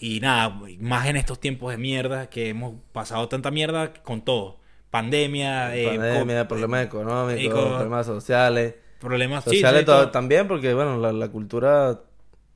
Y 0.00 0.20
nada, 0.20 0.60
más 0.80 1.06
en 1.06 1.16
estos 1.16 1.40
tiempos 1.40 1.72
de 1.72 1.78
mierda 1.78 2.28
que 2.30 2.50
hemos 2.50 2.74
pasado 2.92 3.28
tanta 3.28 3.50
mierda 3.50 3.92
con 3.94 4.22
todo. 4.22 4.58
Pandemia, 4.90 5.76
eh, 5.76 5.86
Pandemia, 5.98 6.48
problemas 6.48 6.86
económicos, 6.86 7.42
y 7.42 7.48
con- 7.50 7.68
problemas 7.68 8.06
sociales. 8.06 8.74
problemas 9.00 9.44
Sociales 9.44 9.80
sí, 9.80 9.86
to- 9.86 9.92
todo. 9.92 10.10
también, 10.10 10.48
porque 10.48 10.72
bueno, 10.74 10.98
la, 10.98 11.12
la 11.12 11.28
cultura, 11.28 12.00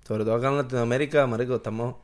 sobre 0.07 0.25
todo 0.25 0.35
acá 0.37 0.49
en 0.49 0.57
Latinoamérica, 0.57 1.27
marico, 1.27 1.57
estamos 1.57 1.97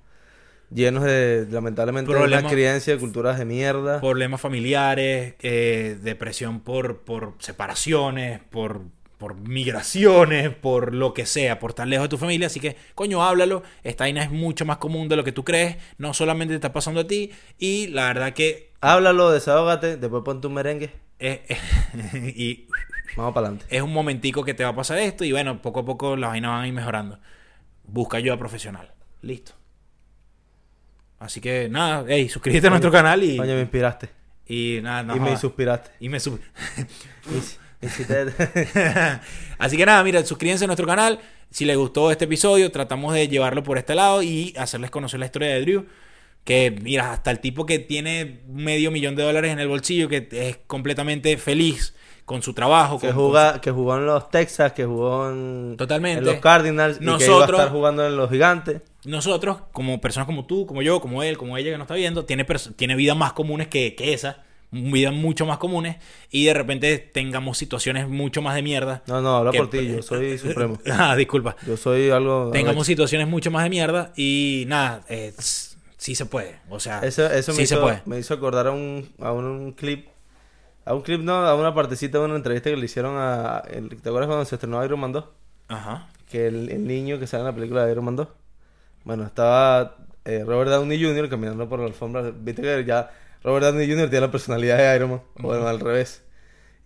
llenos 0.70 1.02
de, 1.04 1.46
lamentablemente, 1.50 2.12
de 2.12 2.18
Problemas- 2.18 2.40
una 2.42 2.50
creencia 2.50 2.92
de 2.94 2.98
culturas 3.00 3.38
de 3.38 3.44
mierda. 3.46 4.00
problemas 4.00 4.40
familiares, 4.40 5.34
eh, 5.40 5.98
depresión 6.02 6.60
por, 6.60 6.98
por 6.98 7.34
separaciones, 7.38 8.40
por, 8.50 8.82
por 9.18 9.34
migraciones, 9.36 10.50
por 10.54 10.94
lo 10.94 11.12
que 11.12 11.26
sea, 11.26 11.58
por 11.58 11.70
estar 11.72 11.86
lejos 11.86 12.04
de 12.04 12.08
tu 12.08 12.18
familia. 12.18 12.46
Así 12.46 12.60
que, 12.60 12.76
coño, 12.94 13.22
háblalo. 13.24 13.62
Esta 13.82 14.04
vaina 14.04 14.22
es 14.22 14.30
mucho 14.30 14.64
más 14.64 14.78
común 14.78 15.08
de 15.08 15.16
lo 15.16 15.24
que 15.24 15.32
tú 15.32 15.44
crees. 15.44 15.76
No 15.98 16.14
solamente 16.14 16.52
te 16.52 16.56
está 16.56 16.72
pasando 16.72 17.00
a 17.00 17.06
ti. 17.06 17.32
Y 17.58 17.88
la 17.88 18.06
verdad 18.06 18.32
que... 18.32 18.72
Háblalo, 18.80 19.30
desahógate, 19.32 19.96
después 19.96 20.22
ponte 20.24 20.46
un 20.46 20.54
merengue, 20.54 20.92
eh, 21.18 21.44
y 22.36 22.68
vamos 23.16 23.34
para 23.34 23.48
adelante. 23.48 23.66
es 23.76 23.82
un 23.82 23.92
momentico 23.92 24.44
que 24.44 24.54
te 24.54 24.62
va 24.62 24.70
a 24.70 24.76
pasar 24.76 24.98
esto. 24.98 25.24
Y 25.24 25.32
bueno, 25.32 25.60
poco 25.60 25.80
a 25.80 25.84
poco 25.84 26.16
las 26.16 26.30
vainas 26.30 26.50
van 26.52 26.62
a 26.62 26.68
ir 26.68 26.72
mejorando. 26.74 27.18
Busca 27.82 28.18
ayuda 28.18 28.36
profesional. 28.38 28.92
Listo. 29.20 29.52
Así 31.18 31.40
que 31.40 31.68
nada, 31.68 32.04
hey, 32.08 32.28
suscríbete 32.28 32.68
a 32.68 32.70
nuestro 32.70 32.92
canal 32.92 33.20
y, 33.24 33.36
Coño, 33.36 33.54
me 33.54 33.62
inspiraste. 33.62 34.08
y 34.46 34.78
nada, 34.80 35.02
no 35.02 35.16
y 35.16 35.18
me 35.18 35.26
jodas. 35.26 35.40
suspiraste. 35.40 35.90
Y 35.98 36.08
me 36.08 36.20
sub- 36.20 36.40
Y- 37.32 37.36
y 37.36 37.40
si 37.40 37.56
te- 37.56 37.67
Así 39.58 39.76
que 39.76 39.86
nada, 39.86 40.02
mira, 40.04 40.24
suscríbanse 40.24 40.64
a 40.64 40.66
nuestro 40.66 40.86
canal. 40.86 41.20
Si 41.50 41.64
les 41.64 41.76
gustó 41.76 42.10
este 42.10 42.24
episodio, 42.26 42.70
tratamos 42.70 43.14
de 43.14 43.28
llevarlo 43.28 43.62
por 43.62 43.78
este 43.78 43.94
lado 43.94 44.22
y 44.22 44.54
hacerles 44.58 44.90
conocer 44.90 45.20
la 45.20 45.26
historia 45.26 45.48
de 45.48 45.60
Drew. 45.60 45.86
Que, 46.44 46.70
mira, 46.82 47.12
hasta 47.12 47.30
el 47.30 47.40
tipo 47.40 47.66
que 47.66 47.78
tiene 47.78 48.40
medio 48.48 48.90
millón 48.90 49.16
de 49.16 49.22
dólares 49.22 49.52
en 49.52 49.58
el 49.58 49.68
bolsillo, 49.68 50.08
que 50.08 50.28
es 50.30 50.58
completamente 50.66 51.36
feliz 51.36 51.94
con 52.24 52.42
su 52.42 52.52
trabajo. 52.54 52.98
que, 52.98 53.08
con- 53.08 53.16
juga- 53.16 53.60
que 53.60 53.70
jugó 53.70 53.96
en 53.96 54.06
los 54.06 54.30
Texas, 54.30 54.72
que 54.72 54.84
jugó 54.84 55.30
en, 55.30 55.74
Totalmente. 55.76 56.20
en 56.20 56.24
los 56.26 56.36
Cardinals 56.36 56.96
y 56.96 56.98
que 57.00 57.04
iba 57.04 57.14
a 57.14 57.18
Nosotros- 57.18 57.60
estar 57.60 57.72
jugando 57.72 58.06
en 58.06 58.16
los 58.16 58.30
Gigantes. 58.30 58.82
Nosotros, 59.04 59.58
como 59.72 60.00
personas 60.00 60.26
como 60.26 60.46
tú, 60.46 60.66
como 60.66 60.82
yo, 60.82 61.00
como 61.00 61.22
él, 61.22 61.38
como 61.38 61.56
ella 61.56 61.70
que 61.70 61.78
nos 61.78 61.84
está 61.86 61.94
viendo, 61.94 62.24
tiene, 62.24 62.44
tiene 62.76 62.94
vidas 62.96 63.16
más 63.16 63.32
comunes 63.32 63.68
que, 63.68 63.94
que 63.94 64.12
esa. 64.12 64.42
Vidas 64.70 65.14
mucho 65.14 65.46
más 65.46 65.58
comunes. 65.58 65.96
Y 66.30 66.44
de 66.44 66.54
repente 66.54 66.98
tengamos 66.98 67.56
situaciones 67.58 68.08
mucho 68.08 68.42
más 68.42 68.54
de 68.54 68.62
mierda. 68.62 69.02
No, 69.06 69.20
no, 69.22 69.36
habla 69.38 69.50
que- 69.52 69.58
por 69.58 69.70
ti, 69.70 69.86
yo 69.88 70.02
soy 70.02 70.36
supremo. 70.38 70.78
ah, 70.92 71.16
disculpa. 71.16 71.56
Yo 71.66 71.76
soy 71.76 72.10
algo... 72.10 72.50
tengamos 72.52 72.86
situaciones 72.86 73.28
mucho 73.28 73.50
más 73.50 73.64
de 73.64 73.70
mierda 73.70 74.12
y 74.16 74.64
nada, 74.68 75.02
eh, 75.08 75.32
sí 75.96 76.14
se 76.14 76.26
puede. 76.26 76.56
O 76.68 76.80
sea, 76.80 77.00
Eso, 77.00 77.26
eso 77.26 77.52
sí 77.52 77.60
me, 77.60 77.66
se 77.66 77.74
hizo, 77.74 77.82
puede. 77.82 78.02
me 78.04 78.18
hizo 78.18 78.34
acordar 78.34 78.66
a 78.66 78.72
un, 78.72 79.08
a 79.20 79.32
un 79.32 79.72
clip. 79.72 80.06
A 80.84 80.94
un 80.94 81.02
clip, 81.02 81.20
no, 81.20 81.34
a 81.34 81.54
una 81.54 81.74
partecita 81.74 82.18
de 82.18 82.24
una 82.24 82.36
entrevista 82.36 82.70
que 82.70 82.76
le 82.76 82.84
hicieron 82.84 83.14
a. 83.18 83.62
el- 83.70 83.88
¿Te 83.88 84.08
acuerdas 84.08 84.26
cuando 84.28 84.44
se 84.44 84.54
estrenó 84.54 84.82
Iron 84.84 85.00
Man 85.00 85.12
2? 85.12 85.24
Ajá. 85.68 86.08
Que 86.30 86.46
el, 86.46 86.70
el 86.70 86.86
niño 86.86 87.18
que 87.18 87.26
sale 87.26 87.40
en 87.42 87.46
la 87.46 87.54
película 87.54 87.84
de 87.86 87.92
Iron 87.92 88.04
Man 88.04 88.16
2. 88.16 88.28
Bueno, 89.04 89.24
estaba 89.24 89.96
eh, 90.24 90.44
Robert 90.46 90.70
Downey 90.70 91.02
Jr. 91.02 91.28
caminando 91.30 91.68
por 91.68 91.78
la 91.80 91.86
alfombra. 91.86 92.22
Viste 92.34 92.60
que 92.62 92.84
ya 92.86 93.10
Robert 93.42 93.66
Downey 93.66 93.88
Jr. 93.88 94.10
tiene 94.10 94.26
la 94.26 94.30
personalidad 94.30 94.78
de 94.78 94.96
Iron 94.96 95.10
Man. 95.10 95.22
O 95.38 95.42
bueno, 95.42 95.66
al 95.66 95.80
revés. 95.80 96.22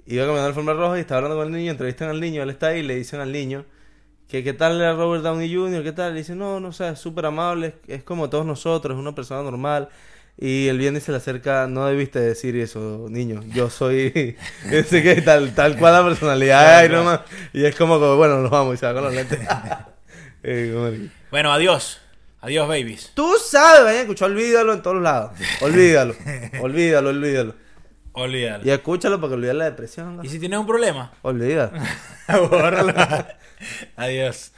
Iba 0.06 0.24
caminando 0.24 0.40
en 0.40 0.48
alfombra 0.48 0.74
roja 0.74 0.98
y 0.98 1.00
estaba 1.00 1.18
hablando 1.18 1.38
con 1.38 1.46
el 1.48 1.52
niño. 1.52 1.70
Entrevistan 1.70 2.08
al 2.08 2.20
niño. 2.20 2.42
Él 2.42 2.50
está 2.50 2.68
ahí 2.68 2.80
y 2.80 2.82
le 2.82 2.96
dicen 2.96 3.20
al 3.20 3.32
niño. 3.32 3.64
Que 4.28 4.42
qué 4.42 4.52
tal 4.52 4.80
era 4.80 4.94
Robert 4.94 5.22
Downey 5.22 5.54
Jr., 5.54 5.82
qué 5.82 5.92
tal. 5.92 6.12
Le 6.12 6.20
dice, 6.20 6.34
no, 6.34 6.58
no, 6.60 6.68
o 6.68 6.72
sea, 6.72 6.90
es 6.90 6.98
súper 6.98 7.26
amable, 7.26 7.74
es, 7.86 7.98
es 7.98 8.02
como 8.02 8.30
todos 8.30 8.46
nosotros, 8.46 8.96
es 8.96 9.00
una 9.00 9.14
persona 9.14 9.42
normal. 9.42 9.90
Y 10.38 10.68
él 10.68 10.78
viene 10.78 10.98
y 10.98 11.00
se 11.00 11.12
le 11.12 11.18
acerca, 11.18 11.66
no 11.66 11.86
debiste 11.86 12.18
decir 12.18 12.56
eso, 12.56 13.06
niño. 13.10 13.42
Yo 13.52 13.68
soy, 13.68 14.36
ese 14.70 15.02
que 15.02 15.20
tal, 15.22 15.54
tal 15.54 15.76
cual 15.76 15.92
la 15.92 16.04
personalidad 16.04 16.80
de 16.80 16.86
Iron 16.86 17.04
Man. 17.04 17.20
Y 17.52 17.64
es 17.64 17.76
como, 17.76 18.00
que, 18.00 18.06
bueno, 18.14 18.38
nos 18.40 18.50
vamos 18.50 18.74
y 18.74 18.78
se 18.78 18.86
va 18.86 18.94
con 18.94 19.04
los 19.04 19.14
lentes. 19.14 19.40
Eh, 20.44 20.72
como 20.74 20.90
Bueno, 21.30 21.52
adiós. 21.52 22.01
Adiós, 22.42 22.66
babies. 22.66 23.12
Tú 23.14 23.36
sabes, 23.38 23.84
vayan 23.84 23.98
a 23.98 24.00
escuchar, 24.00 24.28
olvídalo 24.28 24.72
en 24.72 24.82
todos 24.82 25.00
lados. 25.00 25.30
Olvídalo, 25.60 26.16
olvídalo, 26.60 27.10
olvídalo. 27.10 27.54
Olvídalo. 28.14 28.64
Y 28.66 28.70
escúchalo 28.70 29.20
para 29.20 29.28
que 29.28 29.34
olvides 29.34 29.54
la 29.54 29.64
depresión. 29.66 30.16
¿no? 30.16 30.24
¿Y 30.24 30.28
si 30.28 30.40
tienes 30.40 30.58
un 30.58 30.66
problema? 30.66 31.12
Olvida. 31.22 31.70
Bórralo. 32.50 32.92
adiós. 33.94 34.52